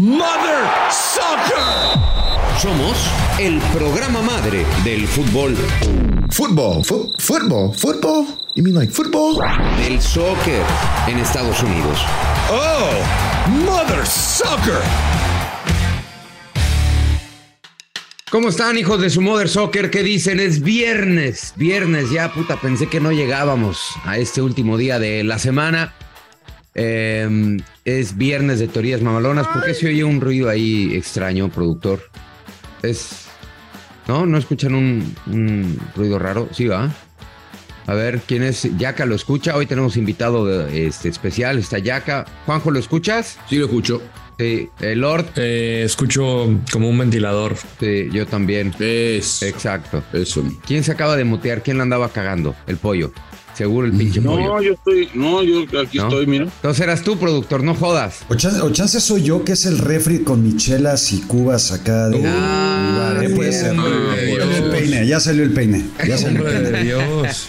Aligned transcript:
Mother 0.00 0.64
Soccer. 0.90 2.00
Somos 2.58 2.96
el 3.38 3.58
programa 3.70 4.22
madre 4.22 4.64
del 4.82 5.06
fútbol. 5.06 5.54
Fútbol, 6.30 6.82
fútbol, 7.18 7.74
fútbol. 7.74 8.24
You 8.54 8.62
mean 8.62 8.76
like 8.76 8.90
football? 8.90 9.36
Del 9.76 10.00
soccer 10.00 10.62
en 11.06 11.18
Estados 11.18 11.62
Unidos. 11.62 11.98
Oh, 12.50 13.50
Mother 13.66 14.06
Soccer. 14.06 14.80
¿Cómo 18.30 18.48
están, 18.48 18.78
hijos 18.78 19.02
de 19.02 19.10
su 19.10 19.20
Mother 19.20 19.50
Soccer? 19.50 19.90
¿Qué 19.90 20.02
dicen? 20.02 20.40
Es 20.40 20.62
viernes. 20.62 21.52
Viernes, 21.56 22.10
ya, 22.10 22.32
puta, 22.32 22.58
pensé 22.58 22.86
que 22.86 23.00
no 23.00 23.12
llegábamos 23.12 23.90
a 24.04 24.16
este 24.16 24.40
último 24.40 24.78
día 24.78 24.98
de 24.98 25.24
la 25.24 25.38
semana. 25.38 25.92
Eh, 26.74 27.56
es 27.84 28.16
viernes 28.16 28.58
de 28.60 28.68
teorías 28.68 29.02
mamalonas. 29.02 29.46
¿Por 29.48 29.64
qué 29.64 29.74
se 29.74 29.88
oye 29.88 30.04
un 30.04 30.20
ruido 30.20 30.48
ahí 30.48 30.94
extraño, 30.94 31.48
productor? 31.50 32.00
Es. 32.82 33.26
¿No? 34.08 34.26
¿No 34.26 34.38
escuchan 34.38 34.74
un, 34.74 35.14
un 35.26 35.78
ruido 35.94 36.18
raro? 36.18 36.48
Sí, 36.52 36.66
va. 36.66 36.90
A 37.86 37.94
ver, 37.94 38.20
¿quién 38.26 38.42
es? 38.42 38.68
Yaka 38.78 39.04
lo 39.04 39.14
escucha. 39.14 39.56
Hoy 39.56 39.66
tenemos 39.66 39.96
invitado 39.96 40.46
de- 40.46 40.86
este, 40.86 41.08
especial. 41.08 41.58
Está 41.58 41.78
Yaka. 41.78 42.24
Juanjo, 42.46 42.70
¿lo 42.70 42.78
escuchas? 42.78 43.38
Sí, 43.48 43.56
lo 43.56 43.64
escucho. 43.66 44.00
Sí. 44.38 44.68
Eh, 44.80 44.94
Lord. 44.94 45.26
Eh, 45.36 45.82
escucho 45.84 46.48
como 46.72 46.88
un 46.88 46.98
ventilador. 46.98 47.56
Sí, 47.80 48.08
yo 48.12 48.26
también. 48.26 48.72
Es. 48.78 49.42
Exacto. 49.42 50.02
Eso. 50.12 50.44
¿Quién 50.66 50.84
se 50.84 50.92
acaba 50.92 51.16
de 51.16 51.24
mutear? 51.24 51.62
¿Quién 51.62 51.78
la 51.78 51.82
andaba 51.82 52.10
cagando? 52.10 52.54
El 52.66 52.76
pollo. 52.76 53.12
Seguro 53.60 53.86
el 53.86 53.92
pinche 53.92 54.22
pollo. 54.22 54.40
No, 54.40 54.62
yo 54.62 54.72
estoy. 54.72 55.08
No, 55.12 55.42
yo 55.42 55.64
aquí 55.82 55.98
¿No? 55.98 56.04
estoy, 56.04 56.26
mira. 56.26 56.44
Entonces 56.44 56.82
eras 56.82 57.02
tú, 57.02 57.18
productor, 57.18 57.62
no 57.62 57.74
jodas. 57.74 58.20
O 58.30 58.34
chance, 58.34 58.58
o 58.62 58.70
chance 58.72 58.98
soy 59.00 59.22
yo 59.22 59.44
que 59.44 59.52
es 59.52 59.66
el 59.66 59.76
refri 59.78 60.20
con 60.20 60.42
michelas 60.42 61.12
y 61.12 61.20
cubas 61.20 61.70
acá 61.70 62.08
de 62.08 62.22
Ah, 62.24 63.10
lugar, 63.12 63.24
¿eh? 63.24 63.34
Puede 63.34 63.52
ser. 63.52 63.76
salió 63.76 63.86
el 64.42 64.48
Dios. 64.48 64.74
peine, 64.74 65.06
ya 65.06 65.20
salió 65.20 65.42
el 65.42 65.52
peine. 65.52 65.84
Ya 66.08 66.16
salió 66.16 66.40
el 66.40 66.46
Hombre 66.46 66.52
peine. 66.62 66.78
de 66.78 66.84
Dios. 66.84 67.48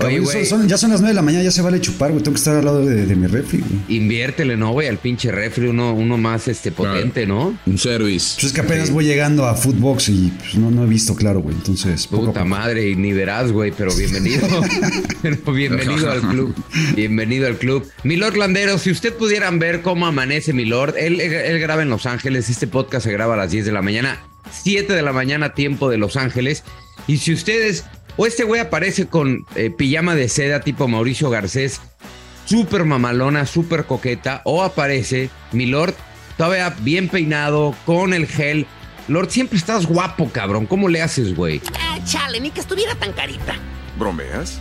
Oye, 0.00 0.18
Cabrón, 0.18 0.24
güey. 0.32 0.46
son- 0.46 0.68
ya 0.68 0.78
son 0.78 0.90
las 0.90 1.00
9 1.00 1.10
de 1.10 1.14
la 1.14 1.22
mañana, 1.22 1.42
ya 1.42 1.50
se 1.50 1.60
vale 1.60 1.80
chupar, 1.80 2.10
güey. 2.12 2.22
Tengo 2.22 2.34
que 2.34 2.38
estar 2.38 2.56
al 2.56 2.64
lado 2.64 2.84
de, 2.86 3.04
de 3.06 3.16
mi 3.16 3.26
refri, 3.26 3.58
güey. 3.58 3.96
Inviértele, 3.98 4.56
¿no, 4.56 4.70
güey? 4.72 4.86
Al 4.86 4.98
pinche 4.98 5.32
refri, 5.32 5.66
uno, 5.66 5.92
uno 5.92 6.16
más 6.16 6.46
este 6.46 6.70
potente, 6.70 7.26
¿no? 7.26 7.58
Un 7.66 7.78
service. 7.78 8.34
Pues 8.34 8.44
es 8.44 8.52
que 8.52 8.60
apenas 8.60 8.90
voy 8.90 9.04
llegando 9.06 9.46
a 9.46 9.54
Footbox 9.56 10.08
y 10.10 10.32
pues, 10.38 10.54
no, 10.54 10.70
no 10.70 10.84
he 10.84 10.86
visto 10.86 11.14
claro, 11.16 11.40
güey. 11.40 11.56
Entonces, 11.56 12.06
Puta 12.06 12.32
poco. 12.32 12.44
madre, 12.46 12.88
y 12.90 12.94
ni 12.96 13.12
verás, 13.12 13.50
güey, 13.50 13.72
pero 13.76 13.92
bienvenido. 13.94 14.46
Pero 15.22 15.52
bienvenido 15.52 16.10
al 16.12 16.20
club. 16.20 16.54
Bienvenido 16.94 17.48
al 17.48 17.56
club. 17.58 17.84
Milord 18.04 18.36
Landero, 18.36 18.78
si 18.78 18.92
usted 18.92 19.12
pudieran 19.14 19.58
ver 19.58 19.82
cómo 19.82 20.06
amanece 20.06 20.52
Milord, 20.52 20.94
él, 20.96 21.20
él 21.20 21.58
graba 21.58 21.82
en 21.82 21.90
Los 21.90 22.06
Ángeles, 22.06 22.48
este 22.48 22.68
podcast 22.68 23.04
se 23.06 23.12
graba 23.12 23.34
a 23.34 23.36
las 23.36 23.50
10 23.50 23.66
de 23.66 23.72
la 23.72 23.82
mañana, 23.82 24.20
7 24.62 24.92
de 24.92 25.02
la 25.02 25.12
mañana, 25.12 25.54
tiempo 25.54 25.90
de 25.90 25.98
Los 25.98 26.16
Ángeles. 26.16 26.62
Y 27.08 27.16
si 27.18 27.32
ustedes, 27.32 27.84
o 28.18 28.26
este 28.26 28.44
güey 28.44 28.60
aparece 28.60 29.06
con 29.06 29.46
eh, 29.54 29.70
pijama 29.70 30.14
de 30.14 30.28
seda 30.28 30.60
tipo 30.60 30.88
Mauricio 30.88 31.30
Garcés, 31.30 31.80
súper 32.44 32.84
mamalona, 32.84 33.46
súper 33.46 33.84
coqueta, 33.86 34.42
o 34.44 34.62
aparece 34.62 35.30
Milord 35.52 35.94
todavía 36.36 36.74
bien 36.80 37.08
peinado, 37.08 37.74
con 37.84 38.14
el 38.14 38.26
gel. 38.26 38.66
Lord, 39.08 39.30
siempre 39.30 39.58
estás 39.58 39.86
guapo, 39.86 40.30
cabrón. 40.30 40.66
¿Cómo 40.66 40.88
le 40.88 41.02
haces, 41.02 41.34
güey? 41.34 41.60
Ah, 41.78 41.98
chale, 42.04 42.40
ni 42.40 42.50
que 42.50 42.60
estuviera 42.60 42.94
tan 42.94 43.12
carita. 43.12 43.56
¿Bromeas? 43.98 44.58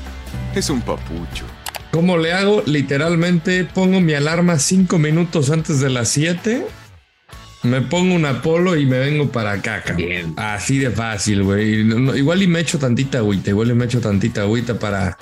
Es 0.55 0.69
un 0.69 0.81
papucho. 0.81 1.45
¿Cómo 1.91 2.17
le 2.17 2.33
hago? 2.33 2.63
Literalmente 2.65 3.63
pongo 3.65 4.01
mi 4.01 4.13
alarma 4.13 4.59
cinco 4.59 4.97
minutos 4.97 5.51
antes 5.51 5.79
de 5.79 5.89
las 5.89 6.09
7. 6.09 6.65
Me 7.63 7.81
pongo 7.81 8.13
un 8.15 8.25
Apolo 8.25 8.75
y 8.77 8.85
me 8.85 8.99
vengo 8.99 9.29
para 9.31 9.51
acá, 9.53 9.81
cabrón. 9.81 9.97
Bien. 10.07 10.33
Así 10.37 10.77
de 10.77 10.91
fácil, 10.91 11.43
güey. 11.43 11.83
No- 11.83 11.99
no, 11.99 12.15
igual 12.15 12.41
y 12.43 12.47
me 12.47 12.59
echo 12.59 12.77
tantita 12.79 13.17
agüita, 13.17 13.49
igual 13.49 13.71
y 13.71 13.73
me 13.73 13.85
echo 13.85 13.99
tantita 13.99 14.41
agüita 14.41 14.79
para, 14.79 15.17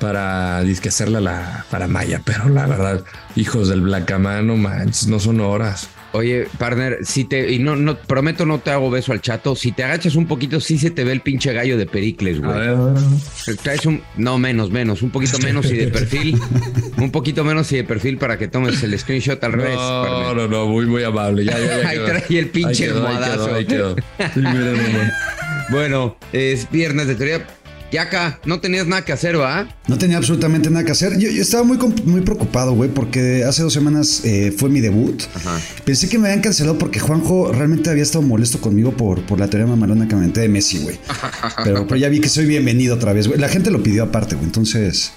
para 0.00 0.60
disque 0.62 0.88
hacerla 0.88 1.20
la 1.20 1.64
para 1.70 1.86
Maya, 1.86 2.20
pero 2.24 2.48
la 2.48 2.66
verdad, 2.66 3.04
hijos 3.36 3.68
del 3.68 3.82
Blacamano, 3.82 4.56
manches, 4.56 5.06
no 5.06 5.20
son 5.20 5.40
horas. 5.40 5.88
Oye, 6.16 6.46
partner, 6.58 6.98
si 7.02 7.24
te, 7.24 7.52
y 7.52 7.58
no, 7.58 7.76
no, 7.76 7.96
prometo 7.96 8.46
no 8.46 8.58
te 8.58 8.70
hago 8.70 8.90
beso 8.90 9.12
al 9.12 9.20
chato, 9.20 9.54
si 9.54 9.72
te 9.72 9.84
agachas 9.84 10.16
un 10.16 10.26
poquito, 10.26 10.60
sí 10.60 10.78
se 10.78 10.90
te 10.90 11.04
ve 11.04 11.12
el 11.12 11.20
pinche 11.20 11.52
gallo 11.52 11.76
de 11.76 11.86
Pericles, 11.86 12.38
A 12.38 12.40
güey. 12.46 12.58
ver, 12.58 12.68
a 12.70 12.84
ver. 12.84 13.56
Traes 13.62 13.84
un, 13.86 14.02
no, 14.16 14.38
menos, 14.38 14.70
menos, 14.70 15.02
un 15.02 15.10
poquito 15.10 15.38
menos 15.38 15.70
y 15.70 15.76
de 15.76 15.88
perfil, 15.88 16.40
un 16.96 17.10
poquito 17.10 17.44
menos 17.44 17.70
y 17.72 17.76
de 17.76 17.84
perfil 17.84 18.18
para 18.18 18.38
que 18.38 18.48
tomes 18.48 18.82
el 18.82 18.98
screenshot 18.98 19.42
al 19.44 19.52
revés, 19.52 19.74
No, 19.76 20.02
partner. 20.02 20.36
no, 20.36 20.48
no, 20.48 20.66
muy, 20.66 20.86
muy 20.86 21.02
amable. 21.04 21.44
Ya, 21.44 21.58
ya, 21.58 21.82
ya 21.82 21.88
Ahí 21.88 21.98
trae 22.04 22.38
el 22.38 22.48
pinche 22.48 22.84
Ahí 22.86 22.90
quedó, 22.90 23.06
ahí 23.06 23.16
quedó, 23.18 23.54
ahí 23.54 23.64
quedó. 23.66 23.96
Sí, 24.34 24.40
nomás. 24.40 25.12
Bueno, 25.68 26.16
es 26.32 26.70
viernes 26.70 27.08
de 27.08 27.16
teoría. 27.16 27.44
Yaca, 27.92 28.40
no 28.44 28.60
tenías 28.60 28.86
nada 28.86 29.04
que 29.04 29.12
hacer, 29.12 29.38
¿va? 29.38 29.68
No 29.86 29.96
tenía 29.96 30.16
absolutamente 30.16 30.70
nada 30.70 30.84
que 30.84 30.92
hacer. 30.92 31.18
Yo, 31.18 31.30
yo 31.30 31.42
estaba 31.42 31.62
muy, 31.62 31.78
muy 32.04 32.20
preocupado, 32.20 32.72
güey, 32.72 32.90
porque 32.90 33.44
hace 33.44 33.62
dos 33.62 33.72
semanas 33.72 34.22
eh, 34.24 34.52
fue 34.56 34.68
mi 34.68 34.80
debut. 34.80 35.22
Ajá. 35.34 35.60
Pensé 35.84 36.08
que 36.08 36.18
me 36.18 36.28
habían 36.28 36.42
cancelado 36.42 36.78
porque 36.78 36.98
Juanjo 36.98 37.52
realmente 37.52 37.88
había 37.90 38.02
estado 38.02 38.22
molesto 38.22 38.60
conmigo 38.60 38.92
por, 38.92 39.22
por 39.22 39.38
la 39.38 39.48
teoría 39.48 39.66
mamalona 39.66 40.08
que 40.08 40.16
me 40.16 40.26
de 40.26 40.48
Messi, 40.48 40.78
güey. 40.78 40.98
Pero, 41.64 41.86
pero 41.86 41.96
ya 41.96 42.08
vi 42.08 42.20
que 42.20 42.28
soy 42.28 42.46
bienvenido 42.46 42.94
otra 42.96 43.12
vez, 43.12 43.28
güey. 43.28 43.38
La 43.40 43.48
gente 43.48 43.70
lo 43.70 43.82
pidió 43.82 44.04
aparte, 44.04 44.34
güey. 44.34 44.46
Entonces, 44.46 45.12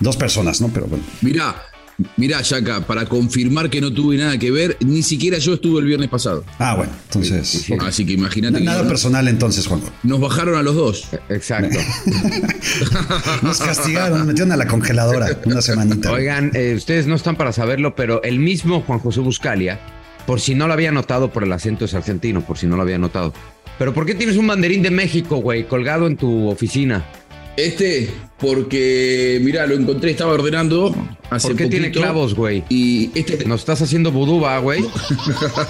dos 0.00 0.16
personas, 0.16 0.60
¿no? 0.60 0.68
Pero 0.68 0.86
bueno. 0.86 1.04
Mirá, 1.20 1.54
mirá, 2.16 2.40
Yaka, 2.42 2.80
para 2.86 3.06
confirmar 3.06 3.70
que 3.70 3.80
no 3.80 3.92
tuve 3.92 4.16
nada 4.16 4.38
que 4.38 4.50
ver, 4.50 4.76
ni 4.80 5.02
siquiera 5.02 5.38
yo 5.38 5.54
estuve 5.54 5.80
el 5.80 5.86
viernes 5.86 6.08
pasado. 6.08 6.44
Ah, 6.58 6.74
bueno. 6.76 6.92
Entonces. 7.04 7.66
Así 7.80 8.04
que 8.06 8.12
imagínate 8.12 8.58
que 8.58 8.64
nada 8.64 8.86
personal 8.86 9.28
entonces, 9.28 9.66
Juanjo. 9.66 9.90
nos 10.02 10.20
bajaron 10.20 10.56
a 10.56 10.62
los 10.62 10.74
dos. 10.74 11.08
Exacto. 11.28 11.78
Nos 13.42 13.58
castigaron, 13.58 14.18
nos 14.18 14.26
metieron 14.26 14.52
a 14.52 14.56
la 14.56 14.66
congeladora 14.66 15.38
una 15.44 15.60
semanita. 15.62 16.10
Oigan, 16.12 16.50
eh, 16.54 16.74
ustedes 16.76 17.06
no 17.06 17.14
están 17.14 17.36
para 17.36 17.52
saberlo, 17.52 17.94
pero 17.94 18.22
el 18.22 18.38
mismo 18.38 18.82
Juan 18.82 18.98
José 18.98 19.20
Buscalia, 19.20 19.80
por 20.26 20.40
si 20.40 20.54
no 20.54 20.66
lo 20.66 20.72
había 20.72 20.92
notado 20.92 21.30
por 21.30 21.44
el 21.44 21.52
acento 21.52 21.84
es 21.84 21.94
argentino, 21.94 22.40
por 22.44 22.58
si 22.58 22.66
no 22.66 22.76
lo 22.76 22.82
había 22.82 22.98
notado. 22.98 23.32
Pero 23.78 23.92
¿por 23.92 24.06
qué 24.06 24.14
tienes 24.14 24.36
un 24.36 24.46
banderín 24.46 24.82
de 24.82 24.90
México, 24.90 25.36
güey, 25.36 25.66
colgado 25.66 26.06
en 26.06 26.16
tu 26.16 26.48
oficina? 26.48 27.04
Este, 27.56 28.10
porque, 28.38 29.40
mirá, 29.42 29.66
lo 29.66 29.74
encontré, 29.74 30.10
estaba 30.10 30.32
ordenando 30.32 30.94
hace 31.30 31.48
¿Por 31.48 31.56
qué 31.56 31.66
tiene 31.66 31.90
clavos, 31.90 32.34
güey? 32.34 32.64
Y 32.68 33.10
este 33.14 33.44
Nos 33.44 33.60
estás 33.60 33.80
haciendo 33.82 34.10
vudú, 34.10 34.40
va, 34.40 34.58
güey. 34.58 34.84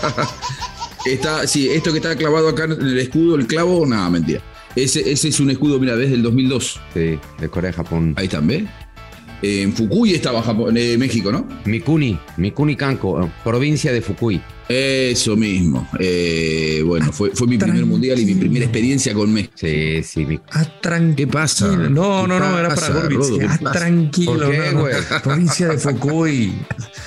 está, 1.04 1.46
sí, 1.46 1.68
esto 1.68 1.92
que 1.92 1.98
está 1.98 2.16
clavado 2.16 2.48
acá 2.48 2.64
en 2.64 2.72
el 2.72 2.98
escudo, 2.98 3.36
el 3.36 3.46
clavo, 3.46 3.84
nada, 3.86 4.08
mentira. 4.08 4.40
Ese, 4.74 5.08
ese 5.10 5.28
es 5.28 5.40
un 5.40 5.50
escudo, 5.50 5.78
mira, 5.78 5.96
desde 5.96 6.14
el 6.14 6.22
2002. 6.22 6.80
Sí, 6.94 7.18
de 7.38 7.48
Corea, 7.48 7.72
Japón. 7.72 8.14
Ahí 8.16 8.24
están, 8.24 8.46
¿ves? 8.46 8.64
En 9.42 9.74
Fukui 9.74 10.14
estaba 10.14 10.42
Japón, 10.42 10.74
eh, 10.78 10.96
México, 10.96 11.30
¿no? 11.30 11.46
Mikuni, 11.66 12.18
Mikuni 12.38 12.76
Kanko, 12.76 13.22
eh, 13.22 13.30
provincia 13.44 13.92
de 13.92 14.00
Fukui. 14.00 14.40
Eso 14.68 15.36
mismo. 15.36 15.86
Eh, 15.98 16.82
bueno, 16.86 17.12
fue, 17.12 17.30
fue 17.34 17.46
mi 17.46 17.58
primer 17.58 17.84
mundial 17.84 18.18
y 18.18 18.24
mi 18.24 18.34
primera 18.34 18.64
experiencia 18.64 19.12
con 19.12 19.32
México. 19.32 19.52
Sí, 19.56 20.02
sí, 20.02 20.24
mi- 20.24 20.40
Ah, 20.52 20.64
tranquilo. 20.80 21.16
¿Qué 21.16 21.26
pasa? 21.26 21.66
No, 21.68 21.82
¿Qué 21.82 21.88
no, 21.90 22.26
no, 22.28 22.58
era 22.58 22.74
para 22.74 22.88
Gorbitz. 22.88 23.28
Ah, 23.48 23.72
tranquilo. 23.72 24.32
¿Por 24.38 24.50
qué, 24.50 24.72
no. 24.72 24.80
güey? 24.80 24.94
Provincia 25.22 25.68
de 25.68 25.78
Fukui. 25.78 26.54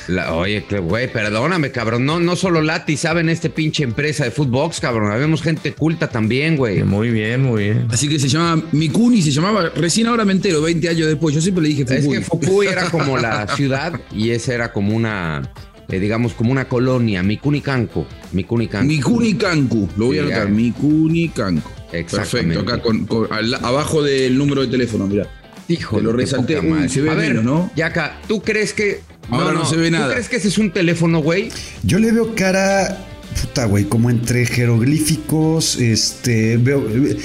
La- 0.07 0.33
oye, 0.35 0.65
que, 0.65 0.79
güey, 0.79 1.11
perdóname, 1.11 1.71
cabrón. 1.71 2.05
No, 2.05 2.19
no 2.19 2.35
solo 2.35 2.61
Lati 2.61 2.95
saben 2.95 3.27
este 3.29 3.49
pinche 3.49 3.83
empresa 3.83 4.23
de 4.23 4.31
Footbox, 4.31 4.79
cabrón. 4.79 5.11
Habemos 5.11 5.41
gente 5.41 5.73
culta 5.73 6.07
también, 6.09 6.57
güey. 6.57 6.83
Muy 6.83 7.09
bien, 7.09 7.41
muy 7.41 7.63
bien. 7.63 7.87
Así 7.89 8.07
que 8.07 8.19
se 8.19 8.27
llamaba 8.29 8.61
Mikuni, 8.71 9.21
se 9.21 9.31
llamaba, 9.31 9.69
recién 9.75 10.07
ahora 10.07 10.25
me 10.25 10.33
entero, 10.33 10.61
20 10.61 10.89
años 10.89 11.07
después. 11.07 11.33
Yo 11.33 11.41
siempre 11.41 11.63
le 11.63 11.69
dije 11.69 11.85
Es 11.89 12.03
Fukui. 12.03 12.17
que 12.17 12.23
Fukui 12.23 12.67
era 12.67 12.89
como 12.91 13.17
la 13.17 13.47
ciudad 13.55 13.99
y 14.11 14.29
esa 14.29 14.53
era 14.53 14.71
como 14.71 14.95
una, 14.95 15.51
eh, 15.89 15.99
digamos, 15.99 16.33
como 16.33 16.51
una 16.51 16.67
colonia. 16.67 17.23
Mikuni 17.23 17.61
Kanko. 17.61 18.05
Mikuni 18.33 18.67
Kanko. 18.67 18.87
Mikuni 18.87 19.33
Kanku, 19.35 19.89
lo 19.97 20.07
voy 20.07 20.17
a 20.19 20.21
Sí, 20.23 20.27
anotar. 20.31 20.47
ya. 20.47 20.53
Mikuni 20.53 21.29
Kanku. 21.29 21.69
Exactamente. 21.93 22.55
Perfecto, 22.55 22.59
acá 22.73 22.81
con, 22.81 23.05
con- 23.05 23.27
al- 23.31 23.53
abajo 23.55 24.03
del 24.03 24.37
número 24.37 24.61
de 24.61 24.67
teléfono, 24.67 25.07
mirá. 25.07 25.27
Hijo 25.69 25.97
Te 25.97 26.03
lo 26.03 26.13
resalté. 26.13 26.59
Uy, 26.59 26.87
se 26.89 27.01
ve 27.01 27.09
A 27.09 27.13
ver, 27.13 27.29
menos, 27.29 27.43
¿no? 27.45 27.71
Yaka, 27.75 28.19
¿tú 28.27 28.41
crees 28.41 28.73
que. 28.73 29.01
Ahora 29.29 29.51
no 29.53 29.65
se 29.65 29.75
ve 29.75 29.91
nada. 29.91 30.07
¿Tú 30.07 30.11
crees 30.13 30.29
que 30.29 30.35
ese 30.37 30.47
es 30.47 30.57
un 30.57 30.71
teléfono, 30.71 31.19
güey? 31.19 31.49
Yo 31.83 31.99
le 31.99 32.11
veo 32.11 32.33
cara. 32.35 33.03
Puta, 33.41 33.65
güey, 33.65 33.83
como 33.83 34.09
entre 34.09 34.45
jeroglíficos, 34.47 35.75
este, 35.75 36.57
veo, 36.57 36.87
eh, 36.89 37.17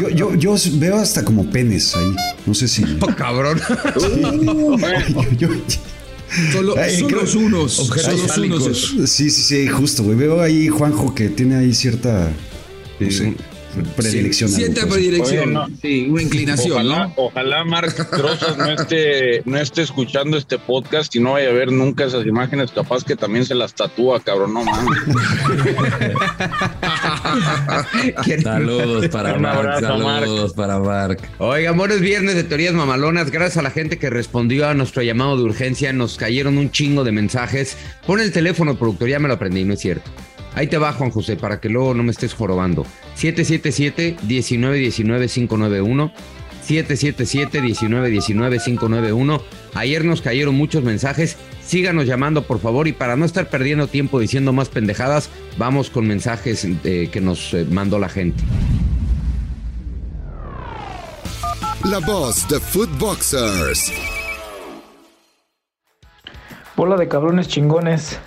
yo, 0.00 0.08
yo, 0.10 0.34
yo 0.34 0.54
veo 0.74 0.96
hasta 0.96 1.24
como 1.24 1.48
penes 1.48 1.96
ahí, 1.96 2.14
no 2.44 2.52
sé 2.52 2.68
si, 2.68 2.84
Oh, 3.00 3.06
cabrón. 3.16 3.58
yo- 5.38 5.48
Solo, 6.52 6.74
Ay, 6.78 6.98
son 7.00 7.08
creo- 7.08 7.20
los 7.22 7.34
unos. 7.34 7.78
objetos 7.78 8.20
son 8.32 8.48
los 8.48 8.66
unos 8.66 9.10
sí, 9.10 9.30
sí, 9.30 9.42
sí, 9.42 9.66
justo, 9.68 10.02
güey, 10.02 10.16
veo 10.16 10.40
ahí 10.40 10.68
Juanjo 10.68 11.14
que 11.14 11.28
tiene 11.28 11.56
ahí 11.56 11.74
cierta, 11.74 12.32
no 13.00 13.06
Sí, 13.10 13.12
sé, 13.18 13.24
un- 13.24 13.36
predilección. 13.96 14.50
a 14.52 14.56
Cierta 14.56 14.86
predilección. 14.86 15.44
Oye, 15.44 15.52
no. 15.52 15.68
Sí, 15.80 16.06
una 16.10 16.22
inclinación, 16.22 16.72
Ojalá, 16.72 17.06
¿no? 17.06 17.12
ojalá 17.16 17.64
Marc 17.64 18.10
Trozas 18.10 18.56
no 18.58 18.70
esté, 18.72 19.42
no 19.44 19.58
esté 19.58 19.82
escuchando 19.82 20.36
este 20.36 20.58
podcast 20.58 21.14
y 21.16 21.20
no 21.20 21.32
vaya 21.32 21.48
a 21.48 21.52
ver 21.52 21.72
nunca 21.72 22.04
esas 22.04 22.26
imágenes. 22.26 22.70
Capaz 22.72 23.04
que 23.04 23.16
también 23.16 23.44
se 23.44 23.54
las 23.54 23.74
tatúa, 23.74 24.20
cabrón. 24.20 24.54
No 24.54 24.64
mames. 24.64 24.98
¿Quién- 28.24 28.42
Saludos 28.42 29.08
para 29.08 29.38
Mark. 29.38 29.58
abrazo, 29.58 29.86
Saludos 29.86 30.52
para 30.54 30.78
Mark. 30.78 31.18
Oigan, 31.38 31.76
buenos 31.76 32.00
viernes 32.00 32.34
de 32.34 32.44
teorías 32.44 32.74
mamalonas. 32.74 33.30
Gracias 33.30 33.58
a 33.58 33.62
la 33.62 33.70
gente 33.70 33.98
que 33.98 34.10
respondió 34.10 34.68
a 34.68 34.74
nuestro 34.74 35.02
llamado 35.02 35.36
de 35.36 35.44
urgencia. 35.44 35.92
Nos 35.92 36.16
cayeron 36.16 36.58
un 36.58 36.70
chingo 36.70 37.04
de 37.04 37.12
mensajes. 37.12 37.76
Pon 38.06 38.20
el 38.20 38.32
teléfono, 38.32 38.76
productor. 38.76 39.08
Ya 39.08 39.18
me 39.18 39.28
lo 39.28 39.34
aprendí, 39.34 39.64
no 39.64 39.74
es 39.74 39.80
cierto. 39.80 40.10
Ahí 40.54 40.66
te 40.66 40.76
va, 40.78 40.92
Juan 40.92 41.10
José, 41.10 41.36
para 41.36 41.60
que 41.60 41.68
luego 41.68 41.94
no 41.94 42.02
me 42.02 42.10
estés 42.10 42.34
jorobando. 42.34 42.84
777-1919-591. 43.16 46.12
777-1919-591. 46.68 49.40
Ayer 49.74 50.04
nos 50.04 50.20
cayeron 50.22 50.54
muchos 50.54 50.84
mensajes. 50.84 51.36
Síganos 51.64 52.06
llamando, 52.06 52.44
por 52.44 52.60
favor. 52.60 52.86
Y 52.88 52.92
para 52.92 53.16
no 53.16 53.24
estar 53.24 53.48
perdiendo 53.48 53.86
tiempo 53.86 54.20
diciendo 54.20 54.52
más 54.52 54.68
pendejadas, 54.68 55.30
vamos 55.58 55.88
con 55.90 56.06
mensajes 56.06 56.66
eh, 56.84 57.08
que 57.10 57.20
nos 57.20 57.54
eh, 57.54 57.66
mandó 57.70 57.98
la 57.98 58.08
gente. 58.08 58.42
La 61.84 61.98
voz 61.98 62.48
de 62.48 62.60
Footboxers. 62.60 63.92
Bola 66.76 66.96
de 66.96 67.08
cabrones 67.08 67.48
chingones. 67.48 68.20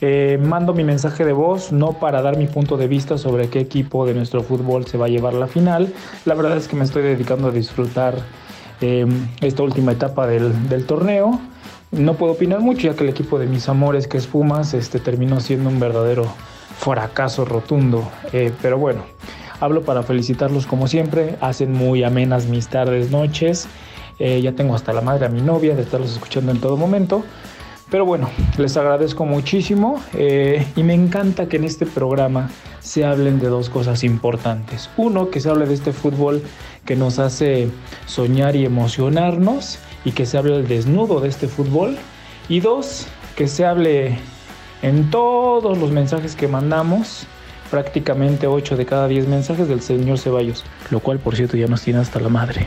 Eh, 0.00 0.38
mando 0.40 0.74
mi 0.74 0.84
mensaje 0.84 1.24
de 1.24 1.32
voz 1.32 1.72
no 1.72 1.94
para 1.94 2.22
dar 2.22 2.36
mi 2.36 2.46
punto 2.46 2.76
de 2.76 2.86
vista 2.86 3.18
sobre 3.18 3.48
qué 3.48 3.60
equipo 3.60 4.06
de 4.06 4.14
nuestro 4.14 4.42
fútbol 4.42 4.86
se 4.86 4.96
va 4.96 5.06
a 5.06 5.08
llevar 5.08 5.34
la 5.34 5.46
final. 5.46 5.92
La 6.24 6.34
verdad 6.34 6.56
es 6.56 6.68
que 6.68 6.76
me 6.76 6.84
estoy 6.84 7.02
dedicando 7.02 7.48
a 7.48 7.50
disfrutar 7.50 8.14
eh, 8.80 9.06
esta 9.40 9.62
última 9.62 9.92
etapa 9.92 10.26
del, 10.26 10.68
del 10.68 10.86
torneo. 10.86 11.40
No 11.90 12.14
puedo 12.14 12.32
opinar 12.32 12.60
mucho 12.60 12.82
ya 12.82 12.94
que 12.94 13.04
el 13.04 13.10
equipo 13.10 13.38
de 13.38 13.46
mis 13.46 13.68
amores, 13.68 14.06
que 14.06 14.18
es 14.18 14.26
Pumas, 14.26 14.74
este, 14.74 15.00
terminó 15.00 15.40
siendo 15.40 15.70
un 15.70 15.80
verdadero 15.80 16.26
fracaso 16.78 17.44
rotundo. 17.44 18.08
Eh, 18.32 18.52
pero 18.62 18.78
bueno, 18.78 19.02
hablo 19.58 19.82
para 19.82 20.02
felicitarlos 20.02 20.66
como 20.66 20.86
siempre. 20.86 21.36
Hacen 21.40 21.72
muy 21.72 22.04
amenas 22.04 22.46
mis 22.46 22.68
tardes, 22.68 23.10
noches. 23.10 23.66
Eh, 24.18 24.40
ya 24.42 24.52
tengo 24.52 24.74
hasta 24.74 24.92
la 24.92 25.00
madre 25.00 25.26
a 25.26 25.28
mi 25.28 25.40
novia 25.40 25.74
de 25.74 25.82
estarlos 25.82 26.12
escuchando 26.12 26.52
en 26.52 26.60
todo 26.60 26.76
momento. 26.76 27.24
Pero 27.90 28.04
bueno, 28.04 28.28
les 28.58 28.76
agradezco 28.76 29.24
muchísimo 29.24 30.02
eh, 30.12 30.66
y 30.76 30.82
me 30.82 30.92
encanta 30.92 31.48
que 31.48 31.56
en 31.56 31.64
este 31.64 31.86
programa 31.86 32.50
se 32.80 33.04
hablen 33.04 33.38
de 33.38 33.48
dos 33.48 33.70
cosas 33.70 34.04
importantes. 34.04 34.90
Uno, 34.98 35.30
que 35.30 35.40
se 35.40 35.48
hable 35.48 35.66
de 35.66 35.74
este 35.74 35.92
fútbol 35.92 36.42
que 36.84 36.96
nos 36.96 37.18
hace 37.18 37.70
soñar 38.06 38.56
y 38.56 38.66
emocionarnos 38.66 39.78
y 40.04 40.12
que 40.12 40.26
se 40.26 40.36
hable 40.36 40.52
del 40.52 40.68
desnudo 40.68 41.20
de 41.20 41.28
este 41.28 41.48
fútbol. 41.48 41.96
Y 42.50 42.60
dos, 42.60 43.06
que 43.36 43.48
se 43.48 43.64
hable 43.64 44.18
en 44.82 45.10
todos 45.10 45.78
los 45.78 45.90
mensajes 45.90 46.36
que 46.36 46.46
mandamos, 46.46 47.26
prácticamente 47.70 48.46
8 48.46 48.76
de 48.76 48.86
cada 48.86 49.08
10 49.08 49.28
mensajes 49.28 49.68
del 49.68 49.80
señor 49.80 50.18
Ceballos, 50.18 50.64
lo 50.90 51.00
cual 51.00 51.18
por 51.18 51.36
cierto 51.36 51.56
ya 51.56 51.66
nos 51.66 51.82
tiene 51.82 52.00
hasta 52.00 52.20
la 52.20 52.28
madre. 52.28 52.66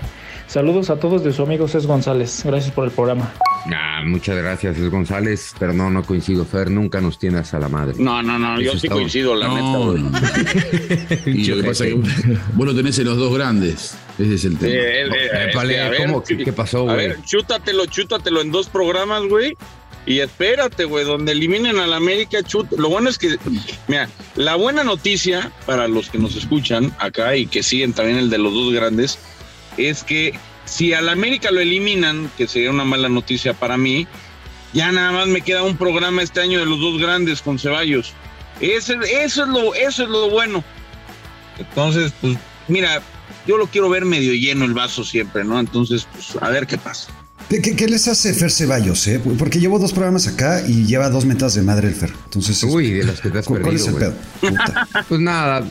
Saludos 0.51 0.89
a 0.89 0.97
todos 0.97 1.23
de 1.23 1.31
su 1.31 1.43
amigo 1.43 1.65
Cés 1.69 1.87
González. 1.87 2.41
Gracias 2.43 2.73
por 2.73 2.83
el 2.83 2.91
programa. 2.91 3.33
Ah, 3.73 4.01
muchas 4.03 4.35
gracias, 4.35 4.77
es 4.77 4.89
González, 4.89 5.55
pero 5.57 5.71
no, 5.71 5.89
no 5.89 6.03
coincido, 6.03 6.43
Fer, 6.43 6.69
nunca 6.69 6.99
nos 6.99 7.17
tienes 7.17 7.53
a 7.53 7.59
la 7.59 7.69
madre. 7.69 7.93
No, 7.97 8.21
no, 8.21 8.37
no. 8.37 8.59
Yo 8.59 8.77
sí 8.77 8.89
coincido, 8.89 9.33
la 9.33 9.47
neta, 9.47 9.61
No, 9.61 9.93
no. 9.93 10.11
Y 11.25 11.45
lo 11.45 11.55
que 11.55 11.63
pasa 11.69 11.85
que 11.85 11.93
vos 11.93 12.65
lo 12.65 12.75
tenés 12.75 12.99
en 12.99 13.05
los 13.05 13.17
dos 13.17 13.33
grandes. 13.33 13.95
Ese 14.19 14.33
es 14.33 14.43
el 14.43 14.57
tema. 14.57 14.73
Eh, 14.73 15.03
eh, 15.03 15.09
eh, 15.09 15.51
este, 15.53 15.79
a 15.79 15.89
ver, 15.89 16.05
¿cómo? 16.05 16.21
¿Qué, 16.21 16.37
qué 16.37 16.51
pasó, 16.51 16.79
A 16.79 16.95
güey? 16.95 17.07
ver, 17.07 17.17
chútatelo, 17.23 17.85
chútatelo 17.85 18.41
en 18.41 18.51
dos 18.51 18.67
programas, 18.67 19.23
güey. 19.29 19.55
Y 20.05 20.19
espérate, 20.19 20.83
güey, 20.83 21.05
donde 21.05 21.31
eliminen 21.31 21.79
al 21.79 21.93
América, 21.93 22.43
chut. 22.43 22.69
Lo 22.73 22.89
bueno 22.89 23.09
es 23.09 23.17
que, 23.17 23.37
mira, 23.87 24.09
la 24.35 24.55
buena 24.55 24.83
noticia 24.83 25.49
para 25.65 25.87
los 25.87 26.09
que 26.09 26.17
nos 26.17 26.35
escuchan 26.35 26.93
acá 26.99 27.37
y 27.37 27.45
que 27.45 27.63
siguen 27.63 27.93
también 27.93 28.17
el 28.17 28.29
de 28.29 28.37
los 28.37 28.53
dos 28.53 28.73
grandes, 28.73 29.17
es 29.77 30.03
que 30.03 30.33
si 30.65 30.93
al 30.93 31.09
América 31.09 31.51
lo 31.51 31.59
eliminan, 31.59 32.29
que 32.37 32.47
sería 32.47 32.69
una 32.71 32.83
mala 32.85 33.09
noticia 33.09 33.53
para 33.53 33.77
mí, 33.77 34.07
ya 34.73 34.91
nada 34.91 35.11
más 35.11 35.27
me 35.27 35.41
queda 35.41 35.63
un 35.63 35.75
programa 35.77 36.21
este 36.21 36.39
año 36.41 36.59
de 36.59 36.65
los 36.65 36.79
dos 36.79 36.99
grandes 36.99 37.41
con 37.41 37.59
Ceballos. 37.59 38.13
Ese- 38.59 38.93
eso, 39.23 39.43
es 39.43 39.49
lo, 39.49 39.73
eso 39.75 40.03
es 40.03 40.09
lo 40.09 40.29
bueno. 40.29 40.63
Entonces, 41.57 42.13
pues, 42.21 42.37
mira, 42.67 43.01
yo 43.47 43.57
lo 43.57 43.67
quiero 43.67 43.89
ver 43.89 44.05
medio 44.05 44.33
lleno 44.33 44.65
el 44.65 44.73
vaso 44.73 45.03
siempre, 45.03 45.43
¿no? 45.43 45.59
Entonces, 45.59 46.07
pues, 46.11 46.37
a 46.41 46.49
ver 46.49 46.67
qué 46.67 46.77
pasa. 46.77 47.11
¿Qué, 47.49 47.61
qué- 47.61 47.75
qué 47.75 47.87
les 47.87 48.07
hace 48.07 48.33
Fer 48.33 48.51
Ceballos, 48.51 49.05
eh? 49.07 49.19
Porque 49.37 49.59
llevo 49.59 49.77
dos 49.77 49.91
programas 49.91 50.27
acá 50.27 50.63
y 50.65 50.85
lleva 50.85 51.09
dos 51.09 51.25
metas 51.25 51.53
de 51.53 51.63
madre 51.63 51.89
el 51.89 51.95
Fer. 51.95 52.13
Entonces, 52.25 52.63
Uy, 52.63 52.91
de 52.91 53.03
los 53.03 53.19
que 53.19 53.29
te 53.29 53.39
has 53.39 53.45
¿cuál 53.45 53.61
es 53.75 53.83
perdido, 53.83 53.87
el 53.87 53.95
pedo? 53.95 54.15
Puta. 54.39 54.87
Pues 55.09 55.19
nada, 55.19 55.67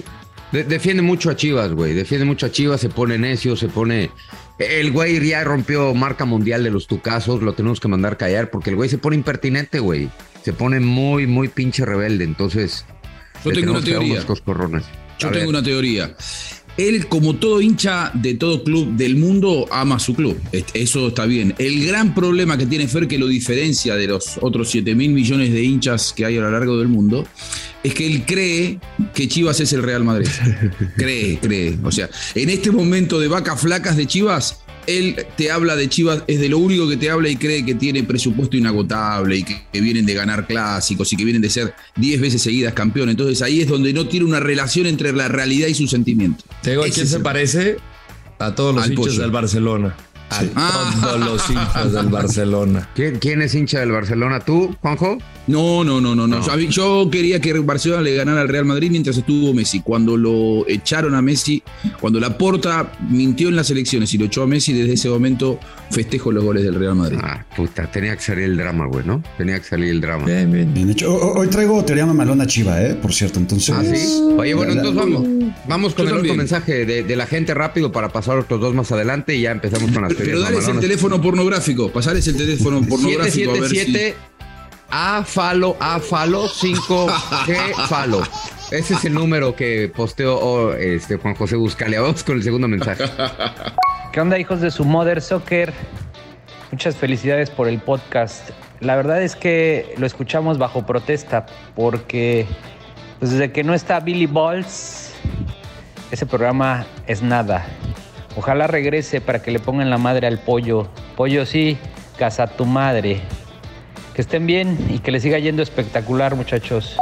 de- 0.52 0.64
defiende 0.64 1.02
mucho 1.02 1.30
a 1.30 1.36
Chivas, 1.36 1.72
güey. 1.72 1.94
Defiende 1.94 2.24
mucho 2.26 2.46
a 2.46 2.50
Chivas, 2.50 2.80
se 2.80 2.88
pone 2.88 3.18
necio, 3.18 3.56
se 3.56 3.68
pone. 3.68 4.10
El 4.58 4.90
güey 4.92 5.24
ya 5.26 5.42
rompió 5.44 5.94
marca 5.94 6.24
mundial 6.24 6.62
de 6.64 6.70
los 6.70 6.86
tucazos, 6.86 7.42
lo 7.42 7.54
tenemos 7.54 7.80
que 7.80 7.88
mandar 7.88 8.16
callar 8.16 8.50
porque 8.50 8.70
el 8.70 8.76
güey 8.76 8.88
se 8.90 8.98
pone 8.98 9.16
impertinente, 9.16 9.78
güey. 9.80 10.10
Se 10.44 10.52
pone 10.52 10.80
muy, 10.80 11.26
muy 11.26 11.48
pinche 11.48 11.84
rebelde. 11.84 12.24
Entonces, 12.24 12.84
Yo 13.44 13.52
tengo 13.52 13.72
una 13.72 13.82
teoría. 13.82 14.22
Yo 15.18 15.28
A 15.28 15.32
tengo 15.32 15.32
ver. 15.32 15.48
una 15.48 15.62
teoría. 15.62 16.14
Él, 16.88 17.08
como 17.08 17.36
todo 17.36 17.60
hincha 17.60 18.10
de 18.14 18.34
todo 18.34 18.64
club 18.64 18.96
del 18.96 19.16
mundo, 19.16 19.66
ama 19.70 19.98
su 19.98 20.14
club. 20.14 20.40
Eso 20.72 21.08
está 21.08 21.26
bien. 21.26 21.54
El 21.58 21.86
gran 21.86 22.14
problema 22.14 22.56
que 22.56 22.64
tiene 22.64 22.88
Fer, 22.88 23.06
que 23.06 23.18
lo 23.18 23.26
diferencia 23.26 23.96
de 23.96 24.06
los 24.06 24.38
otros 24.40 24.70
7 24.70 24.94
mil 24.94 25.10
millones 25.10 25.52
de 25.52 25.62
hinchas 25.62 26.14
que 26.14 26.24
hay 26.24 26.38
a 26.38 26.40
lo 26.40 26.50
largo 26.50 26.78
del 26.78 26.88
mundo, 26.88 27.26
es 27.82 27.94
que 27.94 28.06
él 28.06 28.24
cree 28.26 28.78
que 29.14 29.28
Chivas 29.28 29.60
es 29.60 29.72
el 29.72 29.82
Real 29.82 30.04
Madrid. 30.04 30.28
cree, 30.96 31.38
cree. 31.38 31.78
O 31.82 31.92
sea, 31.92 32.08
en 32.34 32.48
este 32.48 32.70
momento 32.70 33.20
de 33.20 33.28
vacas 33.28 33.60
flacas 33.60 33.96
de 33.96 34.06
Chivas, 34.06 34.59
él 34.86 35.26
te 35.36 35.50
habla 35.50 35.76
de 35.76 35.88
Chivas, 35.88 36.22
es 36.26 36.40
de 36.40 36.48
lo 36.48 36.58
único 36.58 36.88
que 36.88 36.96
te 36.96 37.10
habla 37.10 37.28
y 37.28 37.36
cree 37.36 37.64
que 37.64 37.74
tiene 37.74 38.02
presupuesto 38.02 38.56
inagotable 38.56 39.38
y 39.38 39.42
que, 39.42 39.62
que 39.72 39.80
vienen 39.80 40.06
de 40.06 40.14
ganar 40.14 40.46
clásicos 40.46 41.12
y 41.12 41.16
que 41.16 41.24
vienen 41.24 41.42
de 41.42 41.50
ser 41.50 41.74
10 41.96 42.20
veces 42.20 42.42
seguidas 42.42 42.74
campeón. 42.74 43.08
Entonces 43.08 43.42
ahí 43.42 43.60
es 43.60 43.68
donde 43.68 43.92
no 43.92 44.06
tiene 44.06 44.26
una 44.26 44.40
relación 44.40 44.86
entre 44.86 45.12
la 45.12 45.28
realidad 45.28 45.68
y 45.68 45.74
su 45.74 45.86
sentimiento. 45.86 46.44
Te 46.62 46.70
digo, 46.70 46.82
¿a 46.82 46.86
Ese 46.86 46.94
quién 46.94 47.06
se 47.06 47.20
parece? 47.20 47.76
A 48.38 48.54
todos 48.54 48.74
los 48.74 48.88
hinchas 48.88 49.18
del 49.18 49.30
Barcelona. 49.30 49.94
A 50.30 51.00
todos 51.00 51.20
los 51.20 51.50
hinchas 51.50 51.92
del 51.92 52.06
Barcelona. 52.06 52.88
¿Quién, 52.94 53.18
quién 53.18 53.42
es 53.42 53.54
hincha 53.54 53.80
del 53.80 53.92
Barcelona? 53.92 54.40
¿Tú, 54.40 54.76
Juanjo? 54.80 55.18
No, 55.46 55.82
no, 55.82 56.00
no, 56.00 56.14
no, 56.14 56.26
no. 56.28 56.58
Yo 56.68 57.08
quería 57.10 57.40
que 57.40 57.52
Barcelona 57.58 58.02
le 58.02 58.14
ganara 58.14 58.42
al 58.42 58.48
Real 58.48 58.64
Madrid 58.64 58.90
mientras 58.90 59.16
estuvo 59.16 59.52
Messi. 59.52 59.80
Cuando 59.80 60.16
lo 60.16 60.64
echaron 60.68 61.14
a 61.16 61.22
Messi, 61.22 61.62
cuando 62.00 62.20
la 62.20 62.38
Porta 62.38 62.92
mintió 63.08 63.48
en 63.48 63.56
las 63.56 63.70
elecciones 63.70 64.14
y 64.14 64.18
lo 64.18 64.26
echó 64.26 64.44
a 64.44 64.46
Messi, 64.46 64.72
desde 64.72 64.92
ese 64.92 65.08
momento 65.08 65.58
festejo 65.90 66.30
los 66.30 66.44
goles 66.44 66.62
del 66.62 66.76
Real 66.76 66.94
Madrid. 66.94 67.18
Ah, 67.20 67.44
puta, 67.56 67.90
tenía 67.90 68.14
que 68.14 68.22
salir 68.22 68.44
el 68.44 68.56
drama, 68.56 68.86
güey, 68.86 69.04
¿no? 69.04 69.22
Tenía 69.36 69.58
que 69.58 69.64
salir 69.64 69.90
el 69.90 70.00
drama. 70.00 70.24
Bien, 70.24 70.52
bien. 70.52 70.72
Bien 70.72 70.90
hecho. 70.90 71.12
Hoy 71.12 71.48
traigo 71.48 71.84
teoría 71.84 72.06
mamalona 72.06 72.46
chiva, 72.46 72.80
¿eh? 72.80 72.94
Por 72.94 73.12
cierto, 73.12 73.40
entonces. 73.40 73.74
Ah, 73.76 73.82
sí. 73.82 74.22
Oye, 74.38 74.54
bueno, 74.54 74.72
entonces 74.72 74.94
vamos. 74.94 75.26
Vamos 75.66 75.94
con 75.94 76.06
Yo 76.06 76.14
el 76.14 76.20
otro 76.20 76.34
mensaje 76.34 76.86
de, 76.86 77.02
de 77.02 77.16
la 77.16 77.26
gente 77.26 77.54
rápido 77.54 77.90
para 77.90 78.10
pasar 78.10 78.38
otros 78.38 78.60
dos 78.60 78.72
más 78.72 78.92
adelante 78.92 79.34
y 79.34 79.42
ya 79.42 79.50
empezamos 79.50 79.90
con 79.90 80.02
las 80.02 80.14
Pero, 80.24 80.40
dales 80.40 80.68
el 80.68 80.80
teléfono 80.80 81.20
pornográfico, 81.20 81.90
pasales 81.90 82.26
el 82.28 82.36
teléfono 82.36 82.80
pornográfico 82.88 83.50
a 83.50 83.54
ver 83.54 83.68
si. 83.68 83.76
777 83.76 84.14
A 84.90 85.24
falo, 85.24 85.76
A 85.80 86.00
falo, 86.00 86.48
5 86.48 87.06
G 87.46 87.88
falo. 87.88 88.22
Ese 88.70 88.94
es 88.94 89.04
el 89.04 89.14
número 89.14 89.56
que 89.56 89.90
posteó 89.94 90.38
oh, 90.38 90.72
este, 90.74 91.16
Juan 91.16 91.34
José 91.34 91.56
Buscalia. 91.56 92.00
Vamos 92.00 92.22
con 92.22 92.36
el 92.36 92.42
segundo 92.42 92.68
mensaje. 92.68 93.04
¿Qué 94.12 94.20
onda, 94.20 94.38
hijos 94.38 94.60
de 94.60 94.70
su 94.70 94.84
Mother 94.84 95.20
Soccer? 95.20 95.72
Muchas 96.70 96.96
felicidades 96.96 97.50
por 97.50 97.66
el 97.66 97.80
podcast. 97.80 98.50
La 98.80 98.96
verdad 98.96 99.22
es 99.22 99.34
que 99.36 99.94
lo 99.98 100.06
escuchamos 100.06 100.56
bajo 100.56 100.86
protesta 100.86 101.46
porque 101.74 102.46
pues, 103.18 103.32
desde 103.32 103.52
que 103.52 103.62
no 103.62 103.74
está 103.74 104.00
Billy 104.00 104.26
Balls, 104.26 105.12
ese 106.10 106.24
programa 106.26 106.86
es 107.06 107.22
nada. 107.22 107.66
Ojalá 108.36 108.66
regrese 108.66 109.20
para 109.20 109.42
que 109.42 109.50
le 109.50 109.58
pongan 109.58 109.90
la 109.90 109.98
madre 109.98 110.26
al 110.26 110.38
pollo. 110.38 110.88
Pollo 111.16 111.44
sí, 111.46 111.76
casa 112.18 112.46
tu 112.46 112.64
madre. 112.64 113.20
Que 114.14 114.22
estén 114.22 114.46
bien 114.46 114.78
y 114.88 114.98
que 115.00 115.10
les 115.10 115.22
siga 115.22 115.38
yendo 115.38 115.62
espectacular, 115.62 116.36
muchachos. 116.36 116.96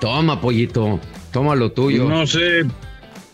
Toma, 0.00 0.40
pollito. 0.40 0.98
Toma 1.30 1.54
lo 1.54 1.72
tuyo. 1.72 2.08
No 2.08 2.26
sé. 2.26 2.64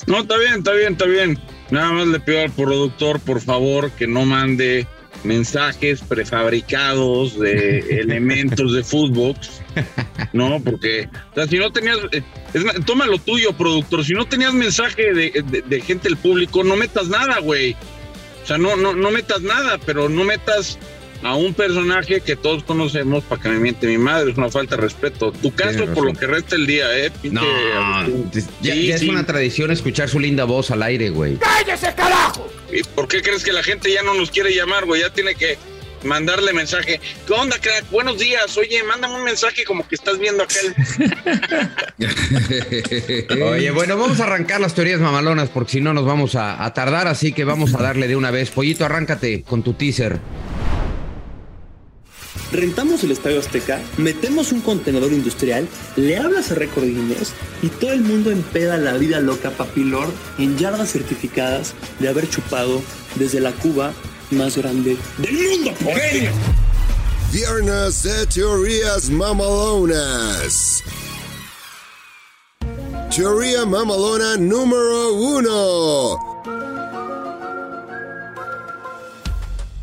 No, 0.07 0.21
está 0.21 0.37
bien, 0.38 0.55
está 0.59 0.73
bien, 0.73 0.93
está 0.93 1.07
bien. 1.07 1.38
Nada 1.71 1.93
más 1.93 2.07
le 2.07 2.21
pido 2.21 2.40
al 2.40 2.50
productor, 2.50 3.21
por 3.21 3.40
favor, 3.40 3.90
que 3.90 4.07
no 4.07 4.25
mande 4.25 4.87
mensajes 5.25 6.00
prefabricados 6.00 7.38
de 7.38 7.78
elementos 8.00 8.72
de 8.72 8.84
fútbol, 8.84 9.34
¿no? 10.32 10.60
Porque, 10.62 11.08
o 11.32 11.34
sea, 11.34 11.46
si 11.46 11.58
no 11.58 11.70
tenías, 11.72 11.98
eh, 12.12 12.22
es 12.54 12.64
toma 12.84 13.06
lo 13.06 13.18
tuyo, 13.18 13.52
productor, 13.52 14.04
si 14.04 14.12
no 14.14 14.26
tenías 14.26 14.54
mensaje 14.54 15.12
de, 15.14 15.42
de- 15.50 15.62
de 15.62 15.80
gente 15.80 16.08
del 16.08 16.16
público, 16.16 16.62
no 16.64 16.76
metas 16.76 17.08
nada, 17.08 17.38
güey. 17.40 17.76
O 18.42 18.46
sea, 18.46 18.56
no, 18.58 18.76
no, 18.76 18.94
no 18.94 19.10
metas 19.10 19.42
nada, 19.42 19.78
pero 19.84 20.08
no 20.08 20.25
metas 20.25 20.78
a 21.22 21.34
un 21.34 21.52
personaje 21.54 22.20
que 22.20 22.37
todos 22.37 22.62
conocemos 22.62 23.25
para 23.25 23.42
que 23.42 23.48
me 23.48 23.58
miente 23.58 23.87
mi 23.87 23.98
madre, 23.98 24.30
es 24.30 24.38
una 24.38 24.50
falta 24.50 24.76
de 24.76 24.82
respeto. 24.82 25.32
Tu 25.32 25.52
caso 25.52 25.87
por 25.87 26.04
lo 26.06 26.12
que 26.14 26.26
resta 26.26 26.54
el 26.56 26.66
día, 26.66 26.87
¿eh? 26.96 27.10
No, 27.25 27.42
ya, 27.42 28.06
Sí, 28.75 28.87
ya 28.87 28.94
es 28.94 29.00
sí. 29.00 29.08
una 29.08 29.26
tradición 29.26 29.70
escuchar 29.70 30.08
su 30.08 30.20
linda 30.20 30.44
voz 30.44 30.70
al 30.70 30.82
aire, 30.82 31.10
güey. 31.10 31.37
¡Cállese, 31.38 31.92
carajo! 31.94 32.48
¿Y 32.72 32.82
por 32.82 33.08
qué 33.08 33.20
crees 33.22 33.42
que 33.44 33.52
la 33.52 33.62
gente 33.62 33.92
ya 33.92 34.02
no 34.02 34.14
nos 34.14 34.30
quiere 34.30 34.54
llamar, 34.54 34.84
güey? 34.87 35.00
Ya 35.00 35.10
tiene 35.10 35.34
que 35.34 35.58
mandarle 36.04 36.52
mensaje. 36.52 37.00
¿Qué 37.26 37.32
onda, 37.32 37.58
crack? 37.60 37.90
Buenos 37.90 38.18
días. 38.18 38.56
Oye, 38.56 38.82
mándame 38.84 39.16
un 39.16 39.25
mensaje 39.25 39.64
como 39.64 39.87
que 39.88 39.96
estás 39.96 40.18
viendo 40.20 40.44
acá. 40.44 40.54
el- 41.98 43.42
Oye, 43.42 43.70
bueno, 43.72 43.96
vamos 43.96 44.20
a 44.20 44.25
arrancar 44.25 44.60
las 44.60 44.75
teorías 44.75 45.00
mamalonas 45.00 45.48
porque 45.48 45.72
si 45.72 45.80
no 45.80 45.92
nos 45.94 46.04
vamos 46.04 46.34
a, 46.37 46.64
a 46.64 46.72
tardar, 46.75 47.08
así 47.08 47.32
que 47.32 47.42
vamos 47.44 47.75
a 47.75 47.78
darle 47.82 48.06
de 48.06 48.14
una 48.16 48.30
vez. 48.30 48.50
Pollito, 48.50 48.84
arráncate 48.84 49.42
con 49.42 49.62
tu 49.62 49.72
teaser. 49.75 50.20
Rentamos 52.52 53.05
el 53.05 53.11
Estadio 53.11 53.40
Azteca, 53.40 53.81
metemos 53.99 54.52
un 54.52 54.62
contenedor 54.62 55.12
industrial, 55.12 55.69
le 55.97 56.17
hablas 56.17 56.50
a 56.50 56.55
Record 56.55 56.85
Guinness 56.85 57.33
y 57.62 57.69
todo 57.69 57.93
el 57.93 58.00
mundo 58.00 58.31
empeda 58.31 58.78
la 58.78 58.95
vida 58.95 59.21
loca 59.21 59.50
Papi 59.50 59.85
Lord 59.85 60.12
en 60.38 60.57
yardas 60.57 60.93
certificadas 60.93 61.75
de 61.99 62.09
haber 62.09 62.28
chupado 62.28 62.81
desde 63.17 63.40
la 63.40 63.52
Cuba 63.52 63.93
más 64.31 64.57
grande 64.57 64.97
del 65.19 65.35
mundo. 65.35 65.75
¡Genio! 65.78 66.31
Viernes 67.33 68.02
de 68.05 68.26
teorías 68.26 69.11
mamalonas. 69.11 70.83
Teoría 73.14 73.67
mamalona 73.67 74.37
número 74.38 75.12
uno. 75.12 76.38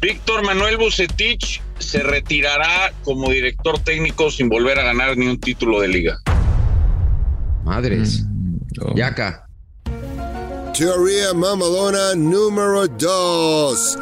Víctor 0.06 0.44
Manuel 0.44 0.78
Bucetich 0.78 1.64
se 1.80 2.04
retirará 2.04 2.94
como 3.04 3.32
director 3.32 3.80
técnico 3.80 4.30
sin 4.30 4.50
volver 4.50 4.78
a 4.78 4.84
ganar 4.84 5.18
ni 5.18 5.26
un 5.26 5.40
título 5.40 5.82
de 5.82 5.88
liga. 5.88 6.20
Madres. 7.64 8.24
Oh. 8.82 8.94
Yaca. 8.96 9.48
Teoría 10.78 11.34
mamalona 11.34 12.14
número 12.14 12.88
dos. 12.88 13.98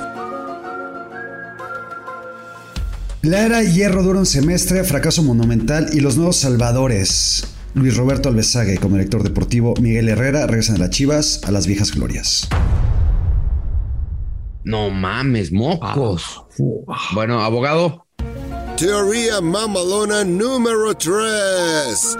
La 3.21 3.45
era 3.45 3.63
hierro 3.63 4.03
dura 4.03 4.19
un 4.19 4.25
semestre, 4.25 4.83
fracaso 4.83 5.23
monumental 5.23 5.87
y 5.93 6.01
los 6.01 6.17
nuevos 6.17 6.35
salvadores. 6.35 7.47
Luis 7.75 7.95
Roberto 7.95 8.27
Alvesague 8.27 8.77
como 8.77 8.97
director 8.97 9.23
deportivo, 9.23 9.73
Miguel 9.79 10.09
Herrera 10.09 10.47
regresan 10.47 10.75
a 10.75 10.79
las 10.79 10.89
Chivas 10.89 11.39
a 11.45 11.51
las 11.51 11.65
viejas 11.65 11.95
glorias. 11.95 12.49
No 14.63 14.89
mames, 14.89 15.51
mocos. 15.51 16.41
Bueno, 17.13 17.41
abogado. 17.41 18.05
Teoría 18.77 19.41
mamalona 19.41 20.23
número 20.23 20.93
tres. 20.95 22.17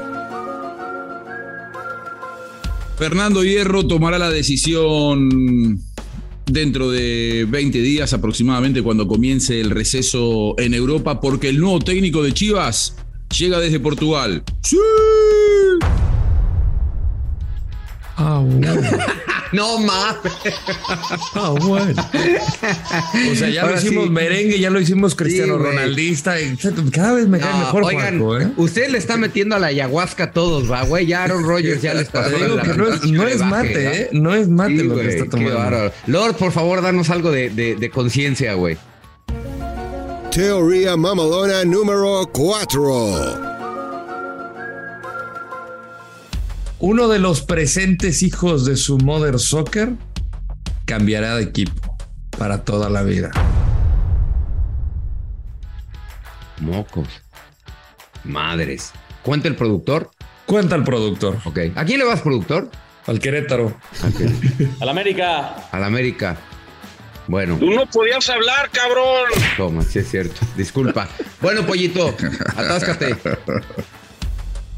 Fernando 2.98 3.44
Hierro 3.44 3.88
tomará 3.88 4.20
la 4.20 4.30
decisión 4.30 5.82
dentro 6.46 6.92
de 6.92 7.48
20 7.50 7.82
días 7.82 8.14
aproximadamente 8.14 8.84
cuando 8.84 9.08
comience 9.08 9.60
el 9.60 9.72
receso 9.72 10.56
en 10.60 10.74
Europa 10.74 11.20
porque 11.20 11.50
el 11.50 11.60
nuevo 11.60 11.80
técnico 11.80 12.22
de 12.22 12.34
Chivas 12.34 12.96
llega 13.38 13.60
desde 13.60 13.80
Portugal. 13.80 14.44
¡Sí! 14.62 14.78
Ah, 18.18 18.42
bueno. 18.46 18.82
No 19.54 19.78
mames. 19.78 20.34
Ah, 21.36 21.52
bueno. 21.62 21.94
O 23.32 23.36
sea, 23.36 23.50
ya 23.50 23.62
Ahora 23.62 23.76
lo 23.76 23.82
hicimos 23.84 24.06
sí. 24.06 24.10
merengue, 24.10 24.60
ya 24.60 24.72
lo 24.72 24.80
hicimos 24.82 25.14
cristiano 25.14 25.58
Sí, 25.60 25.64
ronaldista. 25.64 26.42
y 26.42 26.58
Cada 26.92 27.14
vez 27.14 27.28
me 27.28 27.38
cae 27.40 27.52
No, 27.52 27.60
mejor, 27.60 27.84
oigan, 27.84 28.20
¿eh? 28.42 28.52
usted 28.58 28.90
le 28.90 28.98
está 28.98 29.16
metiendo 29.16 29.56
a 29.56 29.60
la 29.60 29.68
ayahuasca 29.68 30.24
a 30.24 30.32
todos, 30.32 30.72
va, 30.72 30.82
güey. 30.86 31.06
Ya 31.06 31.26
Aaron 31.26 31.44
Rodgers 31.44 31.84
ya. 31.84 31.94
Te 31.94 32.00
digo 32.36 32.56
la- 32.56 32.64
que 32.64 32.74
no 32.74 32.88
es, 32.92 33.04
no 33.04 33.28
es 33.28 33.38
brebaje, 33.38 33.46
mate. 33.68 34.02
¿eh? 34.02 34.10
No 34.14 34.34
es 34.34 34.50
mate 34.50 34.72
Sí, 34.72 34.84
lo 34.86 34.94
güey, 34.96 35.06
que 35.08 35.14
está 35.18 35.30
tomando. 35.30 35.92
Lord, 36.08 36.36
por 36.38 36.52
favor, 36.52 36.82
danos 36.82 37.12
algo 37.12 37.30
de, 37.30 37.52
de- 37.52 37.76
de 37.76 37.90
conciencia, 37.92 38.56
güey. 38.56 38.76
Teoría 40.32 40.98
mamalona 40.98 41.64
número 41.64 42.28
cuatro. 42.34 43.53
Uno 46.86 47.08
de 47.08 47.18
los 47.18 47.40
presentes 47.44 48.24
hijos 48.24 48.66
de 48.66 48.76
su 48.76 48.98
Mother 48.98 49.40
Soccer 49.40 49.94
cambiará 50.84 51.38
de 51.38 51.44
equipo 51.44 51.96
para 52.38 52.66
toda 52.66 52.90
la 52.90 53.04
vida. 53.04 53.32
Mocos. 56.60 57.08
Madres. 58.26 58.92
¿Cuenta 59.22 59.48
el 59.48 59.56
productor? 59.56 60.12
Cuenta 60.46 60.76
el 60.76 60.84
productor. 60.84 61.38
Ok. 61.46 61.58
¿A 61.74 61.86
quién 61.86 62.00
le 62.00 62.06
vas, 62.06 62.20
productor? 62.20 62.70
Al 63.08 63.20
Querétaro. 63.22 63.68
Ok. 63.68 64.82
¡Al 64.82 64.90
América! 64.90 65.56
Al 65.72 65.86
América. 65.86 66.36
Bueno, 67.30 67.56
Tú 67.60 67.72
no 67.72 67.86
podías 67.86 68.30
hablar, 68.30 68.70
cabrón. 68.74 69.30
toma, 69.56 69.84
sí 69.84 70.00
es 70.00 70.12
cierto. 70.12 70.42
Disculpa. 70.58 71.08
Bueno, 71.40 71.66
pollito, 71.66 72.14
atáscate. 72.58 73.16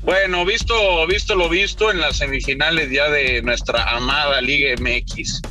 Bueno, 0.06 0.46
visto, 0.46 1.08
visto 1.08 1.34
lo 1.34 1.50
visto 1.50 1.90
en 1.90 2.00
las 2.00 2.18
semifinales 2.18 2.92
ya 2.92 3.10
de 3.10 3.42
nuestra 3.42 3.90
amada 3.90 4.40
Liga 4.40 4.76
MX. 4.80 5.42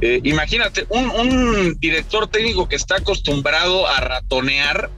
Eh, 0.00 0.18
imagínate, 0.24 0.86
un, 0.88 1.10
un 1.10 1.78
director 1.78 2.26
técnico 2.26 2.66
que 2.66 2.76
está 2.76 2.96
acostumbrado 2.96 3.86
a 3.86 4.00
ratonear, 4.00 4.90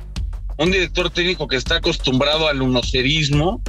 un 0.58 0.70
director 0.70 1.10
técnico 1.10 1.48
que 1.48 1.56
está 1.56 1.76
acostumbrado 1.76 2.46
al 2.46 2.62
unocerismo, 2.62 3.60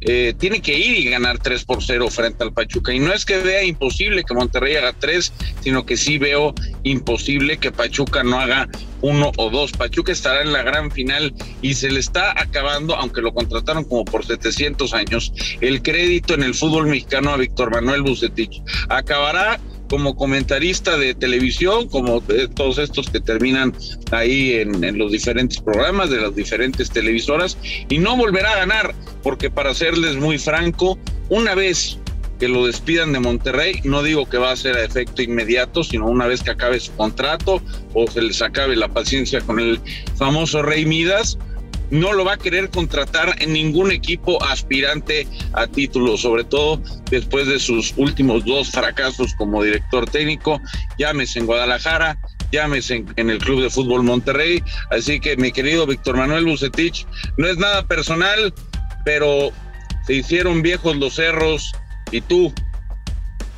eh, 0.00 0.34
tiene 0.38 0.60
que 0.60 0.78
ir 0.78 0.98
y 0.98 1.10
ganar 1.10 1.38
3 1.38 1.64
por 1.64 1.82
0 1.82 2.08
frente 2.10 2.44
al 2.44 2.52
Pachuca. 2.52 2.92
Y 2.92 3.00
no 3.00 3.12
es 3.12 3.24
que 3.24 3.38
vea 3.38 3.64
imposible 3.64 4.24
que 4.24 4.34
Monterrey 4.34 4.76
haga 4.76 4.92
3, 4.92 5.32
sino 5.60 5.84
que 5.84 5.96
sí 5.96 6.18
veo 6.18 6.54
imposible 6.84 7.58
que 7.58 7.72
Pachuca 7.72 8.22
no 8.22 8.38
haga 8.40 8.68
uno 9.00 9.32
o 9.36 9.50
dos. 9.50 9.72
Pachuca 9.72 10.12
estará 10.12 10.42
en 10.42 10.52
la 10.52 10.62
gran 10.62 10.90
final 10.90 11.34
y 11.62 11.74
se 11.74 11.90
le 11.90 12.00
está 12.00 12.40
acabando, 12.40 12.94
aunque 12.94 13.22
lo 13.22 13.32
contrataron 13.34 13.84
como 13.84 14.04
por 14.04 14.24
700 14.24 14.94
años, 14.94 15.32
el 15.60 15.82
crédito 15.82 16.34
en 16.34 16.42
el 16.42 16.54
fútbol 16.54 16.86
mexicano 16.86 17.30
a 17.30 17.36
Víctor 17.36 17.70
Manuel 17.70 18.02
Bucetich. 18.02 18.62
Acabará 18.88 19.58
como 19.88 20.16
comentarista 20.16 20.96
de 20.96 21.14
televisión, 21.14 21.88
como 21.88 22.22
todos 22.54 22.78
estos 22.78 23.08
que 23.10 23.20
terminan 23.20 23.74
ahí 24.10 24.52
en, 24.52 24.84
en 24.84 24.98
los 24.98 25.12
diferentes 25.12 25.60
programas 25.60 26.10
de 26.10 26.20
las 26.20 26.34
diferentes 26.34 26.90
televisoras, 26.90 27.56
y 27.88 27.98
no 27.98 28.16
volverá 28.16 28.52
a 28.52 28.56
ganar, 28.56 28.94
porque 29.22 29.50
para 29.50 29.74
serles 29.74 30.16
muy 30.16 30.38
franco, 30.38 30.98
una 31.28 31.54
vez 31.54 31.98
que 32.38 32.48
lo 32.48 32.66
despidan 32.66 33.12
de 33.12 33.20
Monterrey, 33.20 33.80
no 33.84 34.02
digo 34.02 34.28
que 34.28 34.38
va 34.38 34.52
a 34.52 34.56
ser 34.56 34.76
a 34.76 34.84
efecto 34.84 35.22
inmediato, 35.22 35.82
sino 35.82 36.06
una 36.06 36.26
vez 36.26 36.42
que 36.42 36.50
acabe 36.50 36.78
su 36.78 36.92
contrato 36.92 37.60
o 37.94 38.06
se 38.08 38.22
les 38.22 38.40
acabe 38.42 38.76
la 38.76 38.88
paciencia 38.88 39.40
con 39.40 39.58
el 39.58 39.80
famoso 40.16 40.62
Rey 40.62 40.86
Midas, 40.86 41.38
no 41.90 42.12
lo 42.12 42.24
va 42.24 42.34
a 42.34 42.38
querer 42.38 42.70
contratar 42.70 43.36
en 43.40 43.52
ningún 43.52 43.90
equipo 43.90 44.42
aspirante 44.44 45.26
a 45.52 45.66
título, 45.66 46.16
sobre 46.16 46.44
todo 46.44 46.80
después 47.10 47.46
de 47.46 47.58
sus 47.58 47.94
últimos 47.96 48.44
dos 48.44 48.70
fracasos 48.70 49.34
como 49.34 49.62
director 49.62 50.08
técnico, 50.08 50.60
llámese 50.98 51.38
en 51.38 51.46
Guadalajara, 51.46 52.18
llámese 52.52 53.04
en, 53.16 53.30
el 53.30 53.38
Club 53.38 53.62
de 53.62 53.70
Fútbol 53.70 54.02
Monterrey. 54.02 54.62
Así 54.90 55.20
que 55.20 55.36
mi 55.36 55.52
querido 55.52 55.86
Víctor 55.86 56.16
Manuel 56.16 56.44
Bucetich, 56.44 57.06
no 57.36 57.46
es 57.46 57.58
nada 57.58 57.86
personal, 57.86 58.52
pero 59.04 59.50
se 60.06 60.14
hicieron 60.14 60.62
viejos 60.62 60.96
los 60.96 61.14
cerros 61.14 61.72
y 62.10 62.20
tú, 62.20 62.52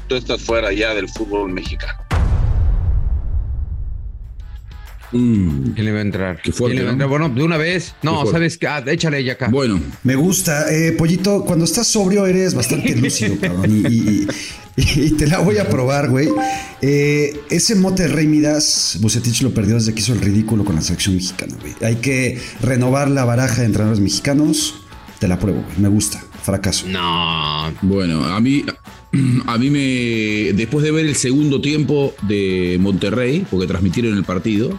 tú 0.09 0.17
estás 0.17 0.43
fuera 0.43 0.73
ya 0.73 0.95
del 0.95 1.09
fútbol 1.09 1.51
mexicano. 1.51 2.10
Mm, 5.13 5.71
¿Quién 5.73 5.85
le 5.87 5.93
va 5.93 5.99
a 5.99 6.03
entrar? 6.03 6.41
Qué 6.43 6.53
fuerte, 6.53 6.77
¿Quién 6.77 6.79
le 6.79 6.85
va 6.85 6.91
a 6.91 6.97
¿no? 6.97 7.05
entrar? 7.05 7.09
Bueno, 7.09 7.29
de 7.35 7.43
una 7.43 7.57
vez. 7.57 7.95
No. 8.03 8.25
¿sabes 8.31 8.57
qué? 8.59 8.67
Ah, 8.69 8.83
échale 8.87 9.23
ya 9.25 9.33
acá. 9.35 9.49
Bueno, 9.49 9.81
Me 10.05 10.15
gusta. 10.15 10.73
Eh, 10.73 10.93
Pollito, 10.93 11.45
cuando 11.45 11.65
estás 11.65 11.87
sobrio 11.89 12.27
eres 12.27 12.55
bastante 12.55 12.95
lúcido, 12.97 13.35
cabrón. 13.41 13.71
Y, 13.71 13.87
y- 13.89 14.29
y- 14.77 15.01
y 15.07 15.11
te 15.13 15.27
la 15.27 15.39
voy 15.41 15.59
a 15.59 15.69
probar, 15.69 16.09
güey. 16.09 16.29
Eh, 16.81 17.39
ese 17.51 17.75
mote 17.75 18.05
de 18.05 18.09
Rey 18.11 18.27
Midas, 18.27 18.99
Bucetich 19.01 19.43
lo 19.43 19.53
perdió 19.53 19.75
desde 19.75 19.93
que 19.93 20.01
hizo 20.01 20.13
el 20.13 20.21
ridículo 20.21 20.65
con 20.65 20.77
la 20.77 20.81
selección 20.83 21.17
mexicana, 21.17 21.55
güey. 21.61 21.75
Hay 21.83 21.97
que 21.97 22.41
renovar 22.63 23.11
la 23.11 23.25
baraja 23.25 23.61
de 23.61 23.67
entrenadores 23.67 24.01
mexicanos. 24.01 24.77
Te 25.19 25.29
la 25.29 25.39
pruebo, 25.39 25.63
güey. 25.67 25.79
Me 25.79 25.89
gusta. 25.89 26.23
Fracaso. 26.43 26.87
No. 26.89 27.71
bueno, 27.83 28.25
a 28.25 28.41
mí, 28.41 28.65
A 29.47 29.59
mí 29.59 29.71
me. 29.71 30.53
Después 30.53 30.85
de 30.85 30.93
ver 30.93 31.07
el 31.07 31.17
segundo 31.17 31.61
tiempo 31.61 32.15
de 32.29 32.77
Monterrey, 32.81 33.45
porque 33.51 33.67
transmitieron 33.67 34.17
el 34.17 34.25
partido 34.25 34.79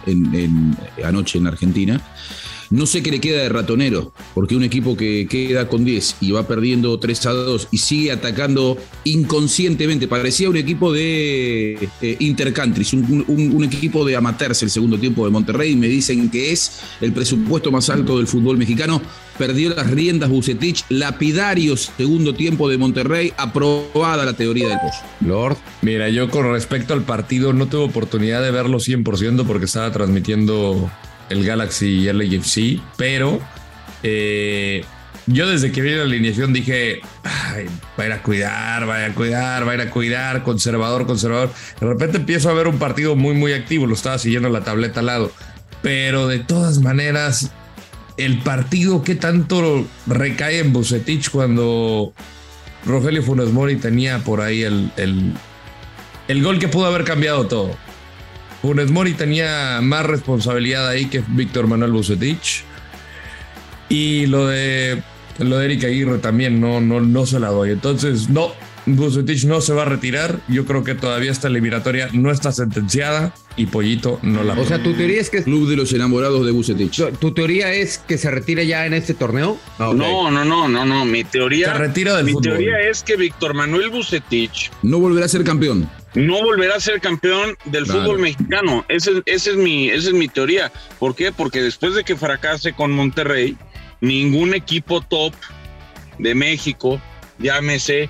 anoche 1.04 1.38
en 1.38 1.46
Argentina, 1.46 2.00
no 2.70 2.86
sé 2.86 3.02
qué 3.02 3.10
le 3.10 3.20
queda 3.20 3.42
de 3.42 3.50
ratonero, 3.50 4.12
porque 4.34 4.56
un 4.56 4.62
equipo 4.64 4.96
que 4.96 5.26
queda 5.28 5.68
con 5.68 5.84
10 5.84 6.16
y 6.22 6.30
va 6.30 6.48
perdiendo 6.48 6.98
3 6.98 7.26
a 7.26 7.32
2 7.32 7.68
y 7.70 7.76
sigue 7.76 8.10
atacando 8.12 8.78
inconscientemente, 9.04 10.08
parecía 10.08 10.48
un 10.48 10.56
equipo 10.56 10.90
de 10.92 11.88
eh, 12.00 12.16
intercountries, 12.20 12.94
un, 12.94 13.24
un- 13.28 13.52
un 13.54 13.64
equipo 13.64 14.04
de 14.06 14.16
amateurs 14.16 14.62
el 14.62 14.70
segundo 14.70 14.98
tiempo 14.98 15.26
de 15.26 15.30
Monterrey, 15.30 15.72
y 15.72 15.76
me 15.76 15.88
dicen 15.88 16.30
que 16.30 16.52
es 16.52 16.80
el 17.02 17.12
presupuesto 17.12 17.70
más 17.70 17.90
alto 17.90 18.16
del 18.16 18.26
fútbol 18.26 18.56
mexicano. 18.56 19.02
Perdió 19.42 19.70
las 19.70 19.90
riendas 19.90 20.30
Bucetich, 20.30 20.84
lapidario 20.88 21.76
segundo 21.76 22.32
tiempo 22.32 22.68
de 22.68 22.78
Monterrey, 22.78 23.32
aprobada 23.36 24.24
la 24.24 24.34
teoría 24.34 24.68
del 24.68 24.78
pozo. 24.78 25.02
Lord. 25.20 25.56
Mira, 25.80 26.08
yo 26.10 26.30
con 26.30 26.52
respecto 26.52 26.94
al 26.94 27.02
partido 27.02 27.52
no 27.52 27.66
tuve 27.66 27.82
oportunidad 27.82 28.40
de 28.40 28.52
verlo 28.52 28.78
100% 28.78 29.44
porque 29.44 29.64
estaba 29.64 29.90
transmitiendo 29.90 30.88
el 31.28 31.44
Galaxy 31.44 31.88
y 31.88 32.06
el 32.06 32.18
LAFC, 32.18 32.80
pero 32.96 33.40
eh, 34.04 34.84
yo 35.26 35.48
desde 35.48 35.72
que 35.72 35.82
vi 35.82 35.90
la 35.90 36.04
alineación 36.04 36.52
dije, 36.52 37.00
"Ay, 37.24 37.66
va 37.98 38.04
a 38.04 38.06
ir 38.06 38.12
a 38.12 38.22
cuidar, 38.22 38.88
va 38.88 38.94
a 38.94 39.06
ir 39.06 39.10
a 39.10 39.14
cuidar, 39.16 39.66
va 39.66 39.72
a 39.72 39.74
ir 39.74 39.80
a 39.80 39.90
cuidar, 39.90 40.44
conservador, 40.44 41.04
conservador. 41.04 41.50
De 41.80 41.86
repente 41.88 42.18
empiezo 42.18 42.48
a 42.48 42.52
ver 42.52 42.68
un 42.68 42.78
partido 42.78 43.16
muy, 43.16 43.34
muy 43.34 43.54
activo, 43.54 43.88
lo 43.88 43.94
estaba 43.94 44.18
siguiendo 44.18 44.48
la 44.50 44.60
tableta 44.60 45.00
al 45.00 45.06
lado, 45.06 45.32
pero 45.82 46.28
de 46.28 46.38
todas 46.38 46.78
maneras, 46.78 47.50
el 48.24 48.38
partido 48.38 49.02
que 49.02 49.14
tanto 49.14 49.86
recae 50.06 50.60
en 50.60 50.72
Bucetich 50.72 51.30
cuando 51.30 52.12
Rogelio 52.86 53.22
Funes 53.22 53.50
Mori 53.50 53.76
tenía 53.76 54.18
por 54.20 54.40
ahí 54.40 54.62
el, 54.62 54.92
el, 54.96 55.32
el 56.28 56.42
gol 56.42 56.58
que 56.58 56.68
pudo 56.68 56.86
haber 56.86 57.04
cambiado 57.04 57.46
todo. 57.46 57.76
Funes 58.62 58.90
Mori 58.90 59.14
tenía 59.14 59.80
más 59.82 60.06
responsabilidad 60.06 60.88
ahí 60.88 61.06
que 61.06 61.22
Víctor 61.28 61.66
Manuel 61.66 61.92
Bucetich. 61.92 62.64
Y 63.88 64.26
lo 64.26 64.46
de 64.46 65.02
lo 65.38 65.58
de 65.58 65.64
Eric 65.64 65.84
Aguirre 65.84 66.18
también 66.18 66.60
no, 66.60 66.80
no, 66.80 67.00
no 67.00 67.26
se 67.26 67.40
la 67.40 67.48
doy. 67.48 67.70
Entonces, 67.70 68.30
no, 68.30 68.52
Bucetich 68.86 69.44
no 69.44 69.60
se 69.60 69.72
va 69.72 69.82
a 69.82 69.86
retirar. 69.86 70.38
Yo 70.48 70.64
creo 70.64 70.84
que 70.84 70.94
todavía 70.94 71.32
esta 71.32 71.48
eliminatoria 71.48 72.08
no 72.12 72.30
está 72.30 72.52
sentenciada 72.52 73.34
y 73.56 73.66
Pollito 73.66 74.18
no 74.22 74.42
la 74.42 74.54
O 74.54 74.64
sea, 74.64 74.82
tu 74.82 74.94
teoría 74.94 75.20
es 75.20 75.30
que. 75.30 75.42
Club 75.42 75.68
de 75.68 75.76
los 75.76 75.92
enamorados 75.92 76.44
de 76.46 76.52
Bucetich. 76.52 77.02
Tu, 77.18 77.32
teoría 77.32 77.72
es 77.72 77.98
que 77.98 78.18
se 78.18 78.30
retire 78.30 78.66
ya 78.66 78.86
en 78.86 78.94
este 78.94 79.14
torneo. 79.14 79.58
Ah. 79.78 79.92
No, 79.94 80.30
no, 80.30 80.44
no, 80.44 80.68
no, 80.68 80.84
no. 80.84 81.04
Mi 81.04 81.24
teoría. 81.24 81.72
Se 81.72 81.78
retira 81.78 82.16
del 82.16 82.26
mi 82.26 82.32
fútbol. 82.32 82.52
teoría 82.58 82.80
es 82.80 83.02
que 83.02 83.16
Víctor 83.16 83.54
Manuel 83.54 83.90
Bucetich 83.90 84.70
No 84.82 84.98
volverá 84.98 85.26
a 85.26 85.28
ser 85.28 85.44
campeón. 85.44 85.88
no 86.14 86.42
volverá 86.42 86.76
a 86.76 86.80
ser 86.80 87.00
campeón 87.00 87.56
del 87.64 87.84
Claro. 87.84 88.00
fútbol 88.02 88.18
mexicano. 88.20 88.84
Ese, 88.88 89.22
ese 89.26 89.50
es 89.52 89.56
mi, 89.56 89.88
esa 89.88 90.08
es 90.08 90.14
mi 90.14 90.28
teoría. 90.28 90.70
¿Por 90.98 91.14
qué? 91.14 91.32
Porque 91.32 91.62
después 91.62 91.94
de 91.94 92.04
que 92.04 92.16
fracase 92.16 92.72
con 92.74 92.92
Monterrey, 92.92 93.56
ningún 94.00 94.54
equipo 94.54 95.00
top 95.00 95.32
de 96.18 96.34
México, 96.34 97.00
llámese, 97.38 98.08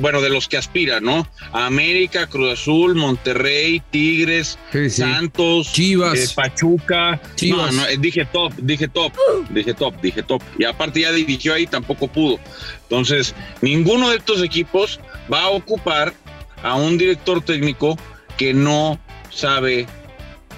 bueno, 0.00 0.20
de 0.20 0.30
los 0.30 0.48
que 0.48 0.56
aspira, 0.56 1.00
¿no? 1.00 1.26
América, 1.52 2.26
Cruz 2.26 2.52
Azul, 2.52 2.94
Monterrey, 2.94 3.82
Tigres, 3.90 4.58
Sí, 4.72 4.88
sí. 4.90 5.02
Santos, 5.02 5.72
Chivas. 5.72 6.18
eh, 6.18 6.28
Pachuca. 6.34 7.20
Chivas. 7.36 7.74
No, 7.74 7.82
no, 7.82 7.88
eh, 7.88 7.96
dije 7.98 8.24
top, 8.24 8.52
dije 8.56 8.88
top, 8.88 9.12
dije 9.50 9.74
top, 9.74 10.00
dije 10.00 10.22
top. 10.22 10.42
Y 10.58 10.64
aparte 10.64 11.00
ya 11.02 11.12
dirigió 11.12 11.54
ahí, 11.54 11.66
tampoco 11.66 12.08
pudo. 12.08 12.38
Entonces, 12.84 13.34
ninguno 13.60 14.10
de 14.10 14.16
estos 14.16 14.42
equipos 14.42 14.98
va 15.32 15.42
a 15.42 15.48
ocupar 15.50 16.14
a 16.62 16.74
un 16.76 16.96
director 16.98 17.42
técnico 17.42 17.98
que 18.38 18.54
no 18.54 18.98
sabe 19.30 19.86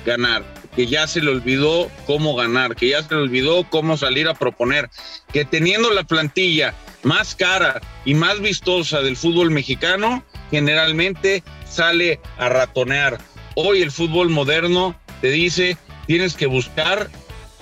ganar, 0.07 0.45
que 0.75 0.87
ya 0.87 1.07
se 1.07 1.21
le 1.21 1.31
olvidó 1.31 1.91
cómo 2.07 2.35
ganar, 2.35 2.75
que 2.77 2.89
ya 2.89 3.03
se 3.03 3.15
le 3.15 3.21
olvidó 3.23 3.65
cómo 3.69 3.97
salir 3.97 4.29
a 4.29 4.35
proponer, 4.35 4.89
que 5.33 5.45
teniendo 5.45 5.91
la 5.93 6.05
plantilla 6.05 6.75
más 7.03 7.35
cara 7.35 7.81
y 8.05 8.15
más 8.15 8.41
vistosa 8.41 9.01
del 9.01 9.17
fútbol 9.17 9.51
mexicano, 9.51 10.25
generalmente 10.51 11.43
sale 11.69 12.21
a 12.39 12.49
ratonear. 12.49 13.19
Hoy 13.55 13.83
el 13.83 13.91
fútbol 13.91 14.31
moderno 14.31 14.97
te 15.21 15.31
dice, 15.31 15.77
tienes 16.07 16.35
que 16.35 16.47
buscar 16.47 17.11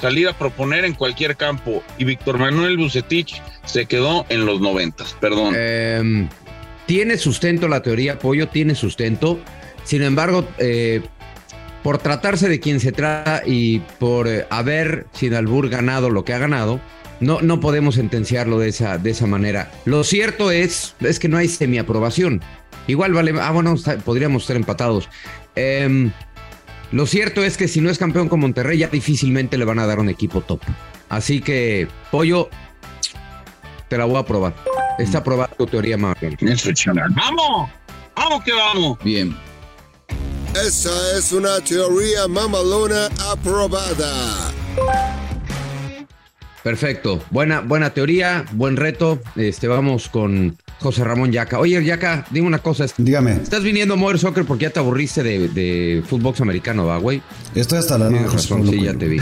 salir 0.01 0.29
a 0.29 0.33
proponer 0.33 0.85
en 0.85 0.95
cualquier 0.95 1.37
campo. 1.37 1.83
Y 1.99 2.05
Víctor 2.05 2.39
Manuel 2.39 2.77
Bucetich 2.77 3.43
se 3.65 3.87
quedó 3.87 4.25
en 4.29 4.47
los 4.47 4.61
noventas, 4.61 5.17
perdón. 5.21 5.55
Em, 5.57 6.29
tiene 6.87 7.19
sustento 7.19 7.69
la 7.69 7.83
teoría, 7.83 8.19
Pollo, 8.19 8.49
tiene 8.49 8.75
sustento. 8.75 9.39
Sin 9.85 10.03
embargo, 10.03 10.47
eh, 10.59 11.03
por 11.83 11.99
tratarse 11.99 12.49
de 12.49 12.61
quien 12.61 12.81
se 12.81 12.93
trata 12.93 13.43
y 13.47 13.81
por 13.99 14.29
eh, 14.29 14.47
haber 14.51 15.07
sin 15.13 15.35
albur 15.35 15.69
ganado 15.69 16.11
lo 16.11 16.25
que 16.25 16.35
ha 16.35 16.39
ganado, 16.39 16.81
no, 17.21 17.41
no 17.41 17.61
podemos 17.61 17.95
sentenciarlo 17.97 18.59
de 18.59 18.69
esa, 18.71 18.99
de 18.99 19.11
esa 19.11 19.27
manera. 19.27 19.71
Lo 19.85 20.05
cierto 20.05 20.51
es, 20.51 20.95
es 21.01 21.19
que 21.19 21.29
no 21.29 21.37
hay 21.37 21.49
semiaprobación. 21.49 22.43
Igual 22.87 23.13
vale, 23.13 23.35
ah, 23.41 23.51
bueno, 23.53 23.75
está- 23.75 23.99
podríamos 23.99 24.43
estar 24.43 24.57
empatados. 24.57 25.09
Em, 25.55 26.11
lo 26.93 27.07
cierto 27.07 27.45
es 27.45 27.57
que 27.57 27.69
si 27.69 27.81
no 27.81 27.91
es 27.91 27.99
campeón 27.99 28.29
con 28.29 28.41
Monterrey, 28.41 28.79
ya 28.79 28.89
difícilmente 28.89 29.57
le 29.59 29.65
van 29.65 29.79
a 29.79 29.87
dar 29.87 30.01
un 30.01 30.09
equipo 30.09 30.41
top. 30.41 30.61
Así 31.09 31.41
que, 31.41 31.89
Pollo, 32.11 32.49
te 33.89 33.99
la 33.99 34.05
voy 34.07 34.17
a 34.19 34.25
probar. 34.25 34.55
Está 34.99 35.19
aprobada 35.19 35.53
tu 35.57 35.67
teoría, 35.67 35.97
Marlon. 35.97 36.37
¡Vamos! 37.15 37.71
¡Vamos 38.17 38.45
que 38.45 38.53
vamos! 38.53 38.99
Bien. 39.05 39.37
Esa 40.55 40.91
es 41.17 41.33
una 41.33 41.61
teoría 41.61 42.27
mamalona 42.29 43.09
aprobada. 43.31 44.51
Perfecto. 46.63 47.23
Buena, 47.31 47.61
buena 47.61 47.91
teoría, 47.91 48.45
buen 48.53 48.77
reto. 48.77 49.21
Este, 49.37 49.69
vamos 49.69 50.09
con 50.09 50.57
José 50.81 51.05
Ramón 51.05 51.33
Yaca. 51.33 51.59
Oye, 51.59 51.83
Yaca, 51.85 52.27
dime 52.31 52.47
una 52.47 52.59
cosa. 52.59 52.87
Dígame, 52.97 53.33
¿Estás 53.33 53.63
viniendo 53.63 53.95
a 53.95 53.97
mover 53.97 54.19
soccer 54.19 54.45
porque 54.45 54.65
ya 54.65 54.71
te 54.71 54.81
aburriste 54.81 55.23
de, 55.23 55.49
de 55.49 56.03
fútbol 56.07 56.35
americano, 56.41 56.87
va, 56.87 56.99
güey? 56.99 57.23
estoy 57.55 57.79
hasta 57.79 57.99
la 57.99 58.07
José 58.07 58.25
razón, 58.25 58.69
sí, 58.69 58.83
ya 58.83 58.95
te 58.95 59.09
vi. 59.09 59.19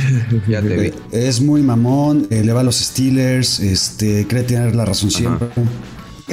Ya 0.49 0.61
te 0.61 0.77
vi. 0.77 0.93
Es 1.13 1.41
muy 1.41 1.63
mamón, 1.63 2.27
eh, 2.31 2.43
le 2.45 2.53
va 2.53 2.61
a 2.61 2.65
los 2.65 2.77
Steelers, 2.77 3.61
este, 3.61 4.27
cree 4.29 4.43
tener 4.43 4.75
la 4.75 4.85
razón 4.85 5.11
siempre. 5.11 5.49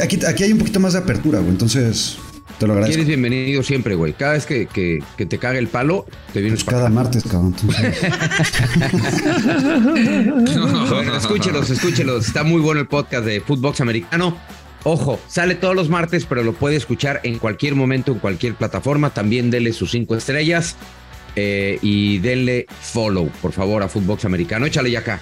Aquí, 0.02 0.20
aquí 0.28 0.44
hay 0.44 0.52
un 0.52 0.60
poquito 0.60 0.80
más 0.80 0.94
de 0.94 1.00
apertura, 1.00 1.40
güey, 1.40 1.52
entonces 1.52 2.18
te 2.60 2.68
lo 2.68 2.74
agradezco. 2.74 2.96
Eres 3.02 3.08
bienvenido 3.08 3.64
siempre, 3.64 3.96
güey. 3.96 4.14
Cada 4.14 4.34
vez 4.34 4.46
que, 4.46 4.68
que- 4.68 5.04
que 5.18 5.26
te 5.26 5.38
cague 5.38 5.60
el 5.60 5.68
palo, 5.68 6.06
te 6.34 6.42
vienes 6.42 6.64
Pues 6.64 6.76
cada 6.76 6.90
martes, 6.90 7.24
cabrón. 7.24 7.56
Bueno, 10.90 11.16
escúchelos, 11.18 11.70
escúchelos. 11.70 12.28
Está 12.28 12.44
muy 12.44 12.62
bueno 12.62 12.82
el 12.82 12.88
podcast 12.88 13.26
de 13.26 13.42
Footbox 13.42 13.82
Americano. 13.82 14.38
Ojo, 14.84 15.20
sale 15.28 15.56
todos 15.56 15.76
los 15.76 15.90
martes, 15.90 16.26
pero 16.26 16.44
lo 16.44 16.54
puede 16.54 16.76
escuchar 16.76 17.20
en 17.24 17.40
cualquier 17.40 17.76
momento, 17.76 18.12
en 18.12 18.20
cualquier 18.20 18.56
plataforma. 18.56 19.10
También 19.12 19.50
denle 19.50 19.74
sus 19.74 19.92
cinco 19.92 20.16
estrellas 20.16 20.76
eh, 21.36 21.80
y 21.82 22.20
denle 22.20 22.68
follow, 22.82 23.30
por 23.42 23.52
favor, 23.52 23.82
a 23.84 23.88
Footbox 23.90 24.26
Americano. 24.26 24.66
Échale 24.66 24.92
ya 24.92 25.00
acá. 25.00 25.20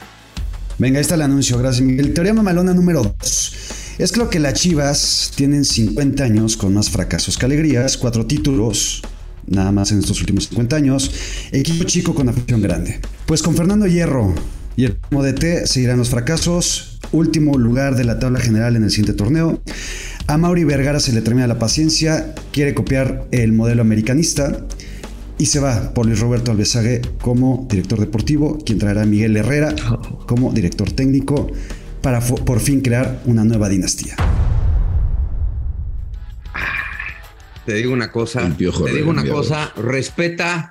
Venga, 0.78 0.98
ahí 0.98 1.02
está 1.02 1.16
el 1.16 1.22
anuncio, 1.22 1.58
gracias 1.60 1.82
Miguel. 1.86 2.14
Teoría 2.14 2.34
mamalona 2.34 2.74
número 2.74 3.04
2. 3.04 3.56
Es 4.00 4.12
claro 4.12 4.32
que 4.32 4.40
las 4.40 4.56
Chivas 4.56 5.32
tienen 5.36 5.64
50 5.64 6.24
años 6.24 6.58
con 6.58 6.74
más 6.74 6.90
fracasos 6.90 7.38
que 7.38 7.46
alegrías, 7.46 7.96
cuatro 7.96 8.26
títulos, 8.26 9.04
nada 9.46 9.72
más 9.72 9.92
en 9.92 10.00
estos 10.00 10.20
últimos 10.20 10.48
50 10.48 10.76
años, 10.76 11.12
equipo 11.52 11.84
chico 11.84 12.16
con 12.16 12.28
afición 12.28 12.64
grande. 12.64 13.00
Pues 13.28 13.44
con 13.44 13.56
Fernando 13.56 13.86
Hierro 13.86 14.34
y 14.76 14.86
el 14.86 14.98
DT 15.12 15.68
seguirán 15.68 16.00
los 16.00 16.10
fracasos, 16.10 17.00
último 17.12 17.60
lugar 17.60 17.96
de 17.96 18.04
la 18.04 18.18
tabla 18.18 18.40
general 18.40 18.76
en 18.76 18.84
el 18.84 18.90
siguiente 18.90 19.14
torneo. 19.14 19.62
A 20.26 20.40
Mauri 20.40 20.64
Vergara 20.64 21.00
se 21.00 21.14
le 21.14 21.22
termina 21.22 21.46
la 21.46 21.60
paciencia, 21.60 22.34
quiere 22.52 22.74
copiar 22.74 23.28
el 23.30 23.54
modelo 23.54 23.84
americanista 23.84 24.66
y 25.38 25.46
se 25.46 25.60
va 25.60 25.94
por 25.94 26.08
Luis 26.08 26.20
Roberto 26.20 26.50
Alvesague 26.50 27.02
como 27.22 27.68
director 27.70 28.00
deportivo, 28.00 28.58
quien 28.66 28.80
traerá 28.80 29.04
a 29.04 29.06
Miguel 29.06 29.38
Herrera 29.38 29.76
como 30.28 30.52
director 30.52 30.92
técnico 30.92 31.52
para 32.04 32.20
por 32.20 32.60
fin 32.60 32.82
crear 32.82 33.22
una 33.26 33.46
nueva 33.46 33.70
dinastía. 33.70 34.16
Te 37.66 37.76
digo 37.76 37.94
una 37.94 38.12
cosa. 38.12 38.42
Te 38.58 38.94
digo 38.94 39.10
una 39.10 39.26
cosa. 39.26 39.72
Respeta. 39.78 40.70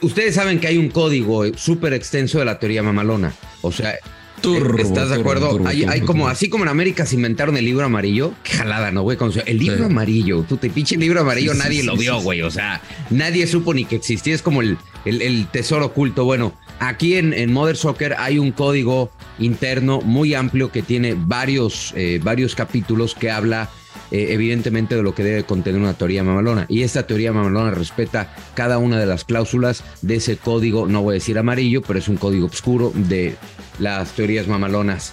Ustedes 0.00 0.34
saben 0.34 0.58
que 0.58 0.66
hay 0.68 0.78
un 0.78 0.88
código 0.88 1.44
súper 1.54 1.92
extenso 1.92 2.38
de 2.38 2.46
la 2.46 2.58
teoría 2.58 2.82
mamalona. 2.82 3.34
O 3.60 3.70
sea, 3.70 3.94
Turbo, 4.42 4.78
¿estás 4.78 5.08
de 5.10 5.14
acuerdo? 5.16 5.50
turbo, 5.50 5.68
hay, 5.68 5.80
turbo, 5.80 5.92
hay 5.92 6.00
como, 6.02 6.28
así 6.28 6.48
como 6.48 6.64
en 6.64 6.68
América 6.70 7.06
se 7.06 7.14
inventaron 7.16 7.56
el 7.56 7.64
libro 7.64 7.84
amarillo. 7.84 8.32
Qué 8.42 8.52
jalada, 8.52 8.90
¿no, 8.90 9.02
güey? 9.02 9.16
El 9.46 9.58
libro 9.58 9.78
Sí. 9.78 9.84
amarillo. 9.84 10.44
Tú 10.48 10.56
te 10.56 10.68
pinche 10.70 10.96
libro 10.96 11.20
amarillo, 11.20 11.52
Sí, 11.52 11.58
nadie 11.58 11.80
sí, 11.80 11.86
lo 11.86 11.96
vio, 11.96 12.20
güey. 12.20 12.42
O 12.42 12.50
sea, 12.50 12.80
nadie 13.10 13.46
supo 13.46 13.72
ni 13.74 13.84
que 13.84 13.96
existía. 13.96 14.34
Es 14.34 14.42
como 14.42 14.60
el, 14.62 14.76
el- 15.04 15.22
el 15.22 15.46
tesoro 15.48 15.86
oculto. 15.86 16.24
Bueno, 16.24 16.52
aquí 16.80 17.14
en, 17.14 17.32
en 17.32 17.52
Mother 17.52 17.76
Soccer 17.76 18.14
hay 18.18 18.38
un 18.38 18.52
código 18.52 19.10
interno 19.38 20.00
muy 20.00 20.34
amplio 20.34 20.70
que 20.70 20.82
tiene 20.82 21.14
varios, 21.16 21.92
eh, 21.96 22.20
varios 22.22 22.54
capítulos 22.54 23.14
que 23.14 23.30
habla 23.30 23.70
eh, 24.10 24.28
evidentemente 24.34 24.94
de 24.94 25.02
lo 25.02 25.14
que 25.14 25.24
debe 25.24 25.44
contener 25.44 25.80
una 25.80 25.94
teoría 25.94 26.22
mamalona. 26.22 26.66
Y 26.68 26.82
esta 26.82 27.06
teoría 27.06 27.32
mamalona 27.32 27.70
respeta 27.70 28.34
cada 28.54 28.76
una 28.76 29.00
de 29.00 29.06
las 29.06 29.24
cláusulas 29.24 29.84
de 30.02 30.16
ese 30.16 30.36
código, 30.36 30.86
no 30.86 31.00
voy 31.02 31.12
a 31.12 31.14
decir 31.14 31.38
amarillo, 31.38 31.80
pero 31.80 31.98
es 31.98 32.08
un 32.08 32.18
código 32.18 32.44
oscuro 32.46 32.92
de 32.94 33.36
las 33.82 34.12
teorías 34.12 34.46
mamalonas. 34.46 35.12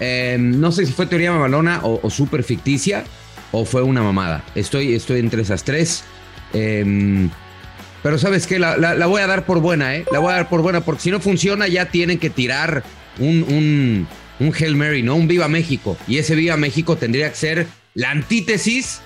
Eh, 0.00 0.36
no 0.40 0.72
sé 0.72 0.86
si 0.86 0.92
fue 0.92 1.06
teoría 1.06 1.32
mamalona 1.32 1.80
o, 1.82 2.00
o 2.02 2.10
súper 2.10 2.42
ficticia 2.42 3.04
o 3.52 3.64
fue 3.64 3.82
una 3.82 4.02
mamada. 4.02 4.44
Estoy, 4.54 4.94
estoy 4.94 5.20
entre 5.20 5.42
esas 5.42 5.64
tres. 5.64 6.04
Eh, 6.52 7.28
pero 8.02 8.18
sabes 8.18 8.46
qué, 8.46 8.58
la, 8.58 8.76
la, 8.76 8.94
la, 8.94 9.06
voy 9.06 9.22
a 9.22 9.26
dar 9.26 9.44
por 9.44 9.60
buena, 9.60 9.96
¿eh? 9.96 10.04
La 10.12 10.20
voy 10.20 10.32
a 10.32 10.36
dar 10.36 10.48
por 10.48 10.62
buena, 10.62 10.80
porque 10.82 11.02
si 11.02 11.10
no 11.10 11.20
funciona 11.20 11.66
ya 11.66 11.86
tienen 11.86 12.18
que 12.18 12.30
tirar 12.30 12.84
un, 13.18 13.44
un, 13.48 14.08
un 14.38 14.54
Hail 14.54 14.76
Mary, 14.76 15.02
¿no? 15.02 15.16
Un 15.16 15.26
Viva 15.28 15.48
México. 15.48 15.96
Y 16.06 16.18
ese 16.18 16.34
Viva 16.34 16.56
México 16.56 16.96
tendría 16.96 17.28
que 17.30 17.36
ser 17.36 17.66
la 17.94 18.10
antítesis 18.10 19.00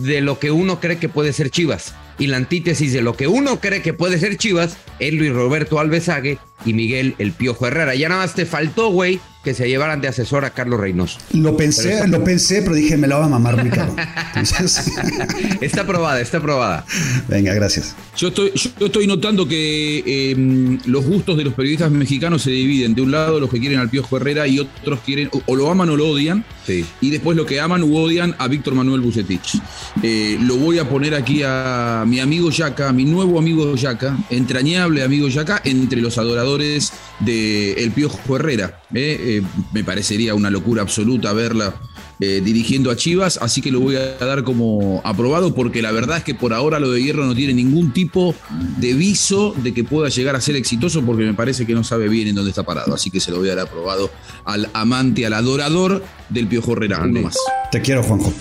de 0.00 0.20
lo 0.22 0.38
que 0.38 0.50
uno 0.50 0.80
cree 0.80 0.98
que 0.98 1.08
puede 1.08 1.32
ser 1.32 1.50
Chivas. 1.50 1.94
Y 2.18 2.26
la 2.26 2.38
antítesis 2.38 2.92
de 2.92 3.02
lo 3.02 3.16
que 3.16 3.28
uno 3.28 3.60
cree 3.60 3.82
que 3.82 3.92
puede 3.92 4.18
ser 4.18 4.36
Chivas 4.38 4.76
es 4.98 5.12
Luis 5.14 5.32
Roberto 5.32 5.78
Alvesague 5.78 6.38
y 6.64 6.72
Miguel 6.72 7.14
El 7.18 7.32
Piojo 7.32 7.66
Herrera. 7.66 7.94
Ya 7.94 8.08
nada 8.08 8.22
más 8.22 8.34
te 8.34 8.46
faltó, 8.46 8.90
güey, 8.90 9.20
que 9.44 9.54
se 9.54 9.68
llevaran 9.68 10.00
de 10.00 10.08
asesor 10.08 10.44
a 10.44 10.50
Carlos 10.50 10.80
Reynoso. 10.80 11.18
Lo 11.32 11.56
pensé, 11.56 11.98
pero 12.00 12.18
lo 12.18 12.24
pensé, 12.24 12.62
pero 12.62 12.74
dije, 12.74 12.96
me 12.96 13.06
la 13.06 13.18
va 13.18 13.26
a 13.26 13.28
mamar 13.28 13.62
mi 13.62 13.70
cabrón. 13.70 13.96
Entonces... 14.34 14.92
está 15.60 15.82
aprobada, 15.82 16.20
está 16.20 16.38
aprobada. 16.38 16.84
Venga, 17.28 17.54
gracias. 17.54 17.94
Yo 18.16 18.28
estoy, 18.28 18.52
yo 18.78 18.86
estoy 18.86 19.06
notando 19.06 19.46
que 19.46 20.02
eh, 20.04 20.78
los 20.86 21.04
gustos 21.06 21.36
de 21.36 21.44
los 21.44 21.54
periodistas 21.54 21.90
mexicanos 21.90 22.42
se 22.42 22.50
dividen. 22.50 22.94
De 22.94 23.02
un 23.02 23.12
lado, 23.12 23.38
los 23.38 23.48
que 23.48 23.60
quieren 23.60 23.78
al 23.78 23.88
Piojo 23.88 24.16
Herrera 24.16 24.46
y 24.46 24.58
otros 24.58 25.00
quieren, 25.00 25.28
o, 25.32 25.40
o 25.46 25.56
lo 25.56 25.70
aman 25.70 25.88
o 25.90 25.96
lo 25.96 26.08
odian. 26.08 26.44
Sí. 26.66 26.84
Y 27.00 27.10
después 27.10 27.36
lo 27.36 27.46
que 27.46 27.60
aman 27.60 27.82
u 27.82 27.96
odian 27.96 28.34
a 28.38 28.48
Víctor 28.48 28.74
Manuel 28.74 29.00
Bucetich. 29.00 29.60
Eh, 30.02 30.36
lo 30.42 30.56
voy 30.56 30.78
a 30.78 30.88
poner 30.88 31.14
aquí 31.14 31.42
a 31.44 32.04
mi 32.06 32.20
amigo 32.20 32.50
Yaca, 32.50 32.92
mi 32.92 33.04
nuevo 33.04 33.38
amigo 33.38 33.74
Yaca, 33.76 34.18
entrañable 34.30 35.02
amigo 35.02 35.28
Yaca, 35.28 35.62
entre 35.64 36.00
los 36.00 36.18
adoradores 36.18 36.47
de 36.56 37.72
El 37.74 37.90
Piojo 37.92 38.36
Herrera. 38.36 38.82
Eh, 38.94 39.16
eh, 39.20 39.42
me 39.72 39.84
parecería 39.84 40.34
una 40.34 40.50
locura 40.50 40.82
absoluta 40.82 41.32
verla 41.32 41.74
eh, 42.20 42.40
dirigiendo 42.44 42.90
a 42.90 42.96
Chivas, 42.96 43.38
así 43.40 43.60
que 43.60 43.70
lo 43.70 43.80
voy 43.80 43.94
a 43.96 44.16
dar 44.16 44.42
como 44.42 45.00
aprobado 45.04 45.54
porque 45.54 45.82
la 45.82 45.92
verdad 45.92 46.18
es 46.18 46.24
que 46.24 46.34
por 46.34 46.52
ahora 46.52 46.80
lo 46.80 46.90
de 46.90 47.00
Hierro 47.00 47.24
no 47.26 47.34
tiene 47.34 47.54
ningún 47.54 47.92
tipo 47.92 48.34
de 48.78 48.94
viso 48.94 49.54
de 49.58 49.72
que 49.72 49.84
pueda 49.84 50.08
llegar 50.08 50.34
a 50.34 50.40
ser 50.40 50.56
exitoso 50.56 51.02
porque 51.04 51.22
me 51.22 51.34
parece 51.34 51.64
que 51.64 51.74
no 51.74 51.84
sabe 51.84 52.08
bien 52.08 52.26
en 52.26 52.34
dónde 52.34 52.50
está 52.50 52.64
parado, 52.64 52.94
así 52.94 53.10
que 53.10 53.20
se 53.20 53.30
lo 53.30 53.38
voy 53.38 53.50
a 53.50 53.54
dar 53.54 53.66
aprobado 53.66 54.10
al 54.44 54.68
amante, 54.72 55.26
al 55.26 55.34
adorador 55.34 56.02
del 56.28 56.48
Piojo 56.48 56.72
Herrera, 56.72 57.02
uno 57.04 57.22
más. 57.22 57.36
Te 57.70 57.80
quiero, 57.82 58.02
Juanjo. 58.02 58.32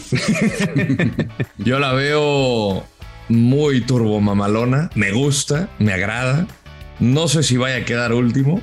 Yo 1.58 1.80
la 1.80 1.94
veo 1.94 2.84
muy 3.30 3.82
turbo 3.82 4.20
mamalona, 4.22 4.90
me 4.96 5.12
gusta, 5.12 5.70
me 5.80 5.94
agrada. 5.94 6.48
No 7.00 7.28
sé 7.28 7.44
si 7.44 7.58
vaya 7.58 7.78
a 7.78 7.86
quedar 7.86 8.14
último, 8.14 8.62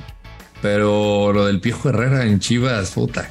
pero 0.61 1.31
lo 1.31 1.45
del 1.45 1.61
Piojo 1.61 1.89
Herrera 1.89 2.25
en 2.25 2.39
Chivas, 2.39 2.91
puta. 2.91 3.29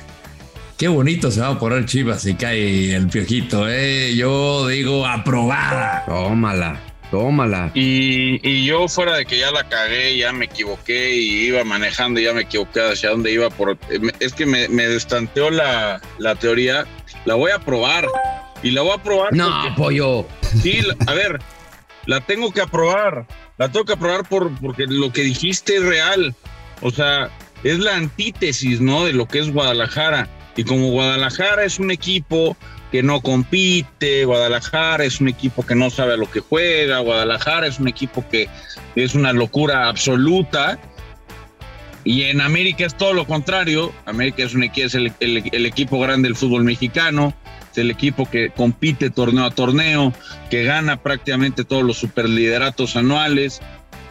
Qué 0.79 0.89
bonito 0.89 1.31
se 1.31 1.41
va 1.41 1.49
a 1.49 1.59
poner 1.59 1.85
Chivas 1.85 2.23
si 2.23 2.35
cae 2.35 2.95
el 2.95 3.09
piojito, 3.09 3.69
¿eh? 3.69 4.15
Yo 4.17 4.67
digo 4.67 5.07
aprobada. 5.07 6.05
Tómala, 6.07 6.81
tómala. 7.11 7.71
Y, 7.75 8.41
y, 8.43 8.65
yo 8.65 8.89
fuera 8.89 9.17
de 9.17 9.25
que 9.27 9.39
ya 9.39 9.53
la 9.53 9.69
cagué, 9.69 10.17
ya 10.17 10.33
me 10.33 10.47
equivoqué 10.47 11.15
y 11.15 11.47
iba 11.47 11.63
manejando, 11.65 12.19
ya 12.19 12.33
me 12.33 12.43
equivoqué 12.43 12.81
hacia 12.81 13.11
dónde 13.11 13.31
iba. 13.31 13.51
Por, 13.51 13.79
es 14.19 14.33
que 14.33 14.47
me, 14.47 14.69
me 14.69 14.89
destanteó 14.89 15.51
la, 15.51 16.01
la 16.19 16.35
teoría. 16.35 16.87
La 17.25 17.35
voy 17.35 17.53
a 17.53 17.61
probar. 17.61 18.09
Y 18.63 18.71
la 18.71 18.83
voy 18.83 18.93
a 18.95 19.03
probar. 19.03 19.33
No, 19.33 19.63
porque, 19.63 19.77
pollo. 19.77 20.27
Sí, 20.63 20.81
a 21.07 21.13
ver, 21.13 21.39
la 22.07 22.21
tengo 22.21 22.51
que 22.51 22.63
aprobar. 22.63 23.27
La 23.57 23.71
tengo 23.71 23.85
que 23.85 23.93
aprobar 23.93 24.29
por, 24.29 24.55
porque 24.59 24.87
lo 24.87 25.13
que 25.13 25.23
dijiste 25.23 25.77
es 25.77 25.83
real. 25.83 26.35
O 26.83 26.91
sea, 26.91 27.31
es 27.63 27.79
la 27.79 27.97
antítesis, 27.97 28.81
¿no? 28.81 29.05
De 29.05 29.13
lo 29.13 29.27
que 29.27 29.39
es 29.39 29.53
Guadalajara. 29.53 30.29
Y 30.57 30.65
como 30.65 30.91
Guadalajara 30.91 31.65
es 31.65 31.79
un 31.79 31.91
equipo 31.91 32.57
que 32.93 33.03
no 33.03 33.21
compite, 33.21 34.25
Guadalajara 34.25 35.05
es 35.05 35.21
un 35.21 35.29
equipo 35.29 35.67
que 35.67 35.75
no 35.75 35.91
sabe 35.91 36.15
a 36.15 36.17
lo 36.17 36.31
que 36.31 36.41
juega, 36.41 37.01
Guadalajara 37.01 37.67
es 37.67 37.81
un 37.81 37.89
equipo 37.89 38.25
que 38.29 38.49
es 38.95 39.15
una 39.15 39.33
locura 39.33 39.89
absoluta. 39.89 40.79
Y 42.05 42.25
en 42.25 42.41
América 42.41 42.85
es 42.85 42.97
todo 42.97 43.15
lo 43.15 43.27
contrario. 43.27 43.93
América 44.05 44.45
es, 44.45 44.55
un, 44.55 44.63
el 44.63 45.67
equipo 45.67 45.99
grande 45.99 46.29
del 46.29 46.37
fútbol 46.37 46.65
mexicano, 46.65 47.35
es 47.73 47.79
el 47.79 47.91
equipo 47.91 48.29
que 48.31 48.51
compite 48.51 49.11
torneo 49.11 49.45
a 49.47 49.51
torneo, 49.51 50.13
que 50.51 50.65
gana 50.65 51.03
prácticamente 51.03 51.65
todos 51.65 51.83
los 51.83 51.97
superlideratos 51.97 52.95
anuales. 52.97 53.61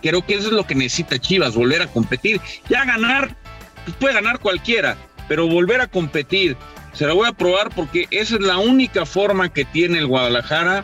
Creo 0.02 0.26
que 0.26 0.36
eso 0.36 0.48
es 0.48 0.54
lo 0.54 0.66
que 0.66 0.76
necesita 0.76 1.20
Chivas, 1.20 1.56
volver 1.56 1.84
a 1.84 1.88
competir. 1.88 2.42
Ya 2.68 2.84
ganar, 2.84 3.38
pues 3.86 3.96
puede 3.98 4.16
ganar 4.16 4.40
cualquiera, 4.40 4.98
pero 5.28 5.48
volver 5.48 5.80
a 5.80 5.88
competir. 5.88 6.58
Se 6.94 7.08
la 7.08 7.14
voy 7.14 7.28
a 7.28 7.34
probar 7.34 7.70
porque 7.70 8.08
esa 8.12 8.36
es 8.36 8.42
la 8.42 8.58
única 8.58 9.06
forma 9.06 9.54
que 9.54 9.66
tiene 9.66 10.00
el 10.00 10.08
Guadalajara 10.08 10.84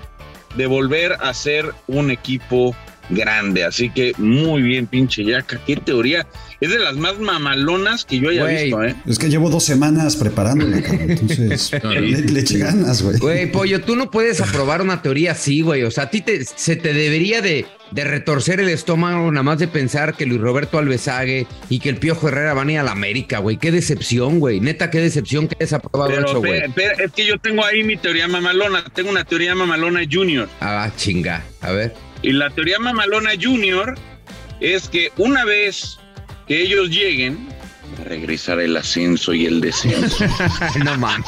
de 0.56 0.66
volver 0.66 1.14
a 1.22 1.34
ser 1.34 1.74
un 1.88 2.12
equipo 2.12 2.76
grande. 3.10 3.64
Así 3.64 3.90
que 3.90 4.14
muy 4.18 4.62
bien, 4.62 4.88
pinche 4.88 5.24
Yaca. 5.24 5.60
Qué 5.66 5.76
teoría. 5.76 6.28
Es 6.62 6.70
de 6.72 6.80
las 6.80 6.96
más 6.98 7.20
mamalonas 7.20 8.04
que 8.04 8.20
yo 8.20 8.30
haya 8.30 8.44
Wey, 8.44 8.64
visto, 8.66 8.84
¿eh? 8.84 8.96
Es 9.08 9.18
que 9.18 9.30
llevo 9.30 9.50
dos 9.50 9.64
semanas 9.64 10.18
preparándola, 10.18 10.82
cabrón. 10.82 11.12
Entonces, 11.12 11.72
le, 11.72 12.02
le 12.02 12.40
eché 12.40 12.58
ganas, 12.58 13.02
güey. 13.02 13.18
Güey, 13.18 13.52
pollo, 13.52 13.82
tú 13.82 13.96
no 13.96 14.12
puedes 14.12 14.42
aprobar 14.42 14.82
una 14.82 15.02
teoría 15.02 15.32
así, 15.32 15.62
güey. 15.62 15.84
O 15.84 15.92
sea, 15.92 16.06
a 16.06 16.10
ti 16.10 16.22
te, 16.22 16.44
se 16.44 16.76
te 16.76 16.94
debería 16.94 17.42
de, 17.42 17.66
de, 17.92 18.04
retorcer 18.04 18.60
el 18.60 18.68
estómago 18.68 19.32
nada 19.32 19.44
más 19.44 19.60
de 19.60 19.70
pensar 19.70 20.16
que 20.16 20.26
Luis 20.26 20.42
Roberto 20.42 20.78
Alvesague 20.78 21.48
y 21.70 21.80
que 21.80 21.90
el 21.90 21.96
Piojo 21.96 22.28
Herrera 22.28 22.54
van 22.54 22.68
a 22.68 22.72
ir 22.74 22.80
a 22.80 22.84
la 22.84 22.92
América, 22.92 23.40
güey. 23.40 23.56
Qué 23.56 23.72
decepción, 23.72 24.40
güey. 24.40 24.60
Neta, 24.60 24.90
qué 24.90 25.00
decepción 25.00 25.48
que 25.48 25.56
hayas 25.60 25.74
aprobado 25.74 26.12
pero, 26.12 26.28
eso, 26.28 26.40
güey. 26.40 26.62
Es 26.98 27.12
que 27.14 27.26
yo 27.26 27.38
tengo 27.40 27.64
ahí 27.64 27.84
mi 27.84 27.96
teoría 27.96 28.28
mamalona. 28.28 28.84
Tengo 28.94 29.10
una 29.10 29.24
teoría 29.24 29.56
mamalona 29.56 30.02
junior. 30.12 30.50
Ah, 30.60 30.92
chinga. 30.98 31.46
A 31.62 31.72
ver. 31.72 32.09
Y 32.22 32.34
la 32.34 32.50
teoría 32.50 32.80
mamalona 32.80 33.32
junior 33.42 33.96
es 34.60 34.90
que 34.90 35.12
una 35.18 35.46
vez 35.46 35.98
que 36.48 36.62
ellos 36.62 36.90
lleguen, 36.90 37.48
va 37.98 38.02
a 38.02 38.06
regresar 38.06 38.60
el 38.60 38.76
ascenso 38.76 39.34
y 39.34 39.46
el 39.46 39.62
descenso. 39.62 40.26
no 40.84 40.98
mames. 40.98 41.28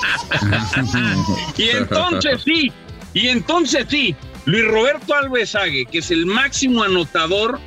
y 1.57 1.69
entonces 1.69 2.41
sí, 2.43 2.71
y 3.13 3.27
entonces 3.27 3.85
sí, 3.89 4.15
Luis 4.45 4.65
Roberto 4.65 5.13
Alvesague, 5.13 5.85
que 5.85 5.99
es 5.99 6.11
el 6.11 6.25
máximo 6.25 6.83
anotador 6.83 7.59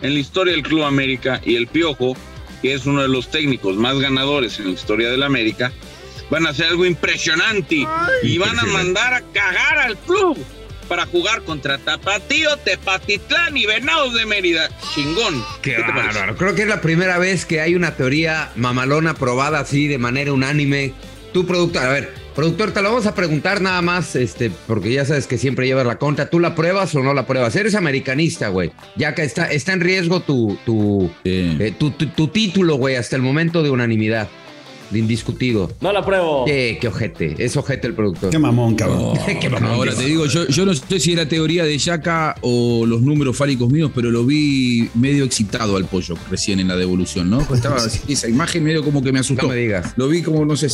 en 0.00 0.14
la 0.14 0.20
historia 0.20 0.54
del 0.54 0.62
Club 0.62 0.84
América, 0.84 1.40
y 1.44 1.56
el 1.56 1.66
Piojo, 1.66 2.16
que 2.60 2.74
es 2.74 2.86
uno 2.86 3.02
de 3.02 3.08
los 3.08 3.30
técnicos 3.30 3.76
más 3.76 3.98
ganadores 3.98 4.58
en 4.58 4.66
la 4.66 4.72
historia 4.72 5.10
del 5.10 5.22
América, 5.22 5.72
van 6.30 6.46
a 6.46 6.50
hacer 6.50 6.66
algo 6.66 6.86
impresionante 6.86 7.86
y 8.22 8.38
van 8.38 8.58
a 8.58 8.64
mandar 8.64 9.14
a 9.14 9.20
cagar 9.32 9.78
al 9.78 9.98
club 9.98 10.38
para 10.88 11.06
jugar 11.06 11.42
contra 11.42 11.78
Tapatío, 11.78 12.56
Tepatitlán 12.58 13.56
y 13.56 13.66
Venados 13.66 14.14
de 14.14 14.26
Mérida. 14.26 14.68
Chingón. 14.94 15.44
Qué, 15.62 15.74
¿Qué 15.76 15.82
bárbaro. 15.82 16.36
Creo 16.36 16.54
que 16.54 16.62
es 16.62 16.68
la 16.68 16.80
primera 16.80 17.18
vez 17.18 17.44
que 17.46 17.60
hay 17.60 17.74
una 17.74 17.94
teoría 17.96 18.50
mamalona 18.56 19.10
aprobada 19.10 19.60
así 19.60 19.88
de 19.88 19.98
manera 19.98 20.32
unánime. 20.32 20.92
Tu 21.32 21.46
productor, 21.46 21.82
a 21.84 21.88
ver, 21.88 22.12
productor, 22.34 22.72
te 22.72 22.82
lo 22.82 22.90
vamos 22.90 23.06
a 23.06 23.14
preguntar 23.14 23.62
nada 23.62 23.80
más, 23.80 24.16
este, 24.16 24.50
porque 24.66 24.92
ya 24.92 25.06
sabes 25.06 25.26
que 25.26 25.38
siempre 25.38 25.66
llevas 25.66 25.86
la 25.86 25.96
contra. 25.96 26.28
¿Tú 26.28 26.40
la 26.40 26.54
pruebas 26.54 26.94
o 26.94 27.02
no 27.02 27.14
la 27.14 27.26
pruebas? 27.26 27.56
Eres 27.56 27.74
americanista, 27.74 28.48
güey. 28.48 28.70
Ya 28.96 29.14
que 29.14 29.22
está, 29.22 29.46
está 29.50 29.72
en 29.72 29.80
riesgo 29.80 30.20
tu, 30.20 30.58
tu, 30.66 31.10
Sí. 31.24 31.56
eh, 31.58 31.74
tu, 31.78 31.90
tu- 31.92 32.08
tu 32.08 32.28
título, 32.28 32.74
güey, 32.76 32.96
hasta 32.96 33.16
el 33.16 33.22
momento 33.22 33.62
de 33.62 33.70
unanimidad. 33.70 34.28
De 34.92 34.98
indiscutido. 34.98 35.72
No 35.80 35.90
la 35.92 36.04
pruebo. 36.04 36.44
Eh, 36.46 36.76
qué 36.80 36.88
ojete. 36.88 37.34
Es 37.38 37.56
ojete 37.56 37.86
el 37.86 37.94
productor. 37.94 38.30
Qué 38.30 38.38
mamón, 38.38 38.74
cabrón. 38.74 39.18
Qué 39.40 39.48
mamón. 39.48 39.70
Ahora 39.70 39.94
te 39.94 40.04
digo, 40.04 40.26
yo, 40.26 40.46
yo 40.48 40.66
no 40.66 40.74
sé 40.74 41.00
si 41.00 41.12
era 41.14 41.26
teoría 41.26 41.64
de 41.64 41.78
Yaka 41.78 42.34
o 42.42 42.84
los 42.86 43.00
números 43.00 43.36
fálicos 43.36 43.70
míos, 43.70 43.90
pero 43.94 44.10
lo 44.10 44.24
vi 44.26 44.88
medio 44.94 45.24
excitado 45.24 45.76
al 45.76 45.86
pollo 45.86 46.14
recién 46.30 46.60
en 46.60 46.68
la 46.68 46.76
devolución, 46.76 47.30
¿no? 47.30 47.38
Pues 47.38 47.58
Estaba 47.60 47.76
así, 47.76 48.00
esa 48.12 48.28
imagen 48.28 48.62
medio 48.62 48.84
como 48.84 49.02
que 49.02 49.12
me 49.12 49.20
asustó. 49.20 49.44
No 49.44 49.48
me 49.48 49.56
digas. 49.56 49.94
Lo 49.96 50.08
vi 50.08 50.22
como, 50.22 50.44
no 50.44 50.56
sé, 50.56 50.68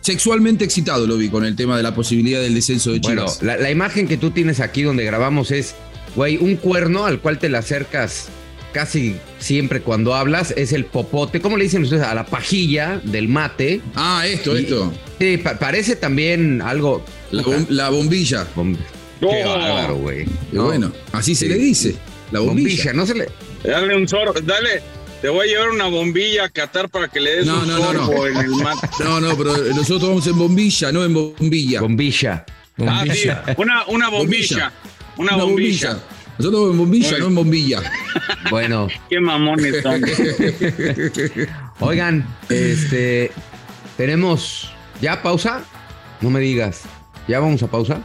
sexualmente 0.00 0.64
excitado 0.64 1.06
lo 1.06 1.16
vi 1.16 1.28
con 1.28 1.44
el 1.44 1.56
tema 1.56 1.76
de 1.76 1.82
la 1.82 1.94
posibilidad 1.94 2.40
del 2.40 2.54
descenso 2.54 2.92
de 2.92 3.00
Bueno, 3.00 3.22
Chivas. 3.22 3.42
la, 3.42 3.56
la 3.56 3.70
imagen 3.70 4.06
que 4.08 4.16
tú 4.16 4.30
tienes 4.30 4.60
aquí 4.60 4.82
donde 4.82 5.04
grabamos 5.04 5.50
es, 5.50 5.74
güey, 6.14 6.36
un 6.36 6.56
cuerno 6.56 7.04
al 7.06 7.20
cual 7.20 7.38
te 7.38 7.48
le 7.48 7.58
acercas 7.58 8.28
casi 8.72 9.16
siempre 9.38 9.80
cuando 9.80 10.14
hablas, 10.14 10.52
es 10.56 10.72
el 10.72 10.84
popote, 10.84 11.40
¿cómo 11.40 11.56
le 11.56 11.64
dicen 11.64 11.82
ustedes? 11.82 12.02
A 12.02 12.14
la 12.14 12.26
pajilla 12.26 13.00
del 13.04 13.28
mate. 13.28 13.80
Ah, 13.94 14.24
esto, 14.26 14.56
Y- 14.58 14.62
esto. 14.64 14.92
Sí, 15.18 15.36
pa- 15.38 15.58
parece 15.58 15.96
también 15.96 16.62
algo... 16.62 17.04
La, 17.30 17.42
bom- 17.42 17.66
la 17.68 17.90
bombilla. 17.90 18.46
Bom- 18.56 18.76
Qué 19.20 19.44
bárbaro, 19.44 19.96
güey. 19.96 20.24
No, 20.52 20.64
bueno, 20.64 20.92
así 21.12 21.34
se 21.34 21.46
Sí. 21.46 21.52
le 21.52 21.58
dice. 21.58 21.94
La 22.32 22.40
bombilla. 22.40 22.68
bombilla, 22.68 22.92
no 22.94 23.06
se 23.06 23.14
le... 23.14 23.28
Dale 23.62 23.94
un 23.96 24.08
sorbo, 24.08 24.32
dale. 24.40 24.82
Te 25.20 25.28
voy 25.28 25.46
a 25.48 25.52
llevar 25.52 25.68
una 25.70 25.86
bombilla 25.88 26.44
a 26.44 26.48
Qatar 26.48 26.88
para 26.88 27.08
que 27.08 27.20
le 27.20 27.36
des 27.36 27.46
No, 27.46 27.60
un 27.60 27.68
no, 27.68 27.78
no, 27.78 27.84
sorbo 28.06 28.14
no. 28.14 28.26
en 28.26 28.36
el 28.38 28.50
mate. 28.50 28.88
No, 29.04 29.20
no, 29.20 29.36
pero 29.36 29.54
nosotros 29.74 30.08
vamos 30.08 30.26
en 30.26 30.38
bombilla, 30.38 30.90
no 30.92 31.04
en 31.04 31.12
bombilla. 31.12 31.80
Bombilla. 31.82 32.46
Ah, 32.86 33.04
sí, 33.12 33.28
una, 33.58 33.84
una 33.88 34.08
bombilla. 34.08 34.72
Una, 35.18 35.36
bombilla. 35.36 35.98
Nosotros 36.40 36.70
en 36.72 36.78
bombilla, 36.78 37.18
no 37.18 37.26
en 37.26 37.34
bombilla. 37.34 37.82
Bueno. 38.50 38.88
Qué 39.08 39.20
mamones 39.20 39.82
son. 39.82 40.02
Oigan, 41.80 42.26
este. 42.48 43.30
Tenemos. 43.96 44.72
¿Ya 45.02 45.22
pausa? 45.22 45.62
No 46.20 46.30
me 46.30 46.40
digas. 46.40 46.82
¿Ya 47.28 47.40
vamos 47.40 47.62
a 47.62 47.66
pausa? 47.66 48.00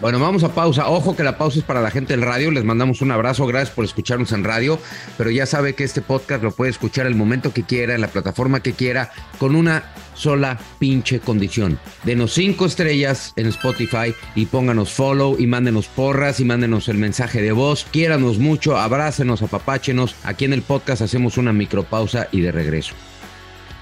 Bueno, 0.00 0.18
vamos 0.18 0.42
a 0.42 0.54
pausa. 0.54 0.88
Ojo 0.88 1.14
que 1.14 1.22
la 1.22 1.38
pausa 1.38 1.58
es 1.58 1.64
para 1.64 1.80
la 1.80 1.90
gente 1.90 2.14
del 2.14 2.22
radio. 2.22 2.50
Les 2.50 2.64
mandamos 2.64 3.02
un 3.02 3.10
abrazo. 3.10 3.46
Gracias 3.46 3.74
por 3.74 3.84
escucharnos 3.84 4.32
en 4.32 4.44
radio. 4.44 4.78
Pero 5.18 5.30
ya 5.30 5.46
sabe 5.46 5.74
que 5.74 5.84
este 5.84 6.00
podcast 6.00 6.42
lo 6.42 6.50
puede 6.52 6.70
escuchar 6.70 7.06
el 7.06 7.14
momento 7.14 7.52
que 7.52 7.62
quiera, 7.64 7.94
en 7.94 8.00
la 8.00 8.08
plataforma 8.08 8.60
que 8.60 8.72
quiera, 8.72 9.12
con 9.38 9.54
una 9.54 9.84
sola 10.14 10.58
pinche 10.78 11.20
condición. 11.20 11.78
Denos 12.04 12.32
cinco 12.34 12.66
estrellas 12.66 13.32
en 13.36 13.46
Spotify 13.46 14.14
y 14.34 14.46
pónganos 14.46 14.92
follow 14.92 15.36
y 15.38 15.46
mándenos 15.46 15.86
porras 15.88 16.40
y 16.40 16.44
mándenos 16.44 16.88
el 16.88 16.98
mensaje 16.98 17.42
de 17.42 17.52
voz. 17.52 17.86
Quiéranos 17.90 18.38
mucho, 18.38 18.76
abrácenos, 18.76 19.42
apapáchenos. 19.42 20.14
Aquí 20.24 20.44
en 20.44 20.52
el 20.52 20.62
podcast 20.62 21.02
hacemos 21.02 21.38
una 21.38 21.52
micropausa 21.52 22.28
y 22.32 22.40
de 22.40 22.52
regreso. 22.52 22.94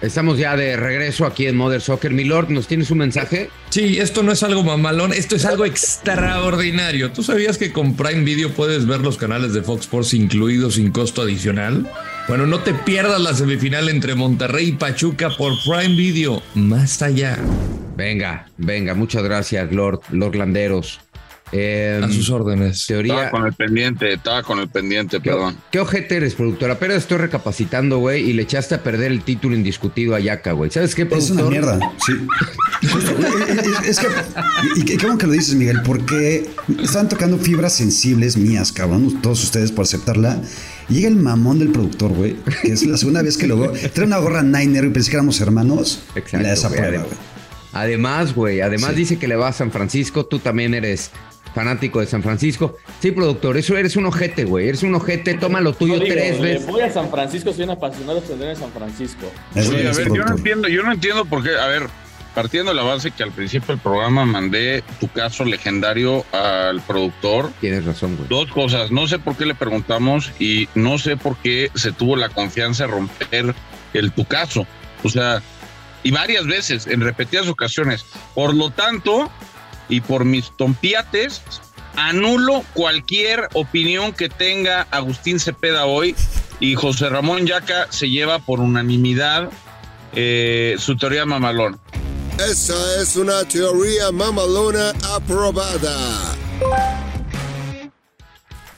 Estamos 0.02 0.38
ya 0.38 0.56
de 0.56 0.76
regreso 0.76 1.26
aquí 1.26 1.46
en 1.46 1.56
Mother 1.56 1.82
Soccer. 1.82 2.12
Milord, 2.12 2.48
¿nos 2.48 2.66
tienes 2.66 2.90
un 2.90 2.98
mensaje? 2.98 3.50
Sí, 3.68 3.98
esto 3.98 4.22
no 4.22 4.32
es 4.32 4.42
algo 4.42 4.62
mamalón, 4.62 5.12
esto 5.12 5.36
es 5.36 5.44
algo 5.44 5.66
extraordinario. 5.66 7.12
¿Tú 7.12 7.22
sabías 7.22 7.58
que 7.58 7.70
con 7.70 7.94
Prime 7.96 8.24
Video 8.24 8.50
puedes 8.50 8.86
ver 8.86 9.00
los 9.00 9.18
canales 9.18 9.52
de 9.52 9.60
Fox 9.60 9.82
Sports 9.82 10.14
incluidos 10.14 10.76
sin 10.76 10.90
costo 10.90 11.20
adicional? 11.20 11.86
Bueno, 12.28 12.46
no 12.46 12.60
te 12.60 12.72
pierdas 12.72 13.20
la 13.20 13.34
semifinal 13.34 13.90
entre 13.90 14.14
Monterrey 14.14 14.68
y 14.68 14.72
Pachuca 14.72 15.28
por 15.36 15.52
Prime 15.64 15.94
Video. 15.94 16.42
Más 16.54 17.02
allá. 17.02 17.36
Venga, 17.96 18.46
venga, 18.56 18.94
muchas 18.94 19.22
gracias, 19.22 19.70
Lord, 19.70 20.00
Lord 20.10 20.36
Landeros. 20.36 21.00
Eh, 21.52 22.00
A 22.02 22.08
sus 22.08 22.30
órdenes. 22.30 22.86
Teoría. 22.86 23.14
Estaba 23.24 23.30
con 23.30 23.46
el 23.46 23.52
pendiente, 23.54 24.12
estaba 24.12 24.42
con 24.44 24.58
el 24.60 24.68
pendiente, 24.68 25.20
perdón. 25.20 25.56
¿Qué 25.72 25.80
ojete 25.80 26.16
eres, 26.18 26.34
productora? 26.34 26.78
Pero 26.78 26.94
estoy 26.94 27.18
recapacitando, 27.18 27.98
güey, 27.98 28.28
y 28.28 28.32
le 28.32 28.42
echaste 28.42 28.76
a 28.76 28.82
perder 28.82 29.10
el 29.10 29.22
título 29.22 29.56
indiscutido 29.56 30.14
a 30.14 30.20
Yaka, 30.20 30.52
güey. 30.52 30.70
¿Sabes 30.70 30.94
qué, 30.94 31.02
Es 31.02 31.08
productor? 31.08 31.36
una 31.40 31.50
mierda, 31.50 31.92
sí. 32.06 32.12
es 33.86 33.98
que, 33.98 34.06
y, 34.76 34.84
qué 34.84 34.96
bueno 34.98 35.18
que 35.18 35.26
lo 35.26 35.32
dices, 35.32 35.54
Miguel, 35.54 35.80
porque 35.84 36.48
están 36.82 37.08
tocando 37.08 37.36
fibras 37.38 37.74
sensibles 37.74 38.36
mías, 38.36 38.72
cabrón, 38.72 39.20
todos 39.20 39.42
ustedes 39.42 39.72
por 39.72 39.84
aceptarla. 39.84 40.40
Llega 40.88 41.08
el 41.08 41.16
mamón 41.16 41.58
del 41.58 41.70
productor, 41.70 42.12
güey, 42.12 42.36
que 42.62 42.72
es 42.72 42.84
la 42.86 42.96
segunda 42.96 43.22
vez 43.22 43.36
que 43.36 43.46
lo 43.46 43.58
veo. 43.58 43.72
Trae 43.92 44.06
una 44.06 44.18
gorra 44.18 44.42
Niner 44.42 44.84
y 44.84 44.90
pensé 44.90 45.10
que 45.10 45.16
éramos 45.16 45.40
hermanos. 45.40 46.02
Exacto, 46.14 46.28
y 46.30 46.32
la 46.32 46.38
güey, 46.42 46.50
desaprueba, 46.50 46.86
además. 46.88 47.06
güey. 47.08 47.30
Además, 47.72 48.34
güey, 48.34 48.60
además 48.60 48.90
Sí. 48.90 48.96
dice 48.96 49.18
que 49.18 49.28
le 49.28 49.36
va 49.36 49.48
a 49.48 49.52
San 49.52 49.70
Francisco. 49.70 50.26
Tú 50.26 50.40
también 50.40 50.74
eres 50.74 51.12
fanático 51.54 52.00
de 52.00 52.06
San 52.06 52.22
Francisco. 52.22 52.76
Sí, 53.00 53.10
productor, 53.10 53.56
eso 53.56 53.76
eres 53.76 53.96
un 53.96 54.06
ojete, 54.06 54.44
güey. 54.44 54.68
Eres 54.68 54.82
un 54.82 54.94
ojete, 54.94 55.34
toma 55.34 55.60
lo 55.60 55.72
tuyo 55.72 55.94
No 55.94 56.00
digo, 56.00 56.14
tres 56.14 56.40
veces. 56.40 56.66
Voy 56.66 56.82
a 56.82 56.92
San 56.92 57.10
Francisco, 57.10 57.52
soy 57.52 57.64
un 57.64 57.70
apasionado 57.70 58.20
de 58.20 58.56
San 58.56 58.70
Francisco. 58.72 59.30
Oye, 59.54 59.86
a 59.86 59.90
es, 59.90 59.96
ver, 59.96 60.08
yo 60.12 60.24
no 60.24 60.36
entiendo, 60.36 60.68
yo 60.68 60.82
no 60.82 60.92
entiendo 60.92 61.24
por 61.24 61.42
qué, 61.42 61.50
a 61.58 61.66
ver, 61.66 61.88
partiendo 62.34 62.70
de 62.70 62.76
la 62.76 62.82
base 62.82 63.10
que 63.10 63.22
al 63.22 63.32
principio 63.32 63.68
del 63.68 63.78
programa 63.78 64.24
mandé 64.24 64.84
tu 65.00 65.08
caso 65.08 65.44
legendario 65.44 66.24
al 66.32 66.80
productor. 66.82 67.50
Tienes 67.60 67.84
razón, 67.84 68.16
güey. 68.16 68.28
Dos 68.28 68.50
cosas, 68.50 68.90
no 68.90 69.06
sé 69.06 69.18
por 69.18 69.36
qué 69.36 69.46
le 69.46 69.54
preguntamos 69.54 70.30
y 70.38 70.68
no 70.74 70.98
sé 70.98 71.16
por 71.16 71.36
qué 71.38 71.70
se 71.74 71.92
tuvo 71.92 72.16
la 72.16 72.28
confianza 72.28 72.84
de 72.84 72.92
romper 72.92 73.54
el 73.94 74.12
tu 74.12 74.24
caso. 74.24 74.66
O 75.02 75.08
sea, 75.08 75.42
y 76.02 76.10
varias 76.10 76.46
veces, 76.46 76.86
en 76.86 77.00
repetidas 77.00 77.48
ocasiones. 77.48 78.04
Por 78.34 78.54
lo 78.54 78.70
tanto, 78.70 79.30
y 79.90 80.00
por 80.00 80.24
mis 80.24 80.50
tompiates, 80.56 81.42
anulo 81.96 82.64
cualquier 82.72 83.48
opinión 83.52 84.12
que 84.12 84.28
tenga 84.28 84.86
Agustín 84.90 85.38
Cepeda 85.38 85.84
hoy 85.84 86.14
y 86.60 86.74
José 86.74 87.08
Ramón 87.08 87.46
Yaca 87.46 87.88
se 87.90 88.08
lleva 88.08 88.38
por 88.38 88.60
unanimidad 88.60 89.50
eh, 90.14 90.76
su 90.78 90.96
teoría 90.96 91.26
mamalón. 91.26 91.78
Esa 92.38 93.02
es 93.02 93.16
una 93.16 93.44
teoría 93.44 94.10
mamalona 94.12 94.92
aprobada. 95.14 96.36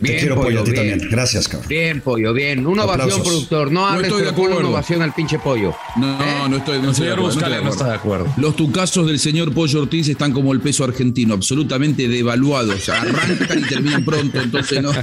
Te 0.02 0.16
quiero, 0.18 0.34
pollo, 0.36 0.60
a 0.60 0.64
ti 0.64 0.70
bien. 0.72 0.88
también. 0.90 1.10
Gracias, 1.10 1.48
cabrón. 1.48 1.68
Bien, 1.68 2.00
pollo, 2.00 2.32
bien. 2.32 2.66
Una 2.66 2.84
ovación, 2.84 3.04
Aplausos. 3.10 3.28
productor. 3.28 3.70
No 3.72 3.80
No 3.80 3.86
hables, 3.86 4.06
estoy 4.08 4.22
de 4.22 4.28
una 4.30 4.36
acuerdo. 4.36 4.70
ovación 4.70 5.02
al 5.02 5.12
pinche 5.14 5.38
pollo. 5.38 5.74
No, 5.96 6.22
¿Eh? 6.22 6.34
no 6.50 6.56
estoy, 6.56 6.80
no 6.82 6.88
El 6.90 6.94
señor 6.94 7.12
acuerdo, 7.18 7.40
no 7.40 7.62
no 7.64 7.70
está 7.70 7.88
de 7.88 7.94
acuerdo. 7.94 8.26
Los 8.36 8.56
tucazos 8.56 9.06
del 9.06 9.18
señor 9.18 9.52
Pollo 9.54 9.82
Ortiz 9.82 10.08
están 10.08 10.32
como 10.32 10.52
el 10.52 10.60
peso 10.60 10.84
argentino, 10.84 11.34
absolutamente 11.34 12.08
devaluados. 12.08 12.88
Arrancan 12.88 13.58
y 13.58 13.62
terminan 13.68 14.04
pronto, 14.04 14.40
entonces 14.40 14.82
no. 14.82 14.90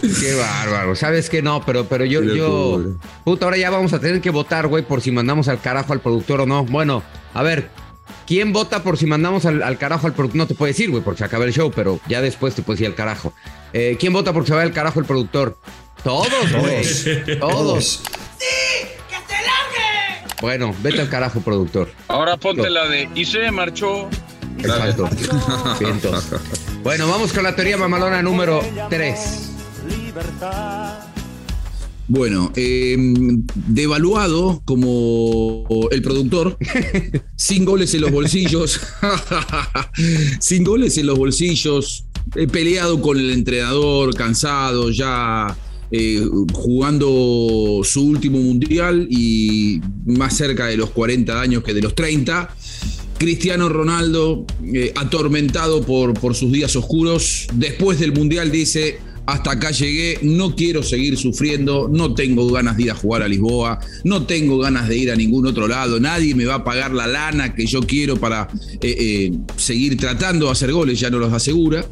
Qué 0.00 0.34
bárbaro. 0.34 0.94
¿Sabes 0.96 1.28
qué? 1.30 1.42
No, 1.42 1.64
pero, 1.64 1.86
pero 1.86 2.04
yo, 2.04 2.22
yo. 2.22 2.82
Puta, 3.24 3.44
ahora 3.46 3.56
ya 3.56 3.70
vamos 3.70 3.92
a 3.92 3.98
tener 4.00 4.20
que 4.20 4.30
votar, 4.30 4.66
güey, 4.68 4.84
por 4.84 5.00
si 5.00 5.10
mandamos 5.10 5.48
al 5.48 5.60
carajo 5.60 5.92
al 5.92 6.00
productor 6.00 6.42
o 6.42 6.46
no. 6.46 6.64
Bueno, 6.64 7.02
a 7.34 7.42
ver. 7.42 7.68
¿Quién 8.26 8.52
vota 8.52 8.82
por 8.82 8.96
si 8.98 9.06
mandamos 9.06 9.44
al, 9.46 9.62
al 9.62 9.78
carajo 9.78 10.06
al 10.06 10.14
productor? 10.14 10.36
No 10.38 10.46
te 10.46 10.54
puedo 10.54 10.68
decir, 10.68 10.90
güey, 10.90 11.02
porque 11.02 11.18
se 11.18 11.24
acaba 11.24 11.44
el 11.44 11.52
show, 11.52 11.72
pero 11.74 12.00
ya 12.08 12.20
después 12.20 12.54
te 12.54 12.62
puedes 12.62 12.80
ir 12.80 12.86
al 12.86 12.94
carajo. 12.94 13.32
Eh, 13.72 13.96
¿Quién 13.98 14.12
vota 14.12 14.32
por 14.32 14.42
que 14.42 14.48
se 14.48 14.54
vaya 14.54 14.66
al 14.66 14.72
carajo 14.72 15.00
el 15.00 15.06
productor? 15.06 15.56
Todos, 16.02 16.52
güey. 16.60 16.84
Todos. 17.38 17.40
Todos. 17.40 18.02
Bueno, 20.40 20.74
vete 20.82 21.00
al 21.00 21.10
carajo, 21.10 21.40
productor. 21.40 21.90
Ahora 22.08 22.36
ponte 22.36 22.70
la 22.70 22.88
de 22.88 23.08
y 23.14 23.24
se 23.24 23.50
marchó. 23.50 24.08
Exacto. 24.58 25.08
Vientos. 25.80 26.30
Bueno, 26.82 27.08
vamos 27.08 27.32
con 27.32 27.42
la 27.42 27.54
teoría 27.54 27.76
mamalona 27.76 28.22
número 28.22 28.62
3. 28.88 29.50
Bueno, 32.12 32.50
eh, 32.56 32.96
devaluado 33.54 34.62
como 34.64 35.64
el 35.92 36.02
productor, 36.02 36.58
sin 37.36 37.64
goles 37.64 37.94
en 37.94 38.00
los 38.00 38.10
bolsillos, 38.10 38.80
sin 40.40 40.64
goles 40.64 40.98
en 40.98 41.06
los 41.06 41.16
bolsillos, 41.16 42.06
eh, 42.34 42.48
peleado 42.48 43.00
con 43.00 43.16
el 43.16 43.30
entrenador, 43.30 44.12
cansado, 44.16 44.90
ya 44.90 45.56
eh, 45.92 46.20
jugando 46.52 47.82
su 47.84 48.04
último 48.04 48.40
mundial 48.40 49.06
y 49.08 49.80
más 50.04 50.36
cerca 50.36 50.66
de 50.66 50.76
los 50.76 50.90
40 50.90 51.40
años 51.40 51.62
que 51.62 51.72
de 51.72 51.82
los 51.82 51.94
30. 51.94 52.52
Cristiano 53.18 53.68
Ronaldo, 53.68 54.46
eh, 54.64 54.92
atormentado 54.96 55.86
por, 55.86 56.14
por 56.14 56.34
sus 56.34 56.50
días 56.50 56.74
oscuros, 56.74 57.46
después 57.54 58.00
del 58.00 58.12
mundial 58.12 58.50
dice, 58.50 58.98
hasta 59.26 59.52
acá 59.52 59.70
llegué, 59.70 60.18
no 60.22 60.54
quiero 60.56 60.82
seguir 60.82 61.16
sufriendo, 61.16 61.88
no 61.92 62.14
tengo 62.14 62.50
ganas 62.50 62.76
de 62.76 62.84
ir 62.84 62.90
a 62.90 62.94
jugar 62.94 63.22
a 63.22 63.28
Lisboa, 63.28 63.78
no 64.04 64.26
tengo 64.26 64.58
ganas 64.58 64.88
de 64.88 64.96
ir 64.96 65.10
a 65.10 65.16
ningún 65.16 65.46
otro 65.46 65.68
lado, 65.68 66.00
nadie 66.00 66.34
me 66.34 66.44
va 66.44 66.56
a 66.56 66.64
pagar 66.64 66.92
la 66.92 67.06
lana 67.06 67.54
que 67.54 67.66
yo 67.66 67.80
quiero 67.82 68.16
para 68.16 68.48
eh, 68.80 68.96
eh, 68.98 69.32
seguir 69.56 69.96
tratando 69.96 70.46
de 70.46 70.52
hacer 70.52 70.72
goles, 70.72 70.98
ya 70.98 71.10
no 71.10 71.18
los 71.18 71.32
asegura. 71.32 71.86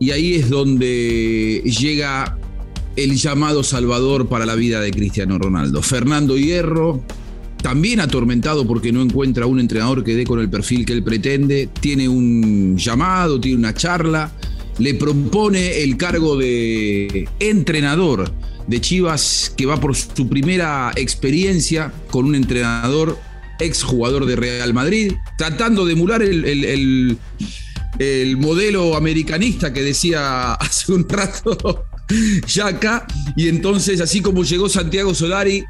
Y 0.00 0.10
ahí 0.10 0.34
es 0.34 0.50
donde 0.50 1.62
llega 1.64 2.38
el 2.96 3.16
llamado 3.16 3.62
salvador 3.62 4.28
para 4.28 4.46
la 4.46 4.54
vida 4.54 4.80
de 4.80 4.90
Cristiano 4.90 5.38
Ronaldo. 5.38 5.82
Fernando 5.82 6.36
Hierro, 6.36 7.02
también 7.62 8.00
atormentado 8.00 8.66
porque 8.66 8.92
no 8.92 9.02
encuentra 9.02 9.46
un 9.46 9.58
entrenador 9.58 10.04
que 10.04 10.14
dé 10.14 10.24
con 10.24 10.38
el 10.40 10.50
perfil 10.50 10.84
que 10.84 10.92
él 10.92 11.02
pretende, 11.02 11.68
tiene 11.80 12.08
un 12.08 12.76
llamado, 12.76 13.40
tiene 13.40 13.56
una 13.58 13.74
charla, 13.74 14.30
le 14.78 14.94
propone 14.94 15.82
el 15.82 15.96
cargo 15.96 16.36
de 16.36 17.28
entrenador 17.40 18.32
de 18.66 18.80
Chivas 18.80 19.52
que 19.56 19.66
va 19.66 19.78
por 19.78 19.94
su 19.94 20.28
primera 20.28 20.92
experiencia 20.96 21.92
con 22.10 22.24
un 22.26 22.34
entrenador 22.34 23.18
exjugador 23.60 24.26
de 24.26 24.36
Real 24.36 24.74
Madrid, 24.74 25.12
tratando 25.38 25.84
de 25.86 25.92
emular 25.92 26.22
el, 26.22 26.44
el- 26.44 26.64
el- 26.64 27.18
el 28.00 28.36
modelo 28.38 28.96
americanista 28.96 29.72
que 29.72 29.82
decía 29.82 30.54
hace 30.60 30.92
un 30.92 31.08
rato 31.08 31.84
Yaka, 32.48 33.06
y 33.36 33.48
entonces 33.48 34.00
así 34.00 34.20
como 34.20 34.42
llegó 34.44 34.68
Santiago 34.68 35.14
Solari, 35.14 35.64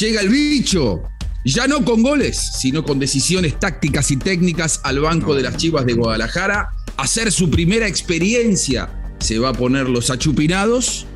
llega 0.00 0.20
el 0.20 0.28
bicho, 0.28 1.02
ya 1.44 1.66
no 1.66 1.84
con 1.84 2.02
goles, 2.02 2.36
sino 2.58 2.84
con 2.84 2.98
decisiones 2.98 3.58
tácticas 3.58 4.10
y 4.10 4.16
técnicas 4.16 4.80
al 4.84 5.00
banco 5.00 5.34
de 5.34 5.42
las 5.42 5.56
Chivas 5.56 5.86
de 5.86 5.94
Guadalajara, 5.94 6.70
hacer 6.96 7.32
su 7.32 7.50
primera 7.50 7.88
experiencia. 7.88 8.88
Se 9.18 9.38
va 9.38 9.50
a 9.50 9.52
poner 9.52 9.88
los 9.88 10.10
achupinados, 10.10 11.06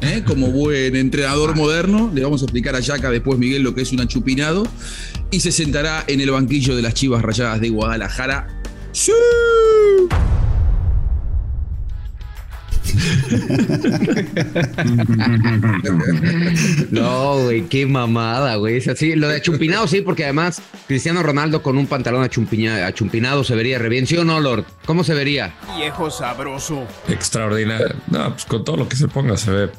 ¿eh? 0.00 0.22
como 0.26 0.50
buen 0.50 0.96
entrenador 0.96 1.56
moderno. 1.56 2.10
Le 2.14 2.22
vamos 2.22 2.42
a 2.42 2.44
explicar 2.44 2.74
a 2.74 2.80
Yaka 2.80 3.10
después, 3.10 3.38
Miguel, 3.38 3.62
lo 3.62 3.74
que 3.74 3.82
es 3.82 3.92
un 3.92 4.00
achupinado. 4.00 4.66
Y 5.30 5.40
se 5.40 5.52
sentará 5.52 6.04
en 6.06 6.20
el 6.20 6.30
banquillo 6.30 6.76
de 6.76 6.82
las 6.82 6.94
Chivas 6.94 7.22
Rayadas 7.22 7.60
de 7.60 7.68
Guadalajara. 7.70 8.48
¡Sí! 8.92 9.12
No, 16.90 17.42
güey, 17.44 17.62
qué 17.68 17.86
mamada, 17.86 18.56
güey. 18.56 18.76
Es 18.76 18.88
así. 18.88 19.14
Lo 19.14 19.28
de 19.28 19.36
achumpinado, 19.36 19.86
sí, 19.86 20.00
porque 20.02 20.24
además 20.24 20.60
Cristiano 20.86 21.22
Ronaldo 21.22 21.62
con 21.62 21.78
un 21.78 21.86
pantalón 21.86 22.22
achumpinado 22.24 23.44
se 23.44 23.54
vería 23.54 23.78
re 23.78 23.88
bien. 23.88 24.06
¿Sí 24.06 24.16
o 24.16 24.24
no, 24.24 24.40
Lord? 24.40 24.64
¿Cómo 24.84 25.04
se 25.04 25.14
vería? 25.14 25.54
Viejo 25.76 26.10
sabroso. 26.10 26.86
Extraordinario. 27.08 27.94
No, 28.08 28.30
pues 28.32 28.44
con 28.44 28.64
todo 28.64 28.76
lo 28.76 28.88
que 28.88 28.96
se 28.96 29.08
ponga 29.08 29.36
se 29.36 29.50
ve. 29.50 29.70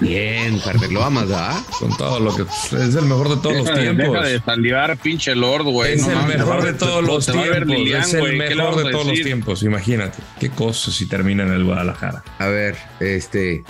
Bien, 0.00 0.58
perfecto. 0.60 0.94
Lo 0.94 1.04
amas, 1.04 1.28
¿verdad? 1.28 1.56
Con 1.78 1.96
todo 1.96 2.20
lo 2.20 2.34
que. 2.34 2.42
Es 2.42 2.94
el 2.94 3.06
mejor 3.06 3.28
de 3.30 3.36
todos 3.36 3.56
los 3.56 3.66
de- 3.66 3.80
tiempos. 3.82 4.12
Deja 4.12 4.26
de 4.26 4.40
salivar, 4.40 4.96
pinche 4.98 5.34
Lord, 5.34 5.64
güey. 5.64 5.94
Es 5.94 6.06
No 6.06 6.20
el 6.20 6.26
mejor 6.38 6.64
de 6.64 6.72
todos 6.74 7.04
los 7.04 7.26
tiempos. 7.26 7.66
Lilian, 7.66 8.02
Es 8.02 8.14
el 8.14 8.20
güey. 8.20 8.38
¿Qué 8.38 8.54
le 8.54 8.62
mejor 8.62 8.84
de 8.84 8.90
todos 8.90 9.06
los 9.06 9.20
tiempos. 9.22 9.62
Imagínate. 9.62 10.18
Qué 10.38 10.50
cosa 10.50 10.90
si 10.90 11.06
termina 11.06 11.42
en 11.44 11.52
el 11.52 11.64
Guadalajara. 11.64 12.22
A 12.38 12.46
ver, 12.46 12.59
este. 13.00 13.64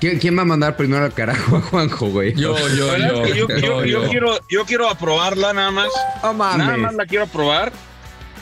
¿Quién, 0.00 0.18
quién 0.18 0.36
va 0.36 0.42
a 0.42 0.44
mandar 0.44 0.76
primero 0.76 1.04
al 1.04 1.14
carajo 1.14 1.56
a 1.56 1.60
Juanjo, 1.62 2.06
güey? 2.08 2.34
Yo, 2.34 2.56
yo, 2.68 2.96
yo, 2.98 3.26
yo, 3.26 3.48
yo- 3.48 3.58
yo 3.58 3.84
yo. 3.84 4.08
quiero, 4.10 4.38
yo 4.50 4.64
quiero 4.66 4.88
aprobarla 4.90 5.52
nada 5.54 5.70
más. 5.70 5.88
Nada 6.22 6.76
más 6.76 6.94
la 6.94 7.06
quiero 7.06 7.24
aprobar 7.24 7.72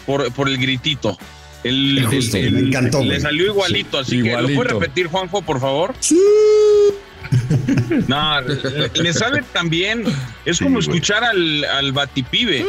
por, 0.07 0.33
por 0.33 0.49
el 0.49 0.59
gritito. 0.59 1.17
El, 1.63 2.05
Justo, 2.11 2.37
el- 2.39 2.53
me 2.53 2.59
el- 2.61 2.67
encantó, 2.69 3.01
Le 3.01 3.07
güey. 3.07 3.21
salió 3.21 3.47
igualito, 3.47 3.99
así 3.99 4.21
que 4.23 4.33
¿lo 4.37 4.49
puede 4.55 4.71
repetir, 4.71 5.07
Juanjo, 5.07 5.43
por 5.43 5.61
favor? 5.61 5.95
No, 8.09 8.41
le, 8.41 8.91
le 8.95 9.13
sale 9.13 9.43
también. 9.53 10.05
Es 10.45 10.59
como 10.59 10.79
escuchar 10.81 11.23
al, 11.25 11.65
al 11.65 11.93
batipibe. 11.93 12.65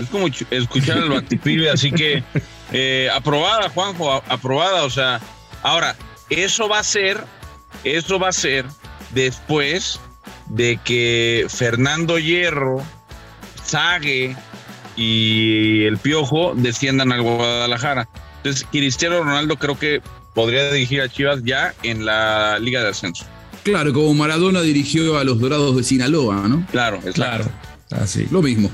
Es 0.00 0.08
como 0.10 0.26
ch- 0.28 0.46
escuchar 0.50 0.98
al 0.98 1.08
batipibe, 1.10 1.70
así 1.70 1.92
que 1.92 2.22
eh, 2.72 3.08
aprobada, 3.14 3.68
Juanjo, 3.68 4.12
aprobada. 4.28 4.84
O 4.84 4.90
sea, 4.90 5.20
ahora, 5.62 5.94
eso 6.30 6.68
va 6.68 6.78
a 6.80 6.84
ser, 6.84 7.22
eso 7.84 8.18
va 8.18 8.28
a 8.28 8.32
ser 8.32 8.64
después 9.10 10.00
de 10.46 10.78
que 10.84 11.46
Fernando 11.48 12.18
Hierro, 12.18 12.82
Sague 13.64 14.36
y 14.96 15.84
el 15.84 15.96
Piojo 15.98 16.52
desciendan 16.56 17.12
al 17.12 17.22
Guadalajara. 17.22 18.08
Entonces, 18.38 18.66
Cristiano 18.70 19.18
Ronaldo 19.22 19.56
creo 19.56 19.78
que 19.78 20.00
podría 20.34 20.70
dirigir 20.70 21.00
a 21.00 21.08
Chivas 21.08 21.40
ya 21.44 21.74
en 21.82 22.04
la 22.04 22.58
Liga 22.58 22.82
de 22.82 22.90
Ascenso. 22.90 23.24
Claro, 23.62 23.92
como 23.94 24.12
Maradona 24.14 24.60
dirigió 24.60 25.16
a 25.18 25.24
los 25.24 25.40
Dorados 25.40 25.74
de 25.76 25.82
Sinaloa, 25.82 26.46
¿no? 26.48 26.66
Claro, 26.70 26.96
exacto. 26.98 27.14
Claro. 27.14 27.50
Así. 28.02 28.26
Lo 28.30 28.42
mismo, 28.42 28.70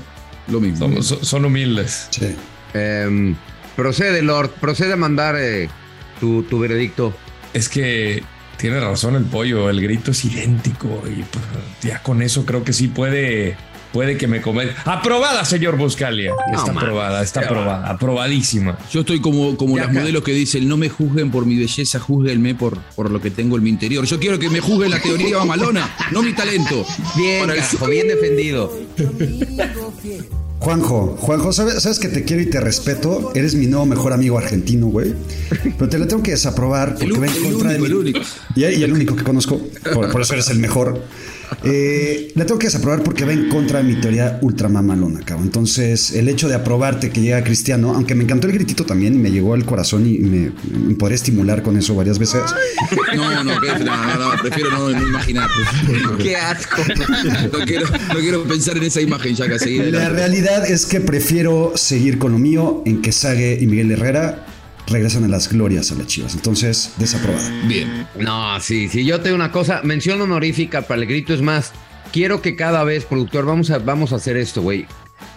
lo 0.49 0.59
mismo. 0.59 0.77
Son, 0.79 1.03
son- 1.03 1.25
son 1.25 1.45
humildes. 1.45 2.07
Sí. 2.09 2.35
Em, 2.73 3.35
procede, 3.75 4.21
Lord. 4.21 4.49
Procede 4.59 4.93
a 4.93 4.97
mandar 4.97 5.35
eh, 5.39 5.69
tu, 6.19 6.43
tu 6.43 6.59
veredicto. 6.59 7.13
Es 7.53 7.67
que 7.69 8.23
tiene 8.57 8.79
razón 8.79 9.15
el 9.15 9.23
pollo, 9.25 9.69
el 9.69 9.81
grito 9.81 10.11
es 10.11 10.23
idéntico 10.25 11.03
y 11.05 11.23
pues, 11.23 11.43
ya 11.81 12.01
con 12.03 12.21
eso 12.21 12.45
creo 12.45 12.63
que 12.63 12.73
sí 12.73 12.87
puede, 12.87 13.57
puede 13.91 14.17
que 14.17 14.27
me 14.27 14.39
come. 14.41 14.67
Aprobada, 14.85 15.43
señor 15.45 15.77
Buscalia. 15.77 16.33
Está 16.53 16.67
mames, 16.67 16.83
aprobada, 16.83 17.23
está 17.23 17.39
qué 17.41 17.45
aprobada, 17.47 17.89
aprobadísima. 17.89 18.77
Yo 18.91 19.01
estoy 19.01 19.19
como, 19.19 19.57
como 19.57 19.75
Ya 19.75 19.81
las 19.83 19.91
acá. 19.91 19.99
modelos 20.01 20.23
que 20.23 20.31
dicen, 20.33 20.67
no 20.69 20.77
me 20.77 20.89
juzguen 20.89 21.31
por 21.31 21.45
mi 21.45 21.57
belleza, 21.57 21.99
juzguenme 21.99 22.55
por, 22.55 22.77
por 22.95 23.09
lo 23.11 23.19
que 23.19 23.31
tengo 23.31 23.57
en 23.57 23.63
mi 23.63 23.69
interior. 23.71 24.05
Yo 24.05 24.19
quiero 24.19 24.37
que 24.39 24.49
me 24.49 24.59
juzguen 24.61 24.91
la 24.91 25.01
teoría 25.01 25.39
mamalona, 25.39 25.89
no 26.11 26.21
mi 26.21 26.33
talento. 26.33 26.85
Bien, 27.17 27.41
Para 27.41 27.53
el- 27.55 27.59
carajo, 27.65 27.87
bien 27.87 28.07
defendido. 28.07 28.71
Juanjo, 30.61 31.17
Juanjo, 31.19 31.51
¿sabes, 31.53 31.81
sabes 31.81 31.97
que 31.97 32.07
te 32.07 32.23
quiero 32.23 32.43
y 32.43 32.45
te 32.45 32.59
respeto? 32.61 33.31
Eres 33.33 33.55
mi 33.55 33.65
nuevo 33.65 33.87
mejor 33.87 34.13
amigo 34.13 34.37
argentino, 34.37 34.85
güey. 34.87 35.15
Pero 35.75 35.89
te 35.89 35.97
la 35.97 36.07
tengo 36.07 36.21
que 36.21 36.31
desaprobar 36.31 36.89
porque 36.93 37.05
El 37.05 37.19
va 37.21 37.25
en 37.25 37.43
contra 37.43 37.75
el 37.75 37.81
de 37.81 37.89
mi- 37.89 37.95
único. 37.95 38.19
Y, 38.55 38.65
y 38.65 38.83
el 38.83 38.93
único 38.93 39.15
que 39.15 39.23
conozco. 39.23 39.59
Por, 39.91 40.11
por 40.11 40.21
eso 40.21 40.33
eres 40.33 40.49
el 40.51 40.59
mejor. 40.59 41.01
Eh, 41.63 42.31
la 42.35 42.45
tengo 42.45 42.59
que 42.59 42.67
desaprobar 42.67 43.03
porque 43.03 43.25
va 43.25 43.33
en 43.33 43.49
contra 43.49 43.79
de 43.79 43.85
mi 43.85 43.99
teoría 43.99 44.39
ultramamalona, 44.41 45.19
cabrón. 45.19 45.47
Entonces, 45.47 46.11
el 46.11 46.29
hecho 46.29 46.47
de 46.47 46.55
aprobarte 46.55 47.09
que 47.09 47.21
llega 47.21 47.43
Cristiano, 47.43 47.93
aunque 47.93 48.15
me 48.15 48.23
encantó 48.23 48.47
el 48.47 48.53
gritito 48.53 48.85
también 48.85 49.15
y 49.15 49.17
me 49.17 49.31
llegó 49.31 49.53
al 49.53 49.65
corazón 49.65 50.05
y 50.07 50.19
me, 50.19 50.51
me 50.71 50.95
podré 50.95 51.15
estimular 51.15 51.61
con 51.61 51.77
eso 51.77 51.95
varias 51.95 52.19
veces. 52.19 52.41
No, 53.15 53.43
no, 53.43 53.43
no, 53.43 53.59
no, 53.59 54.35
no, 54.35 54.41
prefiero 54.41 54.71
no, 54.71 54.89
no 54.89 55.07
imaginar. 55.07 55.49
Qué 56.21 56.35
asco. 56.35 56.81
No 57.51 57.65
quiero, 57.65 57.87
no 57.89 58.19
quiero 58.19 58.43
pensar 58.43 58.77
en 58.77 58.83
esa 58.83 59.01
imagen 59.01 59.35
ya 59.35 59.47
que 59.47 59.59
seguir. 59.59 59.91
La 59.91 60.09
realidad 60.09 60.69
es 60.69 60.85
que 60.85 61.01
prefiero 61.01 61.73
seguir 61.75 62.17
con 62.17 62.31
lo 62.31 62.39
mío 62.39 62.83
en 62.85 63.01
que 63.01 63.11
Sague 63.11 63.57
y 63.59 63.67
Miguel 63.67 63.91
Herrera 63.91 64.45
regresan 64.87 65.23
a 65.23 65.27
las 65.27 65.49
glorias 65.49 65.91
a 65.91 65.95
las 65.95 66.07
chivas. 66.07 66.33
Entonces, 66.33 66.93
desaprobada. 66.97 67.49
Bien. 67.67 68.07
No, 68.19 68.59
sí, 68.59 68.89
sí. 68.89 69.05
Yo 69.05 69.21
tengo 69.21 69.35
una 69.35 69.51
cosa. 69.51 69.81
Mención 69.83 70.21
honorífica 70.21 70.83
para 70.83 71.01
el 71.01 71.07
grito. 71.07 71.33
Es 71.33 71.41
más, 71.41 71.71
quiero 72.11 72.41
que 72.41 72.55
cada 72.55 72.83
vez, 72.83 73.05
productor, 73.05 73.45
vamos 73.45 73.71
a, 73.71 73.79
vamos 73.79 74.13
a 74.13 74.17
hacer 74.17 74.37
esto, 74.37 74.61
güey. 74.61 74.85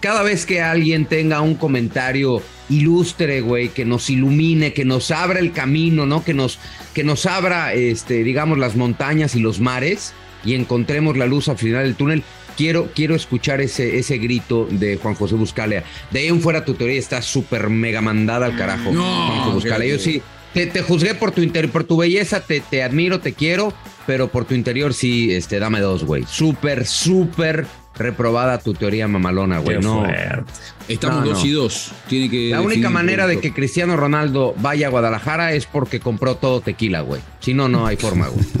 Cada 0.01 0.23
vez 0.23 0.45
que 0.45 0.61
alguien 0.61 1.05
tenga 1.05 1.41
un 1.41 1.55
comentario 1.55 2.41
ilustre, 2.69 3.41
güey, 3.41 3.69
que 3.69 3.85
nos 3.85 4.09
ilumine, 4.09 4.73
que 4.73 4.85
nos 4.85 5.11
abra 5.11 5.39
el 5.39 5.51
camino, 5.51 6.05
¿no? 6.05 6.23
Que 6.23 6.33
nos, 6.33 6.59
que 6.93 7.03
nos 7.03 7.25
abra, 7.25 7.73
este, 7.73 8.23
digamos, 8.23 8.57
las 8.57 8.75
montañas 8.75 9.35
y 9.35 9.39
los 9.39 9.59
mares 9.59 10.13
y 10.43 10.53
encontremos 10.53 11.17
la 11.17 11.25
luz 11.25 11.49
al 11.49 11.57
final 11.57 11.83
del 11.83 11.95
túnel. 11.95 12.23
Quiero, 12.57 12.89
quiero 12.95 13.15
escuchar 13.15 13.61
ese, 13.61 13.97
ese 13.97 14.17
grito 14.17 14.67
de 14.69 14.97
Juan 14.97 15.15
José 15.15 15.35
Buscalia. 15.35 15.83
De 16.11 16.19
ahí 16.19 16.27
en 16.27 16.41
fuera 16.41 16.63
tu 16.65 16.73
teoría 16.73 16.97
está 16.99 17.21
súper 17.21 17.69
mega 17.69 18.01
mandada 18.01 18.45
al 18.45 18.57
carajo. 18.57 18.91
No, 18.91 19.27
Juan 19.27 19.39
José 19.41 19.53
Buscalia. 19.53 19.87
Yo 19.93 19.99
sí, 19.99 20.21
te, 20.53 20.65
te 20.67 20.81
juzgué 20.81 21.15
por 21.15 21.31
tu 21.31 21.41
interior, 21.41 21.71
por 21.71 21.83
tu 21.83 21.97
belleza, 21.97 22.39
te, 22.41 22.61
te 22.61 22.81
admiro, 22.83 23.19
te 23.19 23.33
quiero, 23.33 23.73
pero 24.07 24.29
por 24.29 24.45
tu 24.45 24.53
interior 24.53 24.93
sí, 24.93 25.33
este, 25.33 25.59
dame 25.59 25.81
dos, 25.81 26.05
güey. 26.05 26.23
Súper, 26.27 26.85
súper 26.85 27.65
reprobada 27.97 28.57
tu 28.59 28.73
teoría 28.73 29.07
mamalona, 29.07 29.59
güey. 29.59 29.79
No. 29.79 30.01
fuerte. 30.05 30.43
Estamos 30.87 31.21
No, 31.21 31.25
dos 31.31 31.39
no. 31.39 31.45
y 31.45 31.51
dos. 31.51 31.91
Tiene 32.07 32.29
que 32.29 32.49
La 32.49 32.61
única 32.61 32.89
manera 32.89 33.25
de 33.27 33.39
que 33.39 33.53
Cristiano 33.53 33.97
Ronaldo 33.97 34.53
vaya 34.57 34.87
a 34.87 34.89
Guadalajara 34.89 35.53
es 35.53 35.65
porque 35.65 35.99
compró 35.99 36.35
todo 36.35 36.61
tequila, 36.61 37.01
güey. 37.01 37.21
Si 37.39 37.53
no, 37.53 37.67
no 37.67 37.85
hay 37.85 37.97
forma, 37.97 38.27
güey. 38.27 38.45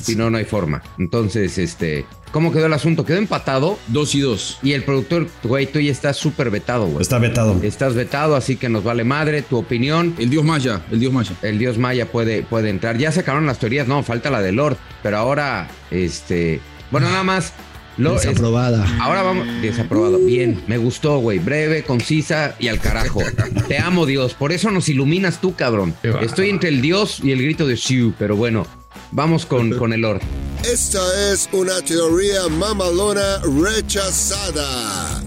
Si 0.00 0.16
no, 0.16 0.28
no 0.28 0.36
hay 0.36 0.44
forma. 0.44 0.82
Entonces, 0.98 1.56
este, 1.56 2.04
¿cómo 2.34 2.52
quedó 2.52 2.66
el 2.66 2.72
asunto? 2.72 3.04
Quedó 3.06 3.16
empatado 3.18 3.78
Dos 3.86 4.14
y 4.16 4.20
dos. 4.20 4.58
y 4.62 4.72
el 4.72 4.82
productor, 4.82 5.28
güey, 5.44 5.66
tú 5.66 5.78
ya 5.78 5.92
estás 5.92 6.16
súper 6.16 6.50
vetado, 6.50 6.84
güey. 6.86 7.00
Está 7.00 7.18
vetado. 7.18 7.56
Estás 7.62 7.94
vetado, 7.94 8.34
así 8.34 8.56
que 8.56 8.68
nos 8.68 8.82
vale 8.82 9.04
madre 9.04 9.42
tu 9.42 9.56
opinión. 9.56 10.14
El 10.18 10.30
dios 10.30 10.44
Maya, 10.44 10.82
el 10.90 10.98
dios 10.98 11.12
Maya. 11.12 11.30
el 11.42 11.58
dios 11.60 11.78
maya 11.78 12.10
puede, 12.10 12.42
puede 12.42 12.70
entrar. 12.70 12.98
Ya 12.98 13.12
se 13.12 13.20
acabaron 13.20 13.46
las 13.46 13.60
teorías, 13.60 13.86
no, 13.86 14.02
falta 14.02 14.30
la 14.30 14.42
de 14.42 14.50
Lord. 14.50 14.76
Pero 15.02 15.16
ahora, 15.16 15.68
este. 15.92 16.60
Bueno, 16.90 17.08
nada 17.08 17.22
más. 17.22 17.52
Lord, 17.96 18.16
es- 18.16 18.22
Desaprobada. 18.26 18.84
ahora 19.00 19.22
vamos. 19.22 19.46
Desaprobado. 19.62 20.18
Bien, 20.18 20.60
me 20.66 20.78
gustó, 20.78 21.18
güey. 21.20 21.38
Breve, 21.38 21.84
concisa 21.84 22.56
y 22.58 22.66
al 22.66 22.80
carajo. 22.80 23.20
Te 23.68 23.78
amo, 23.78 24.04
Dios. 24.04 24.34
Por 24.34 24.50
eso 24.50 24.72
nos 24.72 24.88
iluminas 24.88 25.40
tú, 25.40 25.54
cabrón. 25.54 25.94
Estoy 26.20 26.50
entre 26.50 26.70
el 26.70 26.82
Dios 26.82 27.20
y 27.22 27.30
el 27.30 27.40
grito 27.40 27.68
de 27.68 27.76
Siu, 27.76 28.12
pero 28.18 28.34
bueno, 28.34 28.66
vamos 29.14 29.46
con, 29.46 29.70
con 29.78 29.92
el 29.92 30.02
Lord. 30.02 30.20
Esta 30.64 31.32
es 31.32 31.48
una 31.52 31.80
teoría 31.82 32.48
mamalona 32.48 33.40
rechazada. 33.62 35.22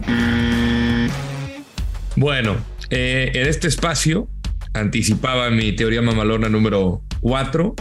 Bueno, 2.15 2.57
eh, 2.89 3.31
en 3.33 3.47
este 3.47 3.67
espacio 3.67 4.27
anticipaba 4.73 5.49
mi 5.49 5.75
teoría 5.75 6.01
mamalona 6.01 6.49
número 6.49 7.01
4 7.21 7.75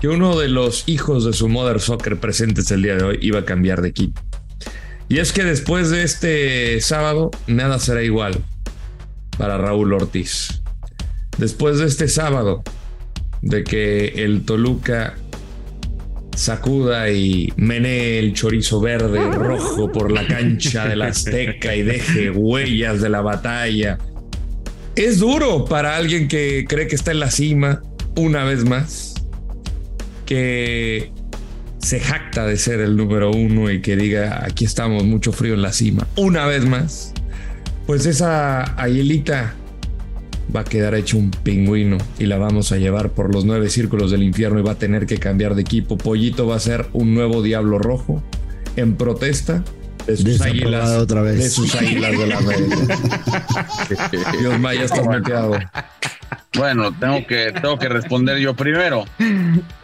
que 0.00 0.08
uno 0.08 0.38
de 0.38 0.48
los 0.48 0.88
hijos 0.88 1.24
de 1.24 1.32
su 1.32 1.48
Mother 1.48 1.80
Soccer 1.80 2.18
presentes 2.18 2.70
el 2.70 2.82
día 2.82 2.96
de 2.96 3.04
hoy 3.04 3.18
iba 3.20 3.40
a 3.40 3.44
cambiar 3.44 3.82
de 3.82 3.88
equipo. 3.88 4.20
Y 5.08 5.18
es 5.18 5.32
que 5.32 5.44
después 5.44 5.90
de 5.90 6.02
este 6.02 6.80
sábado, 6.80 7.30
nada 7.46 7.78
será 7.78 8.02
igual 8.02 8.42
para 9.38 9.58
Raúl 9.58 9.92
Ortiz. 9.92 10.62
Después 11.38 11.78
de 11.78 11.86
este 11.86 12.08
sábado, 12.08 12.64
de 13.42 13.64
que 13.64 14.24
el 14.24 14.44
Toluca 14.44 15.14
sacuda 16.34 17.10
y 17.10 17.52
menee 17.56 18.18
el 18.18 18.32
chorizo 18.32 18.80
verde 18.80 19.20
y 19.20 19.30
rojo 19.30 19.90
por 19.90 20.10
la 20.10 20.26
cancha 20.26 20.86
del 20.86 21.02
Azteca 21.02 21.74
y 21.74 21.82
deje 21.82 22.30
huellas 22.30 23.00
de 23.00 23.08
la 23.08 23.20
batalla. 23.20 23.98
Es 24.96 25.18
duro 25.18 25.64
para 25.64 25.96
alguien 25.96 26.28
que 26.28 26.64
cree 26.68 26.86
que 26.86 26.96
está 26.96 27.12
en 27.12 27.20
la 27.20 27.30
cima 27.30 27.82
una 28.16 28.44
vez 28.44 28.64
más, 28.64 29.14
que 30.26 31.10
se 31.78 31.98
jacta 31.98 32.46
de 32.46 32.56
ser 32.56 32.80
el 32.80 32.96
número 32.96 33.30
uno 33.30 33.70
y 33.70 33.80
que 33.80 33.96
diga 33.96 34.44
aquí 34.44 34.64
estamos 34.64 35.04
mucho 35.04 35.32
frío 35.32 35.54
en 35.54 35.62
la 35.62 35.72
cima 35.72 36.06
una 36.16 36.46
vez 36.46 36.64
más. 36.64 37.12
Pues 37.86 38.06
esa 38.06 38.62
Aguilita 38.62 39.54
va 40.54 40.60
a 40.60 40.64
quedar 40.64 40.94
hecho 40.94 41.18
un 41.18 41.30
pingüino 41.30 41.98
y 42.18 42.26
la 42.26 42.38
vamos 42.38 42.72
a 42.72 42.76
llevar 42.78 43.10
por 43.10 43.32
los 43.32 43.44
nueve 43.44 43.70
círculos 43.70 44.10
del 44.10 44.22
infierno 44.22 44.58
y 44.58 44.62
va 44.62 44.72
a 44.72 44.78
tener 44.78 45.06
que 45.06 45.18
cambiar 45.18 45.54
de 45.54 45.62
equipo. 45.62 45.96
Pollito 45.96 46.46
va 46.46 46.56
a 46.56 46.60
ser 46.60 46.86
un 46.92 47.14
nuevo 47.14 47.42
diablo 47.42 47.78
rojo 47.78 48.22
en 48.76 48.96
protesta 48.96 49.62
de 50.06 50.16
sus 50.16 50.24
Desaprobado 50.24 50.76
águilas. 50.76 50.90
otra 51.02 51.22
vez. 51.22 51.38
De 51.38 51.50
sus 51.50 51.74
águilas 51.74 52.18
de 52.18 52.26
la 52.26 52.38
América. 52.38 52.98
Dios 54.40 54.58
Maya, 54.58 54.84
estás 54.84 55.04
muteado. 55.04 55.58
Bueno, 56.54 56.92
tengo 56.92 57.26
que, 57.26 57.52
tengo 57.52 57.78
que 57.78 57.88
responder 57.88 58.38
yo 58.38 58.54
primero. 58.54 59.04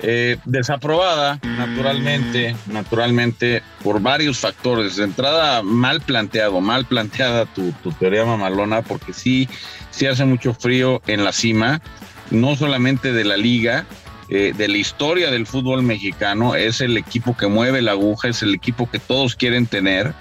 Eh, 0.00 0.38
desaprobada, 0.44 1.40
naturalmente, 1.42 2.54
naturalmente, 2.66 3.62
por 3.82 4.00
varios 4.00 4.38
factores. 4.38 4.96
De 4.96 5.04
entrada, 5.04 5.62
mal 5.62 6.00
planteado, 6.00 6.60
mal 6.60 6.84
planteada 6.84 7.46
tu, 7.46 7.72
tu 7.82 7.90
teoría 7.92 8.24
mamalona, 8.24 8.82
porque 8.82 9.12
sí, 9.12 9.48
sí 9.90 10.06
hace 10.06 10.24
mucho 10.24 10.54
frío 10.54 11.02
en 11.06 11.24
la 11.24 11.32
cima, 11.32 11.82
no 12.30 12.54
solamente 12.56 13.12
de 13.12 13.24
la 13.24 13.36
liga, 13.36 13.86
eh, 14.30 14.52
de 14.54 14.68
la 14.68 14.76
historia 14.76 15.30
del 15.30 15.46
fútbol 15.46 15.82
mexicano, 15.82 16.54
es 16.54 16.82
el 16.82 16.98
equipo 16.98 17.34
que 17.34 17.46
mueve 17.46 17.80
la 17.80 17.92
aguja, 17.92 18.28
es 18.28 18.42
el 18.42 18.54
equipo 18.54 18.90
que 18.90 18.98
todos 18.98 19.34
quieren 19.34 19.66
tener, 19.66 20.12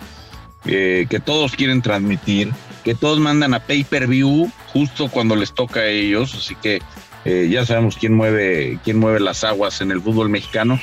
eh, 0.65 1.07
que 1.09 1.19
todos 1.19 1.53
quieren 1.53 1.81
transmitir, 1.81 2.53
que 2.87 2.95
todos 2.95 3.19
mandan 3.19 3.53
a 3.53 3.59
pay-per-view 3.59 4.49
justo 4.67 5.09
cuando 5.09 5.35
les 5.35 5.51
toca 5.51 5.81
a 5.81 5.87
ellos, 5.87 6.33
así 6.33 6.55
que 6.55 6.81
eh, 7.25 7.49
ya 7.51 7.65
sabemos 7.65 7.97
quién 7.97 8.13
mueve, 8.13 8.79
quién 8.85 8.97
mueve 8.97 9.19
las 9.19 9.43
aguas 9.43 9.81
en 9.81 9.91
el 9.91 10.01
fútbol 10.01 10.29
mexicano. 10.29 10.79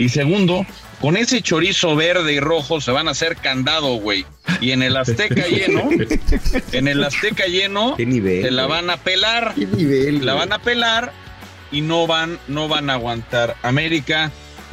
Y 0.00 0.08
segundo, 0.08 0.66
con 1.00 1.16
ese 1.16 1.42
chorizo 1.42 1.94
verde 1.94 2.32
y 2.32 2.40
rojo 2.40 2.80
se 2.80 2.90
van 2.90 3.06
a 3.06 3.12
hacer 3.12 3.36
candado, 3.36 3.94
güey. 4.00 4.26
Y 4.60 4.72
en 4.72 4.82
el 4.82 4.96
Azteca 4.96 5.46
lleno, 5.48 5.88
en 6.72 6.88
el 6.88 7.04
Azteca 7.04 7.46
lleno, 7.46 7.94
se 7.96 8.50
la 8.50 8.66
van 8.66 8.90
a 8.90 8.96
pelar. 8.96 9.54
la 9.56 10.34
van 10.34 10.52
a 10.52 10.58
pelar 10.58 11.12
y 11.70 11.82
no 11.82 12.08
van, 12.08 12.36
no 12.48 12.66
van 12.66 12.90
a 12.90 12.94
aguantar. 12.94 13.54
América 13.62 14.32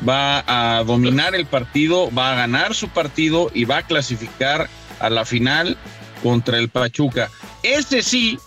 va 0.10 0.44
a 0.48 0.84
dominar 0.84 1.36
el 1.36 1.46
partido, 1.46 2.10
va 2.12 2.32
a 2.32 2.36
ganar 2.38 2.74
su 2.74 2.90
partido 2.90 3.52
y 3.54 3.66
va 3.66 3.78
a 3.78 3.84
clasificar 3.84 4.68
a 5.00 5.12
la 5.12 5.26
final 5.26 5.78
contra 6.22 6.58
el 6.58 6.70
Pachuca. 6.70 7.30
Ese 7.64 8.02
sí, 8.02 8.40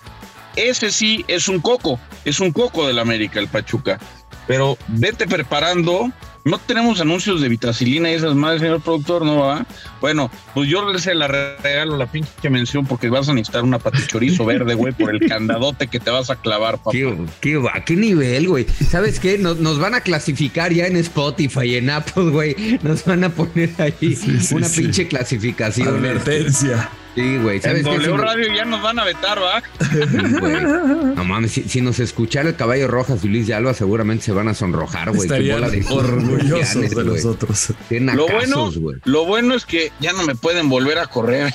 ese 0.56 0.90
sí 0.90 1.24
es 1.28 1.48
un 1.48 1.60
coco, 1.60 1.98
es 2.24 2.40
un 2.40 2.52
coco 2.52 2.86
del 2.86 2.98
América, 2.98 3.40
el 3.40 3.48
Pachuca. 3.48 3.98
Pero 4.46 4.76
vete 4.88 5.26
preparando. 5.26 6.10
No 6.46 6.58
tenemos 6.58 7.00
anuncios 7.00 7.40
de 7.40 7.48
vitacilina 7.48 8.10
y 8.10 8.14
esas 8.14 8.34
madres, 8.34 8.60
señor 8.60 8.82
productor, 8.82 9.24
¿no 9.24 9.38
va? 9.38 9.64
Bueno, 10.02 10.30
pues 10.52 10.68
yo 10.68 10.98
se 10.98 11.14
la 11.14 11.26
regalo 11.26 11.96
la 11.96 12.04
pinche 12.04 12.50
mención 12.50 12.84
porque 12.84 13.08
vas 13.08 13.30
a 13.30 13.32
necesitar 13.32 13.62
una 13.62 13.78
patichorizo 13.78 14.44
verde, 14.44 14.74
güey, 14.74 14.92
por 14.92 15.14
el 15.14 15.26
candadote 15.26 15.86
que 15.86 16.00
te 16.00 16.10
vas 16.10 16.28
a 16.28 16.36
clavar, 16.36 16.76
papá. 16.76 16.90
¿Qué, 16.90 17.16
qué, 17.40 17.56
va? 17.56 17.82
¿Qué 17.86 17.96
nivel, 17.96 18.46
güey? 18.46 18.66
¿Sabes 18.90 19.20
qué? 19.20 19.38
Nos, 19.38 19.56
nos, 19.56 19.78
van 19.78 19.94
a 19.94 20.02
clasificar 20.02 20.70
ya 20.70 20.86
en 20.86 20.96
Spotify, 20.96 21.76
en 21.76 21.88
Apple, 21.88 22.24
güey. 22.24 22.78
Nos 22.82 23.06
van 23.06 23.24
a 23.24 23.30
poner 23.30 23.70
ahí 23.78 23.94
sí, 24.14 24.38
sí, 24.38 24.54
una 24.54 24.68
sí. 24.68 24.82
pinche 24.82 25.08
clasificación. 25.08 25.88
Advertencia. 25.88 26.90
Sí, 27.14 27.36
güey. 27.38 27.60
¿Sabes 27.60 27.86
en 27.86 27.92
W 27.92 28.16
Radio 28.16 28.54
ya 28.54 28.64
nos 28.64 28.82
van 28.82 28.98
a 28.98 29.04
vetar, 29.04 29.38
¿va? 29.40 29.62
no 31.14 31.24
mames, 31.24 31.52
si, 31.52 31.62
si, 31.68 31.80
nos 31.80 32.00
escuchara 32.00 32.48
el 32.48 32.56
caballo 32.56 32.88
Rojas 32.88 33.24
y 33.24 33.28
Luis 33.28 33.46
de 33.46 33.54
Alba, 33.54 33.72
seguramente 33.72 34.24
se 34.24 34.32
van 34.32 34.48
a 34.48 34.54
sonrojar, 34.54 35.10
güey. 35.10 35.22
Estarían 35.22 35.70
de 35.70 35.84
orgullosos 35.88 36.90
de 36.90 37.04
nosotros. 37.04 37.72
Lo 37.90 38.26
bueno, 38.26 38.70
lo 39.04 39.24
bueno 39.26 39.54
es 39.54 39.64
que 39.64 39.92
ya 40.00 40.12
no 40.12 40.24
me 40.24 40.34
pueden 40.34 40.68
volver 40.68 40.98
a 40.98 41.06
correr. 41.06 41.52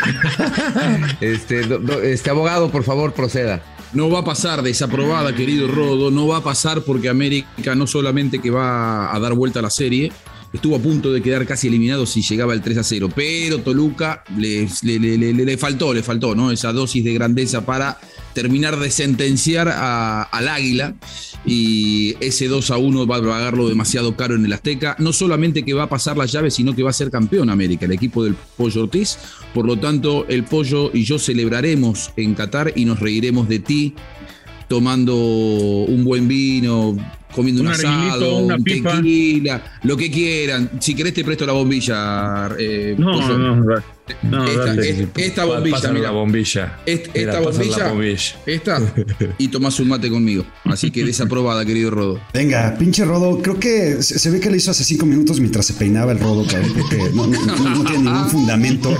este, 1.20 1.62
do, 1.62 1.78
do, 1.78 2.02
este 2.02 2.28
abogado, 2.28 2.70
por 2.70 2.84
favor, 2.84 3.14
proceda. 3.14 3.62
No 3.92 4.08
va 4.08 4.20
a 4.20 4.24
pasar 4.24 4.62
desaprobada, 4.62 5.34
querido 5.34 5.66
Rodo. 5.68 6.10
No 6.10 6.28
va 6.28 6.38
a 6.38 6.42
pasar 6.42 6.82
porque 6.82 7.08
América 7.08 7.74
no 7.74 7.86
solamente 7.86 8.40
que 8.40 8.50
va 8.50 9.14
a 9.14 9.18
dar 9.18 9.34
vuelta 9.34 9.58
a 9.58 9.62
la 9.62 9.70
serie, 9.70 10.12
estuvo 10.52 10.76
a 10.76 10.78
punto 10.80 11.12
de 11.12 11.22
quedar 11.22 11.46
casi 11.46 11.68
eliminado 11.68 12.06
si 12.06 12.22
llegaba 12.22 12.54
el 12.54 12.60
3 12.60 12.78
a 12.78 12.82
0, 12.82 13.08
pero 13.14 13.58
Toluca 13.58 14.24
le, 14.36 14.66
faltó, 15.58 15.94
le 15.94 16.02
faltó, 16.02 16.34
¿no? 16.34 16.50
Esa 16.50 16.72
dosis 16.72 17.04
de 17.04 17.14
grandeza 17.14 17.64
para 17.64 17.98
terminar 18.34 18.78
de 18.78 18.90
sentenciar 18.90 19.68
al 19.68 20.48
Águila 20.48 20.94
y 21.44 22.16
ese 22.20 22.48
2 22.48 22.70
a 22.70 22.78
1 22.78 23.06
va 23.06 23.16
a 23.16 23.22
pagarlo 23.22 23.68
demasiado 23.68 24.16
caro 24.16 24.34
en 24.34 24.44
el 24.44 24.52
Azteca. 24.52 24.96
No 24.98 25.12
solamente 25.12 25.64
que 25.64 25.74
va 25.74 25.84
a 25.84 25.88
pasar 25.88 26.16
la 26.16 26.26
llave, 26.26 26.50
sino 26.50 26.74
que 26.74 26.82
va 26.82 26.90
a 26.90 26.94
ser 26.94 27.10
campeón 27.10 27.50
América, 27.50 27.86
el 27.86 27.92
equipo 27.92 28.24
del 28.24 28.34
Pollo 28.56 28.82
Ortiz. 28.82 29.18
Por 29.54 29.66
lo 29.66 29.78
tanto, 29.78 30.26
el 30.28 30.44
Pollo 30.44 30.90
y 30.92 31.04
yo 31.04 31.18
celebraremos 31.18 32.12
en 32.16 32.34
Qatar 32.34 32.72
y 32.76 32.84
nos 32.84 33.00
reiremos 33.00 33.48
de 33.48 33.58
ti 33.60 33.94
tomando 34.68 35.16
un 35.16 36.04
buen 36.04 36.28
vino, 36.28 36.96
comiendo 37.32 37.62
un, 37.62 37.68
un 37.68 37.74
asado, 37.74 38.38
un 38.38 38.62
pipa. 38.62 38.96
tequila, 38.96 39.62
lo 39.82 39.96
que 39.96 40.10
quieran. 40.10 40.70
Si 40.80 40.94
querés 40.94 41.14
te 41.14 41.24
presto 41.24 41.46
la 41.46 41.52
bombilla. 41.52 42.50
Eh, 42.58 42.94
no, 42.98 43.20
no, 43.38 43.56
no, 43.56 43.82
no, 44.22 44.44
esta, 44.44 44.66
dale. 44.66 44.90
esta, 44.90 45.20
esta 45.20 45.44
bombilla, 45.44 45.88
mira. 45.92 46.02
la 46.02 46.10
bombilla. 46.10 46.78
Esta, 46.86 47.10
Mira, 47.14 47.32
esta 47.32 47.44
pasa 47.44 47.58
bombilla, 47.58 47.78
la 47.78 47.88
bombilla. 47.88 48.36
esta, 48.46 48.94
y 49.38 49.48
tomás 49.48 49.80
un 49.80 49.88
mate 49.88 50.10
conmigo. 50.10 50.44
Así 50.64 50.90
que 50.90 51.04
desaprobada, 51.04 51.64
querido 51.64 51.90
Rodo. 51.90 52.20
Venga, 52.32 52.76
pinche 52.78 53.04
Rodo, 53.04 53.40
creo 53.42 53.58
que 53.58 54.02
se, 54.02 54.18
se 54.18 54.30
ve 54.30 54.40
que 54.40 54.50
lo 54.50 54.56
hizo 54.56 54.70
hace 54.70 54.84
cinco 54.84 55.06
minutos 55.06 55.40
mientras 55.40 55.66
se 55.66 55.74
peinaba 55.74 56.12
el 56.12 56.18
Rodo, 56.18 56.46
cabrón, 56.46 56.72
porque 56.74 56.98
no, 57.14 57.26
no, 57.26 57.46
no, 57.46 57.76
no 57.76 57.84
tiene 57.84 58.04
ningún 58.04 58.28
fundamento. 58.30 58.96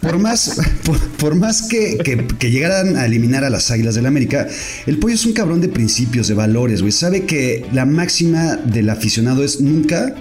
Por 0.00 0.18
más, 0.18 0.60
por, 0.84 0.98
por 0.98 1.34
más 1.34 1.62
que, 1.62 1.98
que, 1.98 2.26
que, 2.26 2.50
llegaran 2.50 2.96
a 2.96 3.06
eliminar 3.06 3.44
a 3.44 3.50
las 3.50 3.70
Águilas 3.70 3.94
del 3.94 4.02
la 4.02 4.08
América, 4.08 4.48
el 4.86 4.98
pollo 4.98 5.14
es 5.14 5.24
un 5.24 5.32
cabrón 5.32 5.60
de 5.60 5.68
principios, 5.68 6.28
de 6.28 6.34
valores, 6.34 6.80
güey. 6.80 6.92
Sabe 6.92 7.24
que 7.24 7.64
la 7.72 7.86
máxima 7.86 8.56
del 8.56 8.90
aficionado 8.90 9.44
es 9.44 9.60
nunca 9.60 10.14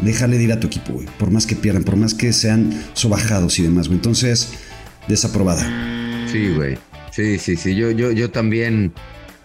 dejarle 0.00 0.38
de 0.38 0.44
ir 0.44 0.52
a 0.52 0.60
tu 0.60 0.66
equipo, 0.66 0.92
güey. 0.94 1.06
Por 1.18 1.30
más 1.30 1.46
que 1.46 1.56
pierdan, 1.56 1.84
por 1.84 1.96
más 1.96 2.14
que 2.14 2.32
sean 2.32 2.72
sobajados 2.94 3.58
y 3.58 3.62
demás, 3.62 3.88
güey. 3.88 3.98
Entonces, 3.98 4.54
desaprobada. 5.08 5.62
Sí, 6.30 6.52
güey. 6.54 6.78
Sí, 7.10 7.38
sí, 7.38 7.56
sí. 7.56 7.74
Yo, 7.74 7.90
yo, 7.90 8.10
yo 8.10 8.30
también. 8.30 8.92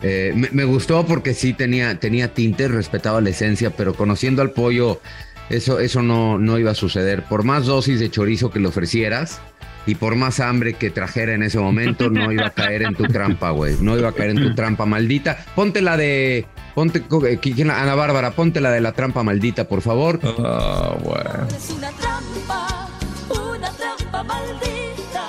Eh, 0.04 0.32
me, 0.52 0.64
gustó 0.64 1.08
porque 1.08 1.34
sí 1.34 1.54
tenía, 1.54 2.00
tenía 2.00 2.32
tintes, 2.32 2.70
respetaba 2.70 3.20
la 3.20 3.32
esencia, 3.32 3.72
pero 3.72 3.96
conociendo 3.96 4.44
al 4.44 4.52
pollo, 4.52 5.02
eso, 5.50 5.80
eso 5.80 6.04
no, 6.04 6.38
no 6.38 6.60
iba 6.60 6.72
a 6.72 6.76
suceder. 6.76 7.24
Por 7.24 7.44
más 7.44 7.66
dosis 7.66 8.00
de 8.00 8.12
chorizo 8.12 8.52
que 8.52 8.60
le 8.60 8.68
ofrecieras 8.68 9.42
y 9.88 9.96
por 9.96 10.16
más 10.16 10.40
hambre 10.42 10.74
que 10.74 10.92
trajera 10.92 11.34
en 11.34 11.42
ese 11.44 11.58
momento, 11.60 12.10
no 12.10 12.32
iba 12.32 12.48
a 12.48 12.52
caer 12.52 12.84
en 12.84 12.94
tu 12.94 13.06
trampa, 13.06 13.52
güey. 13.52 13.76
No 13.82 13.98
iba 13.98 14.10
a 14.10 14.12
caer 14.12 14.32
en 14.32 14.44
tu 14.44 14.54
trampa 14.54 14.86
maldita. 14.86 15.38
Ponte 15.56 15.82
la 15.82 15.98
de. 15.98 16.46
Ponte. 16.78 17.02
¿quién, 17.42 17.72
Ana 17.72 17.96
Bárbara, 17.96 18.36
ponte 18.36 18.62
la 18.62 18.70
de 18.70 18.82
la 18.82 18.92
trampa 18.92 19.24
maldita, 19.24 19.68
por 19.68 19.82
favor. 19.82 20.20
Oh, 20.24 20.96
bueno. 21.04 21.48
Es 21.58 21.72
una 21.72 21.90
trampa, 21.90 22.88
una 23.32 23.72
trampa 23.72 24.24
maldita. 24.24 25.28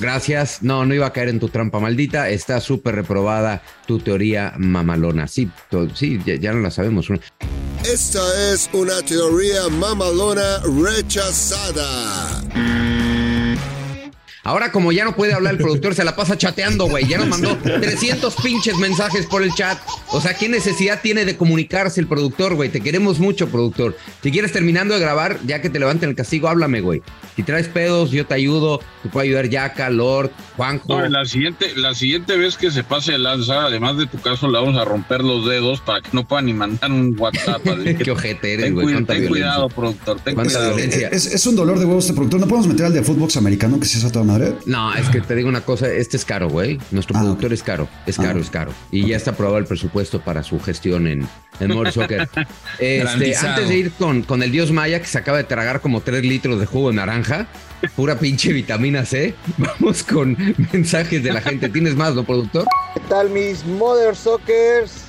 Gracias. 0.00 0.60
No, 0.60 0.84
no 0.84 0.92
iba 0.94 1.06
a 1.06 1.12
caer 1.12 1.28
en 1.28 1.38
tu 1.38 1.50
trampa 1.50 1.78
maldita. 1.78 2.28
Está 2.30 2.60
súper 2.60 2.96
reprobada 2.96 3.62
tu 3.86 4.00
teoría 4.00 4.54
mamalona. 4.56 5.28
Sí, 5.28 5.48
to, 5.70 5.88
sí 5.94 6.20
ya, 6.26 6.34
ya, 6.34 6.52
no 6.52 6.62
la 6.62 6.72
sabemos. 6.72 7.06
Esta 7.84 8.52
es 8.52 8.68
una 8.72 9.00
teoría 9.02 9.68
mamalona 9.68 10.58
rechazada. 10.82 12.42
Ahora, 14.48 14.72
como 14.72 14.92
ya 14.92 15.04
no 15.04 15.14
puede 15.14 15.34
hablar 15.34 15.52
el 15.52 15.58
productor, 15.58 15.94
se 15.94 16.04
la 16.04 16.16
pasa 16.16 16.38
chateando, 16.38 16.86
güey. 16.86 17.06
Ya 17.06 17.18
nos 17.18 17.28
mandó 17.28 17.54
300 17.58 18.34
pinches 18.36 18.78
mensajes 18.78 19.26
por 19.26 19.42
el 19.42 19.52
chat. 19.52 19.78
O 20.10 20.22
sea, 20.22 20.32
¿qué 20.32 20.48
necesidad 20.48 21.02
tiene 21.02 21.26
de 21.26 21.36
comunicarse 21.36 22.00
el 22.00 22.06
productor, 22.06 22.54
güey? 22.54 22.70
Te 22.70 22.80
queremos 22.80 23.18
mucho, 23.18 23.50
productor. 23.50 23.94
Si 24.22 24.30
quieres 24.32 24.50
terminando 24.50 24.94
de 24.94 25.00
grabar, 25.00 25.38
ya 25.44 25.60
que 25.60 25.68
te 25.68 25.78
levanten 25.78 26.08
el 26.08 26.16
castigo, 26.16 26.48
háblame, 26.48 26.80
güey. 26.80 27.02
Si 27.36 27.42
traes 27.42 27.68
pedos, 27.68 28.10
yo 28.10 28.26
te 28.26 28.32
ayudo. 28.32 28.80
Te 29.02 29.10
puedo 29.10 29.24
ayudar 29.24 29.50
Yaka, 29.50 29.90
Lord, 29.90 30.30
Juanjo. 30.56 30.98
No, 30.98 31.08
la 31.08 31.26
siguiente, 31.26 31.66
la 31.76 31.94
siguiente 31.94 32.38
vez 32.38 32.56
que 32.56 32.70
se 32.70 32.82
pase 32.82 33.16
el 33.16 33.24
lanza, 33.24 33.66
además 33.66 33.98
de 33.98 34.06
tu 34.06 34.18
caso, 34.18 34.48
le 34.48 34.58
vamos 34.58 34.78
a 34.78 34.84
romper 34.86 35.22
los 35.22 35.46
dedos 35.46 35.82
para 35.82 36.00
que 36.00 36.08
no 36.12 36.26
puedan 36.26 36.46
ni 36.46 36.54
mandar 36.54 36.90
un 36.90 37.14
WhatsApp. 37.18 37.62
Qué 38.02 38.10
ojete 38.10 38.54
eres, 38.54 38.72
güey. 38.72 38.94
Ten, 38.94 39.04
ten 39.04 39.28
cuidado, 39.28 39.68
productor. 39.68 40.18
Ten 40.20 40.36
cuidado. 40.36 40.78
Es, 40.78 41.26
es, 41.26 41.46
un 41.46 41.54
dolor 41.54 41.78
de 41.78 41.84
huevos 41.84 42.04
este 42.04 42.14
productor. 42.14 42.40
¿No 42.40 42.48
podemos 42.48 42.66
meter 42.66 42.86
al 42.86 42.94
de 42.94 43.02
Footbox 43.02 43.36
americano 43.36 43.78
que 43.78 43.86
si 43.86 43.98
es 43.98 44.04
a 44.06 44.10
toda 44.10 44.24
madre? 44.24 44.37
No, 44.66 44.94
es 44.94 45.08
que 45.08 45.20
te 45.20 45.34
digo 45.34 45.48
una 45.48 45.60
cosa, 45.60 45.88
este 45.88 46.16
es 46.16 46.24
caro, 46.24 46.48
güey. 46.48 46.78
Nuestro 46.90 47.16
ah, 47.16 47.20
productor 47.20 47.52
es 47.52 47.62
caro, 47.62 47.88
es 48.06 48.16
caro, 48.16 48.38
ah, 48.38 48.42
es 48.42 48.50
caro. 48.50 48.72
Y 48.90 49.00
okay. 49.00 49.10
ya 49.10 49.16
está 49.16 49.30
aprobado 49.32 49.58
el 49.58 49.64
presupuesto 49.64 50.20
para 50.20 50.42
su 50.42 50.60
gestión 50.60 51.06
en, 51.06 51.28
en 51.60 51.74
More 51.74 51.92
Soccer. 51.92 52.28
este, 52.78 53.36
antes 53.36 53.68
de 53.68 53.76
ir 53.76 53.92
con, 53.92 54.22
con 54.22 54.42
el 54.42 54.50
dios 54.50 54.72
Maya, 54.72 55.00
que 55.00 55.06
se 55.06 55.18
acaba 55.18 55.38
de 55.38 55.44
tragar 55.44 55.80
como 55.80 56.00
3 56.00 56.24
litros 56.24 56.60
de 56.60 56.66
jugo 56.66 56.90
de 56.90 56.96
naranja, 56.96 57.46
pura 57.96 58.18
pinche 58.18 58.52
vitamina 58.52 59.04
C, 59.04 59.34
vamos 59.58 60.02
con 60.02 60.36
mensajes 60.72 61.22
de 61.22 61.32
la 61.32 61.40
gente. 61.40 61.68
¿Tienes 61.68 61.96
más, 61.96 62.14
no, 62.14 62.24
productor? 62.24 62.66
¿Qué 62.94 63.00
tal, 63.08 63.30
mis 63.30 63.64
Mother 63.64 64.14
Sockers? 64.16 65.04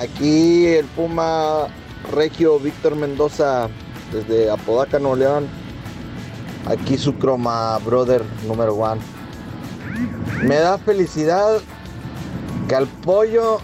Aquí 0.00 0.66
el 0.66 0.84
Puma 0.86 1.68
Regio 2.12 2.58
Víctor 2.58 2.96
Mendoza, 2.96 3.68
desde 4.12 4.50
Apodaca, 4.50 4.98
Nuevo 4.98 5.16
León. 5.16 5.65
Aquí 6.66 6.98
su 6.98 7.14
croma 7.14 7.78
brother 7.78 8.22
número 8.46 8.74
one. 8.74 9.00
Me 10.42 10.56
da 10.56 10.78
felicidad 10.78 11.60
que 12.68 12.74
al 12.74 12.86
pollo 12.86 13.60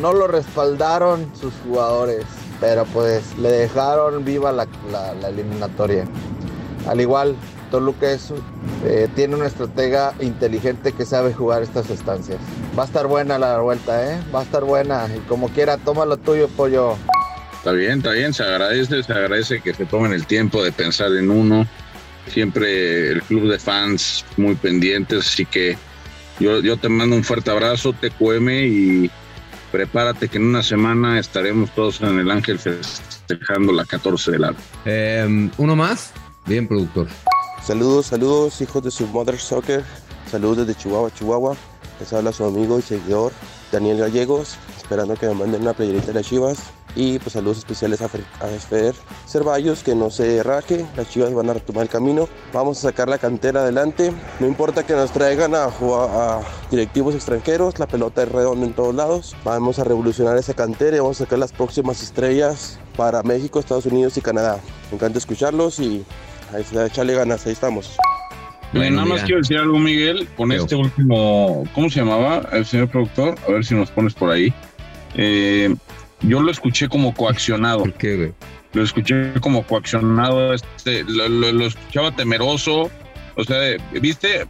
no 0.00 0.12
lo 0.12 0.26
respaldaron 0.26 1.30
sus 1.38 1.54
jugadores, 1.66 2.24
pero 2.60 2.84
pues 2.86 3.36
le 3.38 3.50
dejaron 3.50 4.24
viva 4.24 4.52
la, 4.52 4.66
la, 4.90 5.28
eliminatoria. 5.28 6.04
Al 6.86 7.00
igual, 7.00 7.34
Toluca 7.70 8.10
es, 8.10 8.32
eh, 8.84 9.08
tiene 9.14 9.36
una 9.36 9.46
estratega 9.46 10.12
inteligente 10.20 10.92
que 10.92 11.06
sabe 11.06 11.32
jugar 11.32 11.62
estas 11.62 11.88
estancias. 11.90 12.38
Va 12.78 12.82
a 12.82 12.86
estar 12.86 13.06
buena 13.06 13.38
la 13.38 13.58
vuelta, 13.60 14.12
¿eh? 14.12 14.20
Va 14.34 14.40
a 14.40 14.42
estar 14.42 14.64
buena. 14.64 15.08
Y 15.16 15.20
como 15.20 15.48
quiera, 15.48 15.78
toma 15.78 16.04
lo 16.04 16.18
tuyo, 16.18 16.48
pollo. 16.48 16.96
Está 17.56 17.72
bien, 17.72 17.98
está 17.98 18.10
bien, 18.10 18.34
se 18.34 18.42
agradece, 18.42 19.02
se 19.02 19.12
agradece 19.12 19.60
que 19.62 19.72
se 19.72 19.86
tomen 19.86 20.12
el 20.12 20.26
tiempo 20.26 20.62
de 20.62 20.70
pensar 20.72 21.10
en 21.12 21.30
uno. 21.30 21.66
Siempre 22.28 23.12
el 23.12 23.22
club 23.22 23.50
de 23.50 23.58
fans 23.58 24.24
muy 24.36 24.54
pendientes, 24.54 25.26
así 25.26 25.44
que 25.44 25.76
yo, 26.40 26.60
yo 26.60 26.76
te 26.76 26.88
mando 26.88 27.16
un 27.16 27.24
fuerte 27.24 27.50
abrazo, 27.50 27.92
te 27.92 28.10
cueme 28.10 28.66
y 28.66 29.10
prepárate 29.70 30.28
que 30.28 30.38
en 30.38 30.44
una 30.44 30.62
semana 30.62 31.18
estaremos 31.18 31.70
todos 31.74 32.00
en 32.00 32.18
el 32.18 32.30
Ángel 32.30 32.58
festejando 32.58 33.72
la 33.72 33.84
14 33.84 34.32
del 34.32 34.44
año. 34.44 34.56
Eh, 34.84 35.50
¿Uno 35.58 35.76
más? 35.76 36.12
Bien, 36.46 36.68
productor. 36.68 37.08
Saludos, 37.62 38.06
saludos, 38.06 38.60
hijos 38.60 38.82
de 38.84 38.90
su 38.90 39.06
Mother 39.06 39.38
Soccer. 39.38 39.82
Saludos 40.30 40.66
desde 40.66 40.80
Chihuahua, 40.80 41.10
Chihuahua. 41.14 41.56
Les 41.98 42.12
habla 42.12 42.32
su 42.32 42.44
amigo 42.44 42.78
y 42.78 42.82
seguidor 42.82 43.32
Daniel 43.72 43.98
Gallegos, 43.98 44.56
esperando 44.76 45.14
que 45.14 45.26
me 45.26 45.34
manden 45.34 45.62
una 45.62 45.72
playerita 45.72 46.08
de 46.08 46.14
las 46.14 46.26
chivas. 46.26 46.58
Y 46.96 47.18
pues 47.18 47.32
saludos 47.32 47.58
especiales 47.58 48.00
a, 48.02 48.08
Fer, 48.08 48.22
a 48.40 48.46
Fer 48.46 48.94
Cervallos, 49.26 49.82
que 49.82 49.94
no 49.94 50.10
se 50.10 50.42
raje, 50.42 50.86
las 50.96 51.08
chivas 51.10 51.34
van 51.34 51.50
a 51.50 51.54
retomar 51.54 51.82
el 51.82 51.88
camino. 51.88 52.28
Vamos 52.52 52.78
a 52.78 52.90
sacar 52.90 53.08
la 53.08 53.18
cantera 53.18 53.62
adelante. 53.62 54.12
No 54.38 54.46
importa 54.46 54.86
que 54.86 54.92
nos 54.92 55.10
traigan 55.12 55.54
a, 55.54 55.70
jugar, 55.70 56.08
a 56.12 56.40
directivos 56.70 57.14
extranjeros, 57.14 57.78
la 57.78 57.86
pelota 57.86 58.22
es 58.22 58.30
redonda 58.30 58.66
en 58.66 58.72
todos 58.74 58.94
lados. 58.94 59.36
Vamos 59.44 59.78
a 59.78 59.84
revolucionar 59.84 60.36
esa 60.36 60.54
cantera 60.54 60.96
y 60.96 61.00
vamos 61.00 61.20
a 61.20 61.24
sacar 61.24 61.38
las 61.38 61.52
próximas 61.52 62.02
estrellas 62.02 62.78
para 62.96 63.22
México, 63.22 63.58
Estados 63.58 63.86
Unidos 63.86 64.16
y 64.16 64.20
Canadá. 64.20 64.60
Me 64.90 64.96
encanta 64.96 65.18
escucharlos 65.18 65.80
y 65.80 66.04
ahí 66.52 66.64
echarle 66.86 67.14
ganas, 67.14 67.44
ahí 67.46 67.52
estamos. 67.52 67.96
Bueno, 68.72 68.96
nada 68.96 69.06
más 69.06 69.22
quiero 69.22 69.38
decir 69.38 69.56
algo, 69.56 69.78
Miguel, 69.78 70.28
con 70.36 70.48
Creo. 70.48 70.62
este 70.62 70.74
último, 70.74 71.64
¿cómo 71.74 71.88
se 71.90 72.00
llamaba 72.00 72.48
el 72.52 72.66
señor 72.66 72.88
productor? 72.88 73.36
A 73.46 73.52
ver 73.52 73.64
si 73.64 73.74
nos 73.74 73.90
pones 73.90 74.14
por 74.14 74.30
ahí. 74.30 74.52
Eh, 75.16 75.74
yo 76.26 76.42
lo 76.42 76.50
escuché 76.50 76.88
como 76.88 77.14
coaccionado. 77.14 77.80
¿Por 77.80 77.94
qué, 77.94 78.16
güey? 78.16 78.32
Lo 78.72 78.82
escuché 78.82 79.32
como 79.40 79.64
coaccionado, 79.64 80.52
este, 80.52 81.04
lo, 81.04 81.28
lo, 81.28 81.52
lo, 81.52 81.66
escuchaba 81.66 82.14
temeroso. 82.14 82.90
O 83.36 83.44
sea, 83.44 83.76
¿viste? 84.00 84.46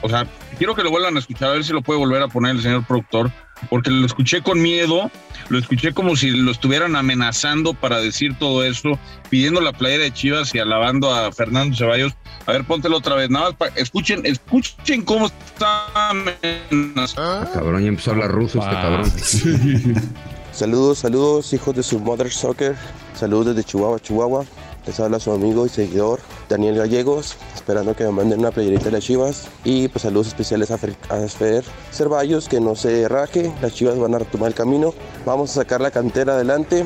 O 0.00 0.08
sea, 0.08 0.26
quiero 0.58 0.74
que 0.74 0.82
lo 0.82 0.90
vuelvan 0.90 1.16
a 1.16 1.18
escuchar, 1.18 1.50
a 1.50 1.52
ver 1.52 1.64
si 1.64 1.72
lo 1.72 1.82
puede 1.82 1.98
volver 1.98 2.22
a 2.22 2.28
poner 2.28 2.56
el 2.56 2.62
señor 2.62 2.84
productor, 2.84 3.32
porque 3.68 3.90
lo 3.90 4.06
escuché 4.06 4.42
con 4.42 4.60
miedo, 4.60 5.10
lo 5.48 5.58
escuché 5.58 5.92
como 5.92 6.14
si 6.14 6.30
lo 6.30 6.52
estuvieran 6.52 6.94
amenazando 6.94 7.74
para 7.74 8.00
decir 8.00 8.38
todo 8.38 8.64
eso, 8.64 8.98
pidiendo 9.28 9.60
la 9.60 9.72
playera 9.72 10.04
de 10.04 10.12
Chivas 10.12 10.54
y 10.54 10.60
alabando 10.60 11.12
a 11.12 11.32
Fernando 11.32 11.76
Ceballos. 11.76 12.14
A 12.46 12.52
ver, 12.52 12.64
póntelo 12.64 12.96
otra 12.96 13.16
vez, 13.16 13.28
nada 13.28 13.46
más 13.46 13.54
para, 13.54 13.74
escuchen, 13.74 14.24
escuchen 14.24 15.02
cómo 15.02 15.26
está 15.26 15.86
amenazando. 16.10 17.04
Ah, 17.16 17.48
cabrón, 17.52 17.82
ya 17.82 17.88
empezó 17.88 18.10
a 18.10 18.14
hablar 18.14 18.30
ruso 18.30 18.60
este 18.60 18.70
cabrón. 18.70 19.12
Saludos, 20.58 20.98
saludos, 20.98 21.52
hijos 21.52 21.76
de 21.76 21.84
su 21.84 22.00
Mother 22.00 22.32
Soccer. 22.32 22.74
Saludos 23.14 23.54
desde 23.54 23.62
Chihuahua, 23.62 24.00
Chihuahua. 24.00 24.44
Les 24.88 24.98
habla 24.98 25.20
su 25.20 25.30
amigo 25.30 25.64
y 25.64 25.68
seguidor 25.68 26.18
Daniel 26.48 26.74
Gallegos, 26.74 27.36
esperando 27.54 27.94
que 27.94 28.02
me 28.02 28.10
manden 28.10 28.40
una 28.40 28.50
playerita 28.50 28.86
de 28.86 28.90
las 28.90 29.04
chivas. 29.04 29.46
Y 29.62 29.86
pues 29.86 30.02
saludos 30.02 30.26
especiales 30.26 30.72
a 30.72 30.76
Fer, 30.76 31.64
Cervallos, 31.92 32.48
que 32.48 32.58
no 32.58 32.74
se 32.74 33.06
raje, 33.06 33.54
las 33.62 33.72
chivas 33.72 34.00
van 34.00 34.16
a 34.16 34.18
retomar 34.18 34.48
el 34.48 34.54
camino. 34.54 34.94
Vamos 35.24 35.52
a 35.52 35.62
sacar 35.62 35.80
la 35.80 35.92
cantera 35.92 36.32
adelante. 36.32 36.84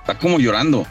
Está 0.00 0.18
como 0.18 0.38
llorando. 0.38 0.86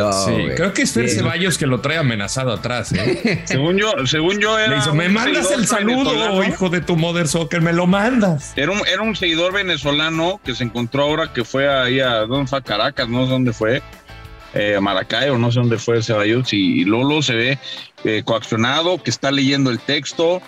Oh, 0.00 0.12
sí, 0.12 0.30
wey. 0.30 0.54
creo 0.54 0.72
que 0.72 0.82
es 0.82 0.92
Fer 0.92 1.10
Ceballos 1.10 1.58
que 1.58 1.66
lo 1.66 1.80
trae 1.80 1.98
amenazado 1.98 2.52
atrás. 2.52 2.92
¿eh? 2.92 3.42
según 3.46 3.76
yo, 3.76 3.92
según 4.06 4.38
yo 4.38 4.56
era. 4.56 4.74
Le 4.74 4.78
hizo, 4.78 4.94
me 4.94 5.08
mandas 5.08 5.50
el 5.50 5.66
saludo, 5.66 6.44
hijo 6.44 6.68
de 6.68 6.80
tu 6.80 6.96
Mother 6.96 7.26
Soccer, 7.26 7.60
me 7.60 7.72
lo 7.72 7.86
mandas. 7.88 8.52
Era 8.54 8.70
un, 8.70 8.86
era 8.86 9.02
un 9.02 9.16
seguidor 9.16 9.52
venezolano 9.52 10.40
que 10.44 10.54
se 10.54 10.62
encontró 10.64 11.02
ahora 11.02 11.32
que 11.32 11.44
fue 11.44 11.68
ahí 11.68 11.98
a 11.98 12.20
¿dónde 12.20 12.46
fue? 12.48 12.58
A 12.58 12.62
Caracas, 12.62 13.08
no 13.08 13.24
sé 13.24 13.32
dónde 13.32 13.52
fue. 13.52 13.82
Eh, 14.54 14.78
Maracay 14.80 15.28
o 15.28 15.36
no 15.38 15.52
sé 15.52 15.60
dónde 15.60 15.78
fue 15.78 16.02
Ceballos 16.02 16.52
y, 16.52 16.80
y 16.80 16.84
Lolo 16.84 17.20
se 17.20 17.34
ve 17.34 17.58
eh, 18.04 18.22
coaccionado, 18.24 19.02
que 19.02 19.10
está 19.10 19.30
leyendo 19.30 19.70
el 19.70 19.80
texto. 19.80 20.40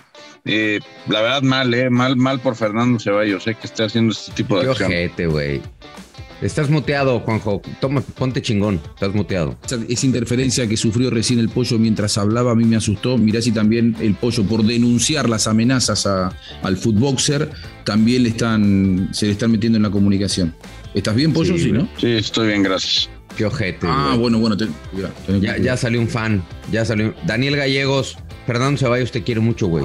Eh, 0.44 0.80
la 1.06 1.20
verdad, 1.20 1.42
mal, 1.42 1.74
eh, 1.74 1.90
mal, 1.90 2.16
mal 2.16 2.40
por 2.40 2.56
Fernando 2.56 2.98
Ceballos, 2.98 3.46
eh, 3.46 3.54
que 3.60 3.66
está 3.66 3.84
haciendo 3.84 4.12
este 4.12 4.32
tipo 4.32 4.56
de 4.58 4.64
Qué 4.64 4.70
acción. 4.70 4.90
ojete, 4.90 5.26
güey. 5.26 5.60
Estás 6.42 6.70
muteado, 6.70 7.20
Juanjo. 7.20 7.60
Toma, 7.80 8.00
ponte 8.00 8.40
chingón. 8.40 8.80
Estás 8.94 9.14
muteado. 9.14 9.56
Esa 9.88 10.06
interferencia 10.06 10.66
que 10.66 10.76
sufrió 10.76 11.10
recién 11.10 11.38
el 11.38 11.50
pollo 11.50 11.78
mientras 11.78 12.16
hablaba 12.16 12.52
a 12.52 12.54
mí 12.54 12.64
me 12.64 12.76
asustó. 12.76 13.18
Mirá 13.18 13.42
si 13.42 13.52
también 13.52 13.94
el 14.00 14.14
pollo, 14.14 14.44
por 14.44 14.64
denunciar 14.64 15.28
las 15.28 15.46
amenazas 15.46 16.06
a, 16.06 16.34
al 16.62 16.76
footboxer, 16.76 17.50
también 17.84 18.22
le 18.22 18.30
están, 18.30 19.08
se 19.12 19.26
le 19.26 19.32
están 19.32 19.52
metiendo 19.52 19.76
en 19.76 19.82
la 19.82 19.90
comunicación. 19.90 20.54
¿Estás 20.94 21.14
bien, 21.14 21.32
pollo? 21.32 21.56
Sí, 21.56 21.64
sí 21.64 21.72
¿no? 21.72 21.88
Sí, 21.98 22.08
estoy 22.08 22.48
bien, 22.48 22.62
gracias. 22.62 23.10
Qué 23.36 23.44
ojete. 23.44 23.86
Ah, 23.88 24.08
güey. 24.08 24.20
bueno, 24.20 24.38
bueno. 24.38 24.56
Te, 24.56 24.66
ya, 25.40 25.56
ya, 25.58 25.76
salió 25.76 26.00
un 26.00 26.08
fan. 26.08 26.42
Ya 26.72 26.84
salió. 26.84 27.14
Daniel 27.26 27.56
Gallegos, 27.56 28.16
Fernando 28.46 28.78
Ceballos 28.78 29.12
te 29.12 29.22
quiere 29.22 29.40
mucho, 29.40 29.66
güey. 29.66 29.84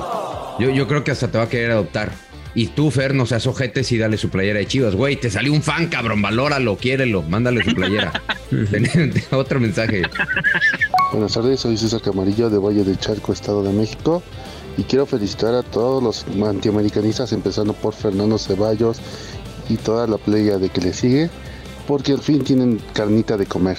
Yo, 0.59 0.69
yo 0.69 0.87
creo 0.87 1.03
que 1.03 1.11
hasta 1.11 1.29
te 1.29 1.37
va 1.37 1.43
a 1.43 1.49
querer 1.49 1.71
adoptar. 1.71 2.11
Y 2.55 2.67
tú, 2.67 2.89
Fer, 2.89 3.13
no 3.13 3.25
seas 3.25 3.47
ojetes 3.47 3.91
y 3.91 3.97
dale 3.97 4.17
su 4.17 4.29
playera 4.29 4.59
de 4.59 4.65
chivas. 4.65 4.95
Güey, 4.95 5.17
te 5.17 5.29
salió 5.29 5.51
un 5.51 5.61
fan, 5.61 5.87
cabrón. 5.87 6.21
Valóralo, 6.21 6.77
quiérelo. 6.77 7.21
Mándale 7.21 7.61
su 7.63 7.75
playera. 7.75 8.23
Otro 9.31 9.59
mensaje. 9.59 10.03
Buenas 11.11 11.33
tardes, 11.33 11.59
soy 11.59 11.77
César 11.77 12.01
Camarillo 12.01 12.49
de 12.49 12.57
Valle 12.57 12.85
de 12.85 12.95
Charco, 12.97 13.33
Estado 13.33 13.61
de 13.61 13.73
México. 13.73 14.23
Y 14.77 14.83
quiero 14.83 15.05
felicitar 15.05 15.53
a 15.53 15.63
todos 15.63 16.01
los 16.01 16.25
antiamericanistas, 16.45 17.33
empezando 17.33 17.73
por 17.73 17.93
Fernando 17.93 18.37
Ceballos 18.37 18.99
y 19.69 19.75
toda 19.75 20.07
la 20.07 20.17
playa 20.17 20.57
de 20.57 20.69
que 20.69 20.81
le 20.81 20.93
sigue, 20.93 21.29
porque 21.87 22.13
al 22.13 22.21
fin 22.21 22.43
tienen 22.43 22.81
carnita 22.93 23.35
de 23.37 23.45
comer. 23.45 23.77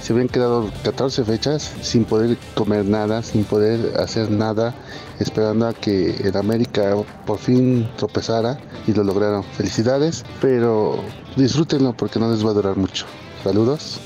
Se 0.00 0.12
habían 0.12 0.28
quedado 0.28 0.70
14 0.84 1.24
fechas 1.24 1.74
sin 1.82 2.04
poder 2.04 2.36
comer 2.54 2.84
nada, 2.84 3.22
sin 3.22 3.44
poder 3.44 3.98
hacer 3.98 4.30
nada, 4.30 4.74
esperando 5.18 5.66
a 5.66 5.74
que 5.74 6.10
el 6.16 6.36
América 6.36 6.94
por 7.26 7.38
fin 7.38 7.88
tropezara 7.96 8.58
y 8.86 8.92
lo 8.92 9.04
lograron. 9.04 9.44
Felicidades, 9.56 10.24
pero 10.40 11.02
disfrútenlo 11.36 11.96
porque 11.96 12.18
no 12.18 12.30
les 12.30 12.44
va 12.44 12.50
a 12.50 12.54
durar 12.54 12.76
mucho. 12.76 13.06
Saludos. 13.42 14.00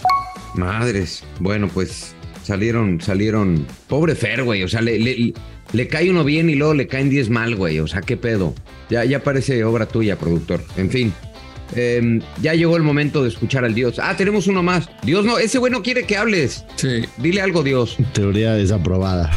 Madres. 0.54 1.24
Bueno, 1.40 1.68
pues 1.72 2.14
salieron, 2.42 3.00
salieron. 3.00 3.66
Pobre 3.88 4.14
Fer, 4.14 4.44
güey. 4.44 4.62
O 4.62 4.68
sea, 4.68 4.80
le, 4.80 4.98
le, 4.98 5.34
le, 5.72 5.88
cae 5.88 6.10
uno 6.10 6.24
bien 6.24 6.50
y 6.50 6.54
luego 6.54 6.74
le 6.74 6.86
caen 6.86 7.10
10 7.10 7.30
mal, 7.30 7.54
güey. 7.56 7.80
O 7.80 7.86
sea, 7.86 8.00
qué 8.00 8.16
pedo. 8.16 8.54
Ya, 8.90 9.04
ya 9.04 9.22
parece 9.22 9.64
obra 9.64 9.86
tuya, 9.86 10.16
productor. 10.16 10.62
En 10.76 10.90
fin. 10.90 11.12
Eh, 11.74 12.20
ya 12.40 12.54
llegó 12.54 12.76
el 12.76 12.82
momento 12.82 13.22
de 13.22 13.28
escuchar 13.28 13.64
al 13.64 13.74
Dios. 13.74 13.98
Ah, 13.98 14.16
tenemos 14.16 14.46
uno 14.46 14.62
más. 14.62 14.88
Dios 15.02 15.24
no, 15.24 15.38
ese 15.38 15.58
güey 15.58 15.72
no 15.72 15.82
quiere 15.82 16.04
que 16.04 16.16
hables. 16.16 16.64
Sí. 16.76 17.02
Dile 17.18 17.40
algo, 17.40 17.62
Dios. 17.62 17.96
Teoría 18.12 18.52
desaprobada. 18.52 19.30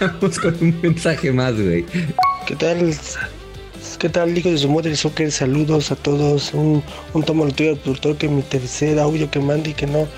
Vamos 0.00 0.38
con 0.38 0.56
un 0.60 0.80
mensaje 0.82 1.32
más, 1.32 1.54
güey. 1.54 1.84
¿Qué 2.46 2.56
tal? 2.56 2.94
¿Qué 3.98 4.08
tal, 4.08 4.36
hijo 4.36 4.50
de 4.50 4.58
su 4.58 4.68
madre 4.68 4.96
soccer? 4.96 5.30
Saludos 5.30 5.90
a 5.92 5.96
todos. 5.96 6.52
Un, 6.52 6.82
un 7.12 7.22
tomo 7.22 7.44
lo 7.44 7.52
tuyo 7.52 7.70
al 7.70 7.78
productor 7.78 8.16
que 8.16 8.28
mi 8.28 8.42
tercer 8.42 8.98
audio 8.98 9.30
que 9.30 9.40
manda 9.40 9.68
y 9.68 9.74
que 9.74 9.86
no 9.86 10.08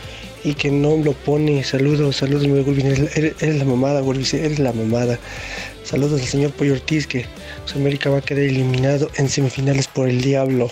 y 0.45 0.55
que 0.55 0.71
no 0.71 0.97
lo 0.97 1.13
pone. 1.13 1.63
Saludos, 1.65 2.17
saludos, 2.17 2.47
mi 2.47 2.63
Gulbin. 2.63 2.87
Eres, 2.87 3.35
eres, 3.41 3.57
la 3.57 3.65
mamada, 3.65 4.01
Gulbin. 4.01 4.25
Eres 4.33 4.59
la 4.59 4.73
mamada. 4.73 5.19
Saludos 5.83 6.21
al 6.21 6.27
señor 6.27 6.53
Pollo 6.53 6.73
Ortiz 6.75 7.07
que 7.07 7.27
pues, 7.67 7.77
América 7.77 8.11
va 8.11 8.19
a 8.19 8.23
quedar 8.23 8.45
eliminado 8.45 9.11
en 9.17 9.29
semifinales 9.29 9.89
por 9.89 10.09
el 10.09 10.23
diablo. 10.23 10.71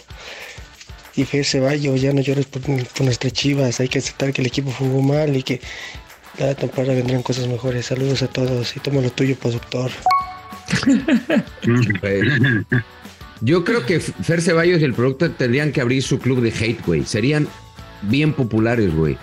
Y 1.16 1.24
Fer 1.24 1.44
Ceballos, 1.44 2.00
ya 2.00 2.12
no 2.12 2.20
llores 2.20 2.46
por, 2.46 2.62
por 2.62 3.02
nuestras 3.02 3.32
chivas. 3.32 3.80
Hay 3.80 3.88
que 3.88 3.98
aceptar 3.98 4.32
que 4.32 4.42
el 4.42 4.46
equipo 4.46 4.70
jugó 4.70 5.02
mal 5.02 5.36
y 5.36 5.42
que 5.42 5.60
la 6.38 6.54
temporada 6.54 6.94
vendrán 6.94 7.24
cosas 7.24 7.48
mejores. 7.48 7.86
Saludos 7.86 8.22
a 8.22 8.28
todos 8.28 8.76
y 8.76 8.80
toma 8.80 9.00
lo 9.00 9.10
tuyo, 9.10 9.36
productor. 9.36 9.90
Yo 13.40 13.64
creo 13.64 13.84
que 13.84 13.98
Fer 13.98 14.40
Ceballos 14.40 14.80
y 14.80 14.84
el 14.84 14.94
productor 14.94 15.34
tendrían 15.36 15.72
que 15.72 15.80
abrir 15.80 16.00
su 16.00 16.20
club 16.20 16.42
de 16.42 16.50
hate, 16.50 16.80
güey. 16.86 17.04
Serían 17.04 17.48
bien 18.02 18.32
populares, 18.32 18.94
güey. 18.94 19.18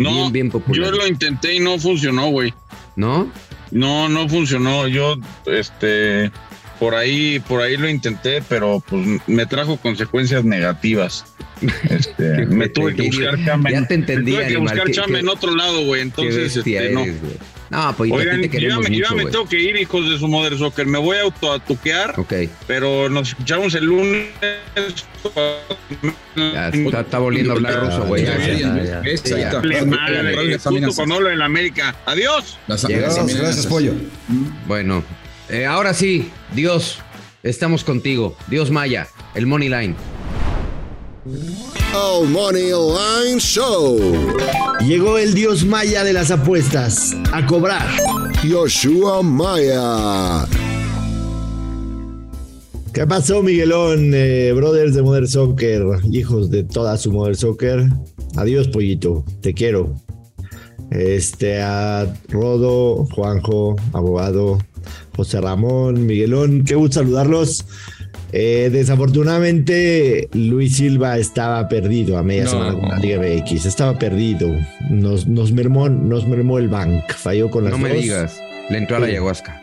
No, 0.00 0.10
bien, 0.10 0.32
bien 0.32 0.50
populares. 0.50 0.90
yo 0.90 0.98
lo 0.98 1.06
intenté 1.06 1.54
y 1.54 1.60
no 1.60 1.78
funcionó, 1.78 2.30
güey. 2.30 2.52
¿No? 2.96 3.30
No, 3.70 4.08
no 4.08 4.28
funcionó. 4.28 4.88
Yo, 4.88 5.14
este, 5.46 6.32
por 6.78 6.94
ahí, 6.94 7.40
por 7.40 7.62
ahí 7.62 7.76
lo 7.76 7.88
intenté, 7.88 8.42
pero 8.48 8.82
pues 8.88 9.06
me 9.26 9.46
trajo 9.46 9.76
consecuencias 9.76 10.44
negativas. 10.44 11.24
Este, 11.88 12.46
me 12.48 12.68
tuve 12.68 12.94
que 12.94 13.02
buscar 13.06 13.44
chamba. 13.44 13.70
Ya 13.70 13.86
te 13.86 13.94
entendí. 13.94 14.32
Me 14.32 14.38
tuve 14.38 14.46
que 14.48 14.56
animal. 14.56 14.74
buscar 14.74 14.90
chamba 14.92 15.18
en 15.18 15.28
otro 15.28 15.54
lado, 15.54 15.84
güey. 15.84 16.02
Entonces, 16.02 16.56
este, 16.56 16.90
no. 16.90 17.00
Eres, 17.00 17.16
No, 17.70 17.94
pues 17.96 18.10
Oigan, 18.12 18.40
te 18.42 18.60
yo 18.60 18.80
me, 18.80 18.96
yo 18.96 19.06
tengo 19.30 19.48
que 19.48 19.60
ir, 19.60 19.76
hijos 19.76 20.08
de 20.10 20.18
su 20.18 20.28
Mother 20.28 20.58
Soccer. 20.58 20.86
Me 20.86 20.98
voy 20.98 21.16
a 21.16 21.22
autoatuquear, 21.22 22.18
Ok, 22.18 22.34
pero 22.66 23.08
nos 23.08 23.28
escuchamos 23.28 23.74
el 23.74 23.84
lunes. 23.86 24.28
ya 26.36 26.68
está, 26.68 27.00
está 27.00 27.18
volviendo 27.18 27.52
a 27.52 27.56
hablar 27.56 27.86
ruso, 27.86 28.04
güey. 28.04 28.26
Justo 30.64 30.94
cuando 30.94 31.14
hablo 31.16 31.30
en 31.30 31.38
la 31.38 31.46
América. 31.46 31.94
Adiós. 32.06 32.58
Las. 32.66 32.84
Gracias, 32.86 33.66
pollo. 33.66 33.92
Bueno, 34.66 35.04
eh, 35.48 35.66
ahora 35.66 35.94
sí, 35.94 36.30
Dios, 36.54 36.98
estamos 37.42 37.84
contigo. 37.84 38.36
Dios 38.48 38.70
Maya, 38.70 39.08
el 39.34 39.46
Money 39.46 39.68
Line. 39.68 39.94
El 41.26 42.28
Money 42.28 42.70
Line 42.72 43.40
Show. 43.40 43.98
Llegó 44.80 45.16
el 45.16 45.32
dios 45.32 45.64
maya 45.64 46.04
de 46.04 46.12
las 46.12 46.30
apuestas 46.30 47.16
a 47.32 47.46
cobrar. 47.46 47.86
Yoshua 48.42 49.22
Maya. 49.22 50.46
¿Qué 52.92 53.06
pasó, 53.06 53.42
Miguelón? 53.42 54.12
Eh, 54.14 54.52
brothers 54.54 54.94
de 54.94 55.02
Mother 55.02 55.26
Soccer, 55.26 55.84
hijos 56.12 56.50
de 56.50 56.64
toda 56.64 56.96
su 56.98 57.10
Mother 57.10 57.36
Soccer. 57.36 57.88
Adiós, 58.36 58.68
pollito, 58.68 59.24
te 59.40 59.54
quiero. 59.54 59.94
Este, 60.90 61.62
a 61.62 62.06
Rodo, 62.28 63.06
Juanjo, 63.06 63.76
abogado, 63.92 64.58
José 65.16 65.40
Ramón, 65.40 66.06
Miguelón, 66.06 66.64
qué 66.64 66.74
gusto 66.74 67.00
saludarlos. 67.00 67.64
Eh, 68.32 68.68
desafortunadamente, 68.72 70.28
Luis 70.32 70.76
Silva 70.76 71.18
estaba 71.18 71.68
perdido 71.68 72.18
a 72.18 72.22
media 72.24 72.44
No. 72.44 72.50
semana 72.50 72.72
con 72.74 72.88
la 72.88 72.98
Liga 72.98 73.18
MX. 73.20 73.66
Estaba 73.66 73.98
perdido. 73.98 74.48
Nos, 74.90 75.26
nos, 75.28 75.52
mermó, 75.52 75.88
nos 75.88 76.26
mermó 76.26 76.58
el 76.58 76.68
bank. 76.68 77.12
Falló 77.16 77.50
con 77.50 77.64
las 77.64 77.72
No 77.72 77.78
me 77.78 77.94
digas, 77.94 78.40
le 78.70 78.78
entró 78.78 78.96
a 78.96 79.00
la 79.00 79.06
ayahuasca. 79.06 79.60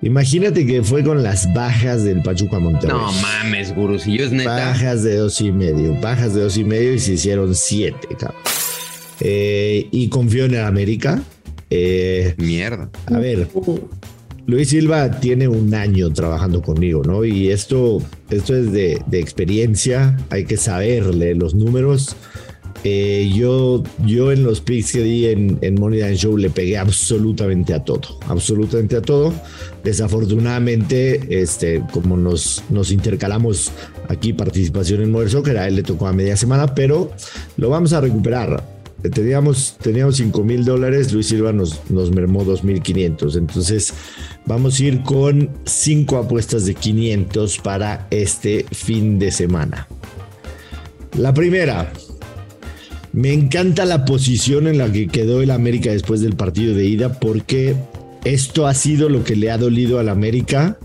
Imagínate 0.00 0.64
que 0.64 0.84
fue 0.84 1.02
con 1.02 1.24
las 1.24 1.52
bajas 1.54 2.04
del 2.04 2.22
Pachuca 2.22 2.60
Monterrey. 2.60 2.96
No 2.96 3.10
mames, 3.20 3.74
gurú, 3.74 3.98
si 3.98 4.16
yo 4.16 4.26
es 4.26 4.30
neta. 4.30 4.54
Bajas 4.54 5.02
de 5.02 5.16
dos 5.16 5.40
y 5.40 5.50
medio, 5.50 5.92
bajas 6.00 6.34
de 6.34 6.42
dos 6.42 6.56
y 6.56 6.62
medio 6.62 6.94
y 6.94 7.00
se 7.00 7.14
hicieron 7.14 7.52
siete, 7.56 8.06
cabrón. 8.16 8.40
Eh, 9.18 9.88
y 9.90 10.08
confío 10.08 10.44
en 10.44 10.54
el 10.54 10.60
América. 10.64 11.20
Eh, 11.70 12.34
Mierda. 12.38 12.88
a 13.06 13.18
ver, 13.18 13.48
Luis 14.48 14.70
Silva 14.70 15.10
tiene 15.10 15.46
un 15.46 15.74
año 15.74 16.10
trabajando 16.10 16.62
conmigo, 16.62 17.02
¿no? 17.04 17.22
Y 17.22 17.50
esto, 17.50 18.00
esto 18.30 18.56
es 18.56 18.72
de, 18.72 18.94
experiencia, 19.12 20.16
hay 20.30 20.46
que 20.46 20.56
saberle 20.56 21.34
los 21.34 21.54
números. 21.54 22.16
Eh, 22.82 23.30
yo, 23.34 23.82
yo 24.06 24.32
en 24.32 24.44
los 24.44 24.62
picks 24.62 24.92
que 24.92 25.02
di 25.02 25.26
en, 25.26 25.58
en 25.60 25.74
Money 25.74 26.00
Line 26.00 26.16
Show 26.16 26.38
le 26.38 26.48
pegué 26.48 26.78
absolutamente 26.78 27.74
a 27.74 27.84
todo, 27.84 28.18
absolutamente 28.26 28.96
a 28.96 29.02
todo. 29.02 29.34
Desafortunadamente, 29.84 31.42
este, 31.42 31.82
como 31.92 32.16
nos, 32.16 32.64
nos 32.70 32.90
intercalamos 32.90 33.70
aquí 34.08 34.32
participación 34.32 35.02
en 35.02 35.12
Modern 35.12 35.30
Soccer, 35.30 35.58
a 35.58 35.68
él 35.68 35.76
le 35.76 35.82
tocó 35.82 36.06
a 36.06 36.14
media 36.14 36.38
semana, 36.38 36.74
pero 36.74 37.12
lo 37.58 37.68
vamos 37.68 37.92
a 37.92 38.00
recuperar. 38.00 38.77
Teníamos, 39.02 39.76
teníamos 39.80 40.16
5 40.16 40.42
mil 40.42 40.64
dólares, 40.64 41.12
Luis 41.12 41.28
Silva 41.28 41.52
nos, 41.52 41.88
nos 41.90 42.10
mermó 42.10 42.44
2.500. 42.44 43.38
Entonces 43.38 43.94
vamos 44.44 44.78
a 44.78 44.84
ir 44.84 45.02
con 45.02 45.50
5 45.64 46.16
apuestas 46.16 46.66
de 46.66 46.74
500 46.74 47.58
para 47.58 48.08
este 48.10 48.66
fin 48.72 49.18
de 49.18 49.30
semana. 49.30 49.86
La 51.16 51.32
primera, 51.32 51.92
me 53.12 53.32
encanta 53.32 53.84
la 53.84 54.04
posición 54.04 54.66
en 54.66 54.78
la 54.78 54.92
que 54.92 55.08
quedó 55.08 55.42
el 55.42 55.50
América 55.50 55.90
después 55.90 56.20
del 56.20 56.36
partido 56.36 56.74
de 56.74 56.86
ida 56.86 57.18
porque 57.18 57.76
esto 58.24 58.66
ha 58.66 58.74
sido 58.74 59.08
lo 59.08 59.24
que 59.24 59.36
le 59.36 59.50
ha 59.50 59.58
dolido 59.58 59.98
al 59.98 60.08
América 60.08 60.78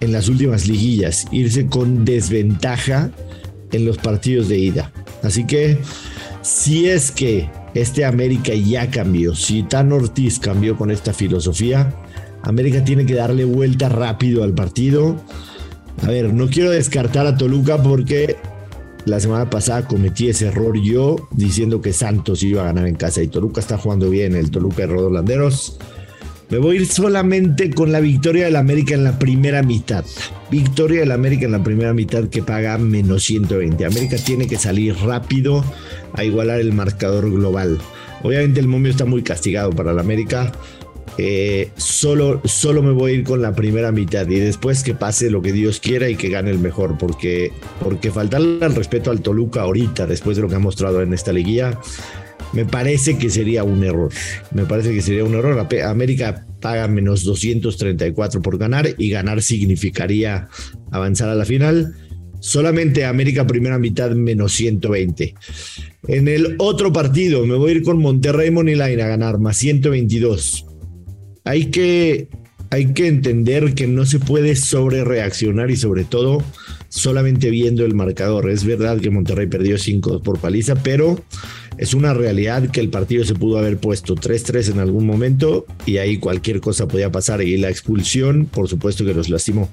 en 0.00 0.12
las 0.12 0.28
últimas 0.28 0.66
liguillas, 0.66 1.26
irse 1.32 1.66
con 1.66 2.04
desventaja 2.04 3.10
en 3.72 3.84
los 3.84 3.98
partidos 3.98 4.48
de 4.48 4.58
ida. 4.58 4.92
Así 5.22 5.44
que 5.46 5.78
si 6.46 6.88
es 6.88 7.10
que 7.10 7.50
este 7.74 8.04
América 8.04 8.54
ya 8.54 8.88
cambió, 8.88 9.34
si 9.34 9.64
Tan 9.64 9.92
Ortiz 9.92 10.38
cambió 10.38 10.76
con 10.76 10.92
esta 10.92 11.12
filosofía, 11.12 11.92
América 12.42 12.84
tiene 12.84 13.04
que 13.04 13.14
darle 13.14 13.44
vuelta 13.44 13.88
rápido 13.88 14.44
al 14.44 14.54
partido. 14.54 15.16
A 16.04 16.06
ver, 16.06 16.32
no 16.32 16.46
quiero 16.46 16.70
descartar 16.70 17.26
a 17.26 17.36
Toluca 17.36 17.82
porque 17.82 18.36
la 19.06 19.18
semana 19.18 19.50
pasada 19.50 19.88
cometí 19.88 20.28
ese 20.28 20.46
error 20.46 20.80
yo 20.80 21.16
diciendo 21.32 21.80
que 21.80 21.92
Santos 21.92 22.44
iba 22.44 22.62
a 22.62 22.66
ganar 22.66 22.86
en 22.86 22.94
casa 22.94 23.22
y 23.22 23.26
Toluca 23.26 23.60
está 23.60 23.76
jugando 23.76 24.08
bien, 24.08 24.36
el 24.36 24.52
Toluca 24.52 24.82
de 24.82 24.86
Rodolanderos. 24.86 25.78
Me 26.48 26.58
voy 26.58 26.76
a 26.76 26.80
ir 26.80 26.86
solamente 26.86 27.70
con 27.70 27.90
la 27.90 27.98
victoria 27.98 28.44
del 28.44 28.54
América 28.54 28.94
en 28.94 29.02
la 29.02 29.18
primera 29.18 29.64
mitad. 29.64 30.04
Victoria 30.48 31.00
del 31.00 31.10
América 31.10 31.46
en 31.46 31.52
la 31.52 31.64
primera 31.64 31.92
mitad 31.92 32.28
que 32.28 32.40
paga 32.40 32.78
menos 32.78 33.24
120. 33.24 33.84
América 33.84 34.16
tiene 34.16 34.46
que 34.46 34.56
salir 34.56 34.94
rápido 34.96 35.64
a 36.12 36.22
igualar 36.22 36.60
el 36.60 36.72
marcador 36.72 37.28
global. 37.32 37.78
Obviamente 38.22 38.60
el 38.60 38.68
momio 38.68 38.92
está 38.92 39.04
muy 39.04 39.24
castigado 39.24 39.70
para 39.70 39.90
el 39.90 39.98
América. 39.98 40.52
Eh, 41.18 41.70
solo, 41.76 42.40
solo 42.44 42.80
me 42.80 42.92
voy 42.92 43.10
a 43.10 43.14
ir 43.14 43.24
con 43.24 43.42
la 43.42 43.52
primera 43.52 43.90
mitad 43.90 44.28
y 44.28 44.38
después 44.38 44.84
que 44.84 44.94
pase 44.94 45.30
lo 45.30 45.42
que 45.42 45.50
Dios 45.50 45.80
quiera 45.80 46.08
y 46.08 46.14
que 46.14 46.28
gane 46.28 46.50
el 46.50 46.58
mejor, 46.58 46.96
porque, 46.98 47.52
porque 47.82 48.12
faltarle 48.12 48.64
al 48.64 48.74
respeto 48.74 49.10
al 49.10 49.20
Toluca 49.20 49.62
ahorita, 49.62 50.06
después 50.06 50.36
de 50.36 50.42
lo 50.42 50.48
que 50.48 50.56
ha 50.56 50.60
mostrado 50.60 51.02
en 51.02 51.14
esta 51.14 51.32
liguilla, 51.32 51.80
me 52.52 52.64
parece 52.64 53.18
que 53.18 53.30
sería 53.30 53.64
un 53.64 53.82
error. 53.84 54.10
Me 54.52 54.64
parece 54.64 54.92
que 54.92 55.02
sería 55.02 55.24
un 55.24 55.34
error. 55.34 55.66
América 55.84 56.46
paga 56.60 56.88
menos 56.88 57.24
234 57.24 58.42
por 58.42 58.58
ganar 58.58 58.88
y 58.98 59.10
ganar 59.10 59.42
significaría 59.42 60.48
avanzar 60.90 61.28
a 61.28 61.34
la 61.34 61.44
final. 61.44 61.94
Solamente 62.40 63.04
América 63.04 63.46
primera 63.46 63.78
mitad 63.78 64.10
menos 64.12 64.52
120. 64.52 65.34
En 66.08 66.28
el 66.28 66.56
otro 66.58 66.92
partido 66.92 67.44
me 67.46 67.56
voy 67.56 67.70
a 67.70 67.74
ir 67.74 67.82
con 67.82 67.98
Monterrey 67.98 68.50
Moneyline 68.50 69.00
a 69.00 69.08
ganar 69.08 69.38
más 69.38 69.56
122. 69.56 70.66
Hay 71.44 71.66
que, 71.66 72.28
hay 72.70 72.92
que 72.92 73.08
entender 73.08 73.74
que 73.74 73.86
no 73.86 74.04
se 74.04 74.18
puede 74.18 74.56
sobre 74.56 75.04
reaccionar 75.04 75.70
y 75.70 75.76
sobre 75.76 76.04
todo 76.04 76.42
solamente 76.88 77.50
viendo 77.50 77.84
el 77.84 77.94
marcador. 77.94 78.50
Es 78.50 78.64
verdad 78.64 79.00
que 79.00 79.10
Monterrey 79.10 79.46
perdió 79.46 79.78
5 79.78 80.22
por 80.22 80.38
paliza, 80.38 80.74
pero 80.76 81.22
es 81.78 81.94
una 81.94 82.14
realidad 82.14 82.70
que 82.70 82.80
el 82.80 82.88
partido 82.88 83.24
se 83.24 83.34
pudo 83.34 83.58
haber 83.58 83.78
puesto 83.78 84.14
3-3 84.14 84.72
en 84.72 84.80
algún 84.80 85.06
momento 85.06 85.66
y 85.84 85.98
ahí 85.98 86.18
cualquier 86.18 86.60
cosa 86.60 86.88
podía 86.88 87.10
pasar 87.10 87.42
y 87.42 87.56
la 87.56 87.70
expulsión, 87.70 88.46
por 88.46 88.68
supuesto 88.68 89.04
que 89.04 89.14
los 89.14 89.28
lastimó. 89.28 89.68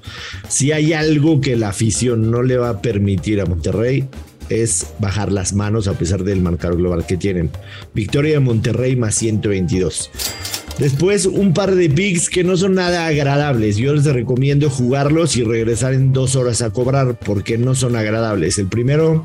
Si 0.48 0.72
hay 0.72 0.92
algo 0.92 1.40
que 1.40 1.56
la 1.56 1.70
afición 1.70 2.30
no 2.30 2.42
le 2.42 2.56
va 2.56 2.70
a 2.70 2.82
permitir 2.82 3.40
a 3.40 3.46
Monterrey 3.46 4.08
es 4.50 4.86
bajar 4.98 5.32
las 5.32 5.54
manos 5.54 5.88
a 5.88 5.94
pesar 5.94 6.24
del 6.24 6.42
marcador 6.42 6.76
global 6.76 7.06
que 7.06 7.16
tienen. 7.16 7.50
Victoria 7.94 8.34
de 8.34 8.40
Monterrey 8.40 8.96
más 8.96 9.14
122. 9.14 10.10
Después 10.78 11.26
un 11.26 11.54
par 11.54 11.76
de 11.76 11.88
picks 11.88 12.28
que 12.28 12.42
no 12.42 12.56
son 12.56 12.74
nada 12.74 13.06
agradables. 13.06 13.76
Yo 13.76 13.94
les 13.94 14.04
recomiendo 14.06 14.68
jugarlos 14.70 15.36
y 15.36 15.44
regresar 15.44 15.94
en 15.94 16.12
dos 16.12 16.34
horas 16.34 16.62
a 16.62 16.70
cobrar 16.70 17.16
porque 17.18 17.58
no 17.58 17.76
son 17.76 17.94
agradables. 17.94 18.58
El 18.58 18.66
primero 18.66 19.24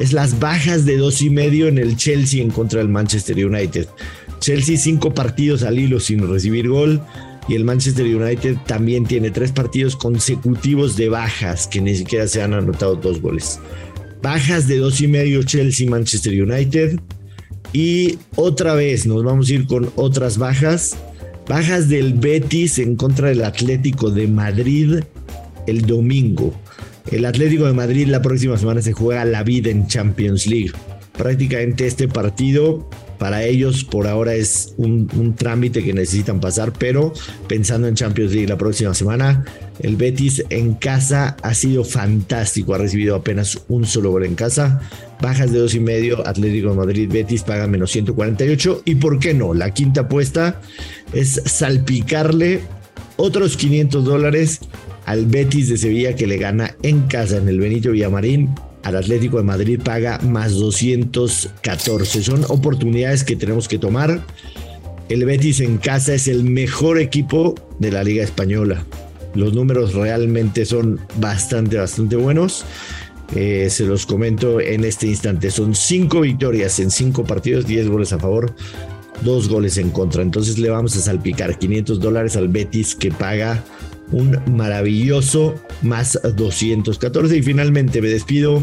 es 0.00 0.12
las 0.12 0.40
bajas 0.40 0.84
de 0.84 0.96
dos 0.96 1.22
y 1.22 1.30
medio 1.30 1.68
en 1.68 1.78
el 1.78 1.96
Chelsea 1.96 2.42
en 2.42 2.50
contra 2.50 2.80
del 2.80 2.88
Manchester 2.88 3.46
United. 3.46 3.86
Chelsea 4.40 4.76
cinco 4.76 5.14
partidos 5.14 5.62
al 5.62 5.78
hilo 5.78 6.00
sin 6.00 6.28
recibir 6.28 6.68
gol 6.68 7.00
y 7.48 7.54
el 7.54 7.64
Manchester 7.64 8.04
United 8.04 8.56
también 8.66 9.06
tiene 9.06 9.30
tres 9.30 9.52
partidos 9.52 9.94
consecutivos 9.94 10.96
de 10.96 11.08
bajas 11.08 11.68
que 11.68 11.80
ni 11.80 11.94
siquiera 11.94 12.26
se 12.26 12.42
han 12.42 12.54
anotado 12.54 12.96
dos 12.96 13.20
goles. 13.22 13.60
Bajas 14.20 14.66
de 14.66 14.78
dos 14.78 15.00
y 15.00 15.06
medio 15.06 15.44
Chelsea 15.44 15.88
Manchester 15.88 16.42
United. 16.42 16.98
Y 17.72 18.18
otra 18.34 18.74
vez 18.74 19.06
nos 19.06 19.22
vamos 19.24 19.48
a 19.48 19.54
ir 19.54 19.66
con 19.66 19.90
otras 19.96 20.38
bajas. 20.38 20.96
Bajas 21.48 21.88
del 21.88 22.14
Betis 22.14 22.78
en 22.78 22.96
contra 22.96 23.28
del 23.28 23.44
Atlético 23.44 24.10
de 24.10 24.26
Madrid 24.26 25.00
el 25.66 25.82
domingo. 25.82 26.54
El 27.10 27.24
Atlético 27.24 27.66
de 27.66 27.72
Madrid 27.72 28.08
la 28.08 28.22
próxima 28.22 28.58
semana 28.58 28.82
se 28.82 28.92
juega 28.92 29.24
la 29.24 29.42
vida 29.42 29.70
en 29.70 29.86
Champions 29.86 30.46
League. 30.46 30.72
Prácticamente 31.16 31.86
este 31.86 32.06
partido 32.06 32.88
para 33.18 33.44
ellos 33.44 33.84
por 33.84 34.06
ahora 34.06 34.34
es 34.34 34.74
un, 34.76 35.10
un, 35.16 35.34
trámite 35.34 35.82
que 35.82 35.92
necesitan 35.92 36.40
pasar, 36.40 36.72
pero 36.72 37.12
pensando 37.48 37.88
en 37.88 37.96
Champions 37.96 38.32
League 38.32 38.46
la 38.46 38.56
próxima 38.56 38.94
semana, 38.94 39.44
el 39.80 39.96
Betis 39.96 40.44
en 40.50 40.74
casa 40.74 41.36
ha 41.42 41.54
sido 41.54 41.82
fantástico, 41.82 42.74
ha 42.74 42.78
recibido 42.78 43.16
apenas 43.16 43.60
un 43.68 43.86
solo 43.86 44.12
gol 44.12 44.24
en 44.24 44.36
casa, 44.36 44.80
bajas 45.20 45.52
de 45.52 45.58
dos 45.58 45.74
y 45.74 45.80
medio, 45.80 46.26
Atlético 46.26 46.70
de 46.70 46.76
Madrid, 46.76 47.10
Betis 47.12 47.42
paga 47.42 47.66
menos 47.66 47.90
148 47.90 48.82
y 48.84 48.96
por 48.96 49.18
qué 49.18 49.34
no, 49.34 49.54
la 49.54 49.72
quinta 49.72 50.02
apuesta 50.02 50.60
es 51.12 51.42
salpicarle 51.44 52.60
otros 53.16 53.56
500 53.56 54.04
dólares 54.04 54.60
al 55.06 55.26
Betis 55.26 55.68
de 55.68 55.78
Sevilla 55.78 56.14
que 56.14 56.26
le 56.26 56.36
gana 56.36 56.76
en 56.82 57.02
casa 57.02 57.38
en 57.38 57.48
el 57.48 57.58
Benito 57.58 57.90
Villamarín 57.90 58.54
al 58.84 58.96
Atlético 58.96 59.38
de 59.38 59.42
Madrid 59.42 59.80
paga 59.82 60.18
más 60.20 60.54
214. 60.54 62.22
Son 62.22 62.44
oportunidades 62.48 63.24
que 63.24 63.36
tenemos 63.36 63.68
que 63.68 63.78
tomar. 63.78 64.24
el 65.08 65.24
Betis 65.24 65.60
en 65.60 65.78
casa 65.78 66.14
es 66.14 66.28
el 66.28 66.44
mejor 66.44 66.98
equipo 66.98 67.54
de 67.78 67.90
la 67.90 68.04
Liga 68.04 68.22
Española. 68.22 68.84
Los 69.34 69.52
números 69.54 69.94
realmente 69.94 70.64
son 70.64 71.00
bastante, 71.16 71.76
bastante 71.76 72.16
buenos. 72.16 72.64
Eh, 73.34 73.68
se 73.70 73.84
los 73.84 74.06
comento 74.06 74.60
en 74.60 74.84
este 74.84 75.06
instante. 75.06 75.50
Son 75.50 75.74
cinco 75.74 76.22
victorias 76.22 76.78
en 76.80 76.90
cinco 76.90 77.24
partidos, 77.24 77.66
10 77.66 77.88
goles 77.88 78.12
a 78.12 78.18
favor, 78.18 78.54
dos 79.22 79.48
goles 79.48 79.76
en 79.78 79.90
contra. 79.90 80.22
Entonces 80.22 80.58
le 80.58 80.70
vamos 80.70 80.96
a 80.96 81.00
salpicar 81.00 81.58
500 81.58 82.00
dólares 82.00 82.36
al 82.36 82.48
Betis 82.48 82.94
que 82.94 83.10
paga 83.10 83.62
un 84.12 84.38
maravilloso 84.46 85.54
más 85.82 86.18
214. 86.36 87.36
Y 87.36 87.42
finalmente 87.42 88.00
me 88.00 88.08
despido 88.08 88.62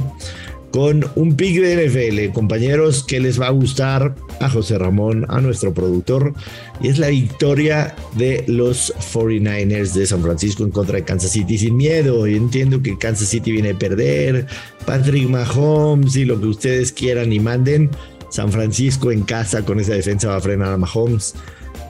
con 0.76 1.10
un 1.16 1.38
pick 1.38 1.62
de 1.62 1.88
NFL, 1.88 2.34
compañeros, 2.34 3.06
que 3.06 3.22
les 3.22 3.40
va 3.40 3.48
a 3.48 3.52
gustar 3.52 4.14
a 4.42 4.50
José 4.50 4.78
Ramón, 4.78 5.26
a 5.30 5.40
nuestro 5.40 5.74
productor, 5.74 6.34
y 6.82 6.90
es 6.90 7.00
la 7.00 7.08
victoria 7.08 7.96
de 8.18 8.44
los 8.48 8.94
49ers 9.14 9.94
de 9.94 10.06
San 10.06 10.22
Francisco 10.22 10.66
en 10.66 10.72
contra 10.72 10.98
de 10.98 11.06
Kansas 11.06 11.32
City 11.32 11.58
sin 11.58 11.78
miedo. 11.78 12.28
Y 12.28 12.36
entiendo 12.36 12.82
que 12.82 12.98
Kansas 12.98 13.30
City 13.30 13.54
viene 13.54 13.70
a 13.70 13.80
perder, 13.80 14.48
Patrick 14.86 15.30
Mahomes 15.30 16.18
y 16.18 16.26
lo 16.26 16.42
que 16.42 16.48
ustedes 16.48 16.92
quieran 16.92 17.32
y 17.32 17.40
manden. 17.40 17.90
San 18.28 18.52
Francisco 18.52 19.14
en 19.14 19.22
casa 19.22 19.64
con 19.64 19.80
esa 19.80 19.94
defensa 19.94 20.28
va 20.28 20.36
a 20.36 20.42
frenar 20.42 20.74
a 20.74 20.78
Mahomes. 20.78 21.36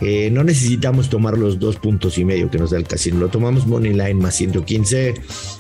Eh, 0.02 0.30
no 0.32 0.44
necesitamos 0.44 1.10
tomar 1.10 1.38
los 1.38 1.60
dos 1.60 1.78
puntos 1.78 2.18
y 2.18 2.26
medio 2.26 2.50
que 2.50 2.58
nos 2.58 2.72
da 2.72 2.78
el 2.78 2.88
casino. 2.88 3.20
Lo 3.20 3.30
tomamos 3.30 3.66
Money 3.66 3.94
Line 3.94 4.16
más 4.16 4.36
115. 4.36 5.14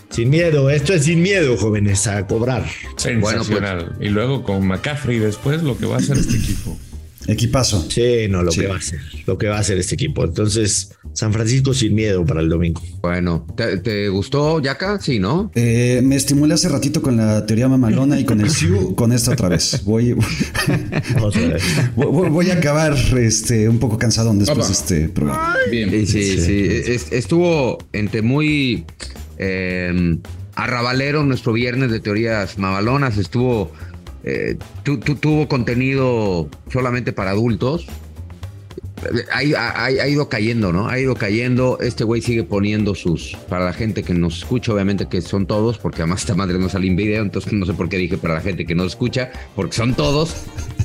Sin 0.10 0.30
miedo, 0.30 0.70
esto 0.70 0.94
es 0.94 1.06
sin 1.06 1.22
miedo, 1.22 1.58
jóvenes, 1.58 2.08
a 2.08 2.26
cobrar. 2.28 2.66
Sensacional. 2.98 3.96
y 4.00 4.10
luego 4.10 4.44
con 4.44 4.68
McCaffrey 4.68 5.20
después 5.20 5.64
lo 5.64 5.78
que 5.78 5.86
va 5.86 5.96
a 5.96 6.00
hacer 6.00 6.18
este 6.18 6.38
equipo. 6.38 6.78
Equipazo. 7.28 7.90
Sí, 7.90 8.28
no, 8.30 8.44
lo 8.44 8.52
que 8.52 8.68
va 8.68 8.76
a 8.76 8.78
hacer. 8.78 9.00
Lo 9.26 9.38
que 9.38 9.48
va 9.48 9.58
a 9.58 9.60
hacer 9.60 9.78
este 9.78 9.96
equipo. 9.96 10.24
Entonces, 10.24 10.92
San 11.14 11.34
Francisco 11.34 11.74
sin 11.74 11.96
miedo 11.96 12.26
para 12.26 12.42
el 12.42 12.50
domingo. 12.50 12.82
Bueno, 13.02 13.48
¿te, 13.56 14.10
gustó, 14.10 14.60
Yaka? 14.62 15.00
Sí, 15.00 15.20
¿no? 15.20 15.52
Eh, 15.56 16.02
me 16.04 16.16
estimulé 16.16 16.54
hace 16.54 16.70
ratito 16.70 17.02
con 17.02 17.18
la 17.18 17.46
teoría 17.46 17.68
mamalona 17.68 18.20
y 18.20 18.26
con 18.26 18.42
el 18.42 18.50
SIU, 18.50 18.96
con 18.96 19.12
esta 19.12 19.32
otra 19.32 19.50
vez. 19.50 19.84
Voy, 19.86 20.14
voy, 21.96 22.50
a 22.50 22.54
acabar 22.54 22.96
este, 23.18 23.68
un 23.68 23.80
poco 23.80 23.98
cansado 23.98 24.34
después 24.34 24.68
de 24.68 24.74
este 24.74 25.10
programa. 25.10 25.56
Bien. 25.72 25.90
Sí, 25.90 26.06
sí, 26.08 26.40
sí. 26.40 27.06
Estuvo 27.12 27.78
entre 27.94 28.22
muy 28.22 28.86
eh, 29.38 30.18
arrabalero 30.56 31.24
nuestro 31.24 31.54
viernes 31.54 31.92
de 31.92 32.00
teorías 32.00 32.58
mamalonas. 32.58 33.18
Estuvo 33.18 33.72
eh, 34.28 34.58
tuvo 34.84 35.48
contenido 35.48 36.50
solamente 36.72 37.14
para 37.14 37.32
adultos. 37.32 37.86
Ha, 39.32 39.84
ha, 39.84 40.08
ido 40.08 40.30
cayendo, 40.30 40.74
¿no? 40.74 40.88
Ha 40.88 41.00
ido 41.00 41.14
cayendo. 41.14 41.78
Este 41.80 42.04
güey 42.04 42.22
sigue 42.22 42.44
poniendo 42.44 42.96
sus. 42.96 43.38
Para 43.48 43.66
la 43.66 43.74
gente 43.74 44.02
que 44.02 44.16
nos 44.16 44.40
escucha, 44.40 44.74
obviamente 44.74 45.08
que 45.08 45.22
son 45.22 45.46
todos, 45.46 45.78
porque 45.78 46.02
además 46.02 46.22
esta 46.22 46.34
madre 46.34 46.58
no 46.58 46.70
sale 46.70 46.88
en 46.88 46.96
video, 46.96 47.22
entonces 47.22 47.54
no 47.54 47.68
sé 47.68 47.74
por 47.74 47.88
qué 47.88 47.98
dije 47.98 48.18
para 48.18 48.34
la 48.36 48.42
gente 48.42 48.66
que 48.66 48.74
no 48.74 48.84
escucha, 48.84 49.32
porque 49.56 49.74
son 49.74 49.94
todos. 49.94 50.36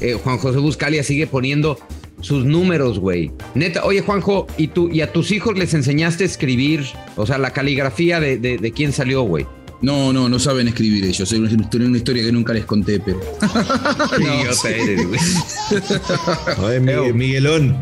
Eh, 0.02 0.18
Juan 0.22 0.36
José 0.36 0.58
Buscalia 0.58 1.02
sigue 1.02 1.26
poniendo 1.26 1.78
sus 2.20 2.44
números, 2.44 2.98
güey. 2.98 3.30
Neta, 3.54 3.86
oye, 3.86 4.02
Juanjo, 4.02 4.46
¿y, 4.58 4.68
tú, 4.68 4.90
¿y 4.90 5.00
a 5.00 5.12
tus 5.12 5.30
hijos 5.30 5.56
les 5.56 5.72
enseñaste 5.72 6.24
a 6.24 6.26
escribir? 6.26 6.84
O 7.16 7.24
sea, 7.24 7.38
la 7.38 7.52
caligrafía 7.52 8.20
de, 8.20 8.36
de 8.36 8.72
quién 8.72 8.92
salió, 8.92 9.22
güey. 9.22 9.46
No, 9.82 10.12
no, 10.12 10.28
no 10.28 10.38
saben 10.38 10.68
escribir 10.68 11.04
ellos. 11.04 11.32
Es 11.32 11.38
una, 11.38 11.86
una 11.86 11.96
historia 11.96 12.22
que 12.22 12.32
nunca 12.32 12.52
les 12.52 12.66
conté, 12.66 13.00
pero. 13.00 13.20
Miguelón, 17.14 17.78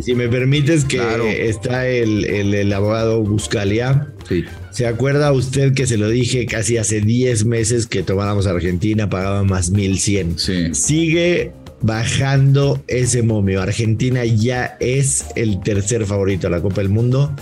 si, 0.00 0.14
me 0.14 0.28
permites 0.28 0.84
que 0.84 1.48
está 1.48 1.86
el, 1.86 2.24
el, 2.24 2.72
abogado 2.72 3.22
Buscalia. 3.22 4.08
Sí. 4.28 4.44
¿Se 4.70 4.86
acuerda 4.86 5.32
usted 5.32 5.74
que 5.74 5.86
se 5.86 5.96
lo 5.96 6.08
dije 6.08 6.46
casi 6.46 6.78
hace 6.78 7.00
10 7.00 7.44
meses 7.44 7.86
que 7.86 8.02
tomábamos 8.02 8.46
a 8.46 8.50
Argentina, 8.50 9.08
pagaba 9.08 9.44
más 9.44 9.70
1100? 9.70 10.38
Sí. 10.38 10.74
Sigue 10.74 11.52
bajando 11.80 12.82
ese 12.86 13.22
momio. 13.22 13.62
Argentina 13.62 14.24
ya 14.24 14.76
es 14.80 15.26
el 15.36 15.60
tercer 15.62 16.06
favorito 16.06 16.46
a 16.46 16.50
la 16.50 16.60
Copa 16.60 16.76
del 16.76 16.88
Mundo 16.88 17.34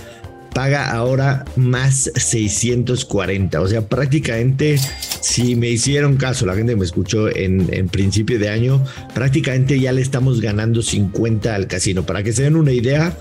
paga 0.53 0.91
ahora 0.91 1.45
más 1.57 2.11
640. 2.15 3.61
O 3.61 3.69
sea, 3.69 3.83
prácticamente, 3.83 4.79
si 5.21 5.57
me 5.57 5.69
hicieron 5.69 6.17
caso, 6.17 6.47
la 6.47 6.55
gente 6.55 6.77
me 6.77 6.85
escuchó 6.85 7.35
en, 7.35 7.89
principio 7.89 8.39
de 8.39 8.49
año, 8.49 8.83
prácticamente 9.15 9.79
ya 9.79 9.93
le 9.93 10.03
estamos 10.03 10.41
ganando 10.41 10.83
50 10.83 11.55
al 11.55 11.67
casino. 11.67 12.05
Para 12.05 12.23
que 12.23 12.33
se 12.33 12.45
den 12.45 12.57
una 12.57 12.73
idea, 12.73 13.17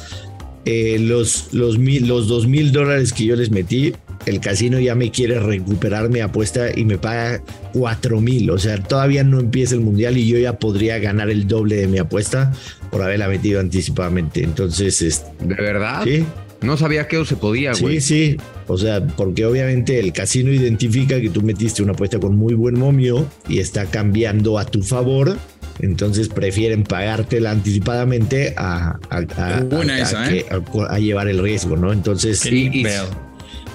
eh, 0.66 0.98
los, 1.00 1.54
los, 1.54 1.78
mil, 1.78 2.08
los 2.08 2.28
2 2.28 2.48
mil 2.48 2.72
dólares 2.72 3.14
que 3.14 3.26
yo 3.26 3.36
les 3.36 3.52
metí, 3.52 3.94
el 4.26 4.40
casino 4.40 4.80
ya 4.80 4.96
me 4.96 5.12
quiere 5.12 5.40
recuperar 5.40 6.10
mi 6.10 6.20
apuesta 6.20 6.68
y 6.78 6.86
me 6.86 6.98
paga 6.98 7.42
4 7.74 8.22
mil. 8.22 8.50
O 8.52 8.58
sea, 8.58 8.82
todavía 8.82 9.24
no 9.24 9.40
empieza 9.40 9.76
el 9.76 9.82
mundial 9.82 10.18
y 10.18 10.28
yo 10.28 10.38
ya 10.38 10.58
podría 10.58 11.00
ganar 11.00 11.30
el 11.30 11.48
doble 11.48 11.76
de 11.78 11.88
mi 11.88 11.98
apuesta 11.98 12.54
por 12.92 13.02
haberla 13.02 13.28
metido 13.28 13.60
anticipadamente. 13.60 14.44
Entonces, 14.44 15.02
es, 15.02 15.26
¿de 15.40 15.56
verdad? 15.56 16.04
Sí. 16.04 16.26
No 16.62 16.78
sabía 16.78 17.08
que 17.08 17.26
se 17.26 17.36
podía, 17.36 17.74
güey. 17.74 18.00
Sí, 18.00 18.36
sí. 18.36 18.38
O 18.68 18.78
sea, 18.78 19.06
porque 19.06 19.46
obviamente 19.46 20.00
el 20.00 20.14
casino 20.14 20.52
identifica 20.52 21.20
que 21.20 21.30
tú 21.30 21.42
metiste 21.42 21.82
una 21.82 21.94
apuesta 21.94 22.20
con 22.20 22.38
muy 22.38 22.54
buen 22.54 22.78
momio 22.78 23.28
y 23.50 23.60
está 23.60 23.86
cambiando 23.86 24.60
a 24.60 24.66
tu 24.66 24.84
favor. 24.84 25.38
Entonces 25.80 26.30
prefieren 26.30 26.84
pagártela 26.84 27.50
anticipadamente 27.50 28.54
a, 28.56 29.00
¿eh? 29.10 30.46
a, 30.90 31.00
llevar 31.00 31.28
el 31.28 31.42
riesgo, 31.42 31.76
¿no? 31.76 31.92
Entonces. 31.92 32.46
Y, 32.46 32.86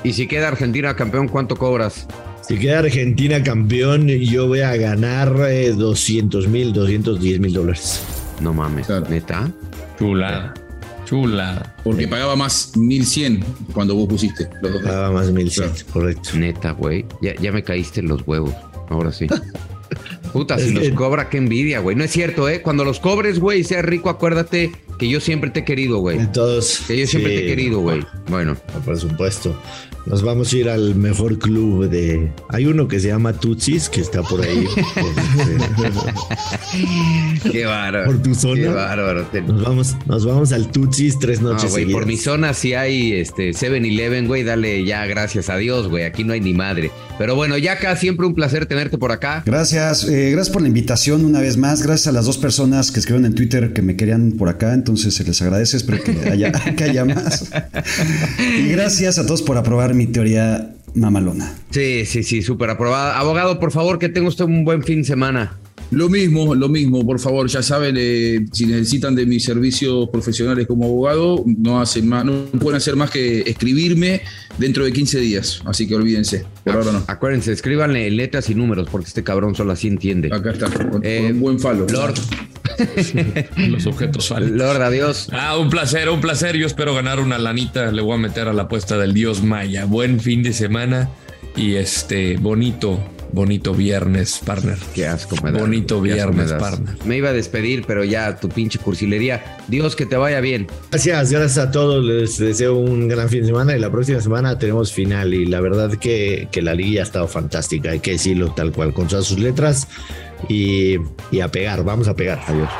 y, 0.04 0.12
si 0.12 0.28
queda 0.28 0.48
Argentina 0.48 0.94
campeón, 0.94 1.26
¿cuánto 1.26 1.56
cobras? 1.56 2.06
Si 2.46 2.56
queda 2.58 2.78
Argentina 2.78 3.42
campeón, 3.42 4.06
yo 4.06 4.46
voy 4.46 4.60
a 4.60 4.76
ganar 4.76 5.34
200 5.34 6.44
eh, 6.44 6.48
mil, 6.48 6.72
210 6.72 7.40
mil 7.40 7.52
dólares. 7.52 8.04
No 8.40 8.54
mames, 8.54 8.86
¿neta? 9.08 9.50
Chula. 9.98 10.54
Chula. 11.06 11.76
Porque 11.82 12.06
pagaba 12.06 12.36
más 12.36 12.76
1100 12.76 13.44
cuando 13.72 13.94
vos 13.94 14.08
pusiste 14.08 14.50
los 14.60 14.72
dos. 14.72 14.82
Pagaba 14.82 15.12
más 15.12 15.30
1100, 15.30 15.70
correcto. 15.92 16.30
Neta, 16.34 16.72
güey. 16.72 17.06
Ya, 17.22 17.52
me 17.52 17.62
caíste 17.62 18.00
en 18.00 18.08
los 18.08 18.26
huevos. 18.26 18.52
Ahora 18.90 19.12
sí. 19.12 19.26
Puta, 20.36 20.58
si 20.58 20.70
los 20.70 20.90
cobra, 20.90 21.30
qué 21.30 21.38
envidia, 21.38 21.80
güey. 21.80 21.96
No 21.96 22.04
es 22.04 22.10
cierto, 22.10 22.46
¿eh? 22.46 22.60
Cuando 22.60 22.84
los 22.84 23.00
cobres, 23.00 23.38
güey, 23.38 23.60
y 23.60 23.64
seas 23.64 23.82
rico, 23.82 24.10
acuérdate 24.10 24.70
que 24.98 25.08
yo 25.08 25.18
siempre 25.18 25.48
te 25.48 25.60
he 25.60 25.64
querido, 25.64 25.96
güey. 26.00 26.18
Entonces. 26.18 26.82
Que 26.86 26.98
yo 26.98 27.06
siempre 27.06 27.34
te 27.34 27.44
he 27.44 27.46
querido, 27.46 27.80
güey. 27.80 28.04
Bueno. 28.28 28.54
Por 28.84 28.98
supuesto. 28.98 29.58
Nos 30.06 30.22
vamos 30.22 30.52
a 30.52 30.56
ir 30.56 30.68
al 30.68 30.94
mejor 30.94 31.36
club 31.38 31.88
de. 31.88 32.30
Hay 32.50 32.66
uno 32.66 32.86
que 32.86 33.00
se 33.00 33.08
llama 33.08 33.32
Tutsis, 33.32 33.88
que 33.88 34.00
está 34.00 34.22
por 34.22 34.40
ahí. 34.40 34.64
Qué 37.50 37.64
bárbaro. 37.66 38.06
Por 38.06 38.22
tu 38.22 38.34
zona. 38.34 38.62
Qué 38.62 38.68
bárbaro. 38.68 39.26
Nos 39.48 39.62
vamos, 39.64 39.96
nos 40.06 40.24
vamos 40.24 40.52
al 40.52 40.70
Tutsis 40.70 41.18
tres 41.18 41.40
noches. 41.40 41.72
güey, 41.72 41.90
por 41.90 42.06
mi 42.06 42.16
zona 42.16 42.54
sí 42.54 42.74
hay 42.74 43.14
este 43.14 43.50
7-Eleven, 43.50 44.28
güey. 44.28 44.44
Dale 44.44 44.84
ya, 44.84 45.06
gracias 45.06 45.50
a 45.50 45.56
Dios, 45.56 45.88
güey. 45.88 46.04
Aquí 46.04 46.22
no 46.22 46.34
hay 46.34 46.40
ni 46.40 46.54
madre. 46.54 46.92
Pero 47.18 47.34
bueno, 47.34 47.58
ya 47.58 47.72
acá 47.72 47.96
siempre 47.96 48.26
un 48.26 48.34
placer 48.34 48.66
tenerte 48.66 48.98
por 48.98 49.10
acá. 49.10 49.42
Gracias. 49.44 50.08
Eh, 50.08 50.25
gracias 50.30 50.52
por 50.52 50.62
la 50.62 50.68
invitación 50.68 51.24
una 51.24 51.40
vez 51.40 51.56
más. 51.56 51.82
Gracias 51.82 52.08
a 52.08 52.12
las 52.12 52.26
dos 52.26 52.38
personas 52.38 52.92
que 52.92 53.00
escribieron 53.00 53.26
en 53.26 53.34
Twitter 53.34 53.72
que 53.72 53.82
me 53.82 53.96
querían 53.96 54.32
por 54.32 54.48
acá. 54.48 54.74
Entonces 54.74 55.14
se 55.14 55.24
les 55.24 55.40
agradece. 55.42 55.76
Espero 55.76 56.02
que 56.02 56.12
haya, 56.30 56.52
que 56.76 56.84
haya 56.84 57.04
más. 57.04 57.50
Y 58.58 58.68
gracias 58.68 59.18
a 59.18 59.26
todos 59.26 59.42
por 59.42 59.56
aprobar 59.56 59.94
mi 59.94 60.06
teoría 60.06 60.75
mamalona. 60.96 61.54
Sí, 61.70 62.04
sí, 62.06 62.22
sí, 62.22 62.42
súper 62.42 62.70
aprobada. 62.70 63.18
Abogado, 63.18 63.60
por 63.60 63.70
favor, 63.70 63.98
que 63.98 64.08
tenga 64.08 64.28
usted 64.28 64.44
un 64.44 64.64
buen 64.64 64.82
fin 64.82 65.02
de 65.02 65.04
semana. 65.04 65.58
Lo 65.92 66.08
mismo, 66.08 66.54
lo 66.54 66.68
mismo, 66.68 67.06
por 67.06 67.20
favor, 67.20 67.46
ya 67.46 67.62
saben, 67.62 67.94
eh, 67.96 68.44
si 68.50 68.66
necesitan 68.66 69.14
de 69.14 69.24
mis 69.24 69.44
servicios 69.44 70.08
profesionales 70.08 70.66
como 70.66 70.84
abogado, 70.84 71.44
no 71.46 71.80
hacen 71.80 72.08
más, 72.08 72.24
no 72.24 72.46
pueden 72.58 72.78
hacer 72.78 72.96
más 72.96 73.10
que 73.10 73.42
escribirme 73.42 74.22
dentro 74.58 74.84
de 74.84 74.92
15 74.92 75.20
días, 75.20 75.62
así 75.64 75.86
que 75.86 75.94
olvídense, 75.94 76.44
por 76.64 76.74
ahora 76.74 76.90
no. 76.90 77.04
Acuérdense, 77.06 77.52
escríbanle 77.52 78.10
letras 78.10 78.50
y 78.50 78.56
números, 78.56 78.88
porque 78.90 79.06
este 79.06 79.22
cabrón 79.22 79.54
solo 79.54 79.72
así 79.72 79.86
entiende. 79.86 80.28
Acá 80.32 80.50
está, 80.50 80.68
eh, 81.02 81.30
un 81.32 81.40
buen 81.40 81.60
falo. 81.60 81.86
Lord. 81.88 82.14
Los 83.56 83.86
objetos 83.86 84.28
fálicos. 84.28 84.56
Lord, 84.56 84.82
adiós. 84.82 85.28
Ah, 85.32 85.56
un 85.58 85.70
placer, 85.70 86.08
un 86.08 86.20
placer. 86.20 86.56
Yo 86.56 86.66
espero 86.66 86.94
ganar 86.94 87.20
una 87.20 87.38
lanita. 87.38 87.90
Le 87.90 88.02
voy 88.02 88.14
a 88.14 88.18
meter 88.18 88.48
a 88.48 88.52
la 88.52 88.62
apuesta 88.62 88.98
del 88.98 89.14
dios 89.14 89.42
Maya. 89.42 89.84
Buen 89.84 90.20
fin 90.20 90.42
de 90.42 90.52
semana 90.52 91.08
y 91.56 91.74
este 91.74 92.36
bonito 92.36 93.00
Bonito 93.32 93.74
viernes, 93.74 94.40
partner. 94.44 94.78
Qué 94.94 95.06
asco 95.06 95.36
me 95.42 95.52
da. 95.52 95.58
Bonito 95.58 96.00
viernes, 96.00 96.52
partner. 96.52 96.96
Me 97.04 97.18
iba 97.18 97.30
a 97.30 97.32
despedir, 97.32 97.84
pero 97.86 98.04
ya 98.04 98.36
tu 98.36 98.48
pinche 98.48 98.78
cursilería. 98.78 99.58
Dios, 99.68 99.96
que 99.96 100.06
te 100.06 100.16
vaya 100.16 100.40
bien. 100.40 100.66
Gracias, 100.90 101.32
gracias 101.32 101.58
a 101.58 101.70
todos. 101.70 102.04
Les 102.04 102.38
deseo 102.38 102.76
un 102.76 103.08
gran 103.08 103.28
fin 103.28 103.42
de 103.42 103.48
semana 103.48 103.76
y 103.76 103.80
la 103.80 103.90
próxima 103.90 104.20
semana 104.20 104.58
tenemos 104.58 104.92
final. 104.92 105.34
Y 105.34 105.44
la 105.46 105.60
verdad 105.60 105.92
que, 105.96 106.48
que 106.50 106.62
la 106.62 106.74
liga 106.74 107.02
ha 107.02 107.04
estado 107.04 107.28
fantástica, 107.28 107.90
hay 107.90 108.00
que 108.00 108.12
decirlo 108.12 108.52
tal 108.52 108.72
cual, 108.72 108.94
con 108.94 109.08
todas 109.08 109.26
sus 109.26 109.38
letras. 109.38 109.88
Y, 110.48 110.96
y 111.30 111.40
a 111.40 111.48
pegar, 111.48 111.84
vamos 111.84 112.08
a 112.08 112.14
pegar. 112.14 112.40
Adiós. 112.46 112.70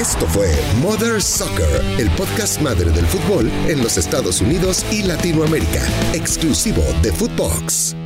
Esto 0.00 0.26
fue 0.26 0.54
Mother 0.80 1.20
Soccer, 1.20 1.82
el 1.98 2.08
podcast 2.10 2.60
madre 2.60 2.90
del 2.90 3.06
fútbol 3.06 3.50
en 3.66 3.82
los 3.82 3.96
Estados 3.96 4.40
Unidos 4.40 4.84
y 4.92 5.02
Latinoamérica, 5.02 5.82
exclusivo 6.12 6.82
de 7.02 7.12
Footbox. 7.12 7.96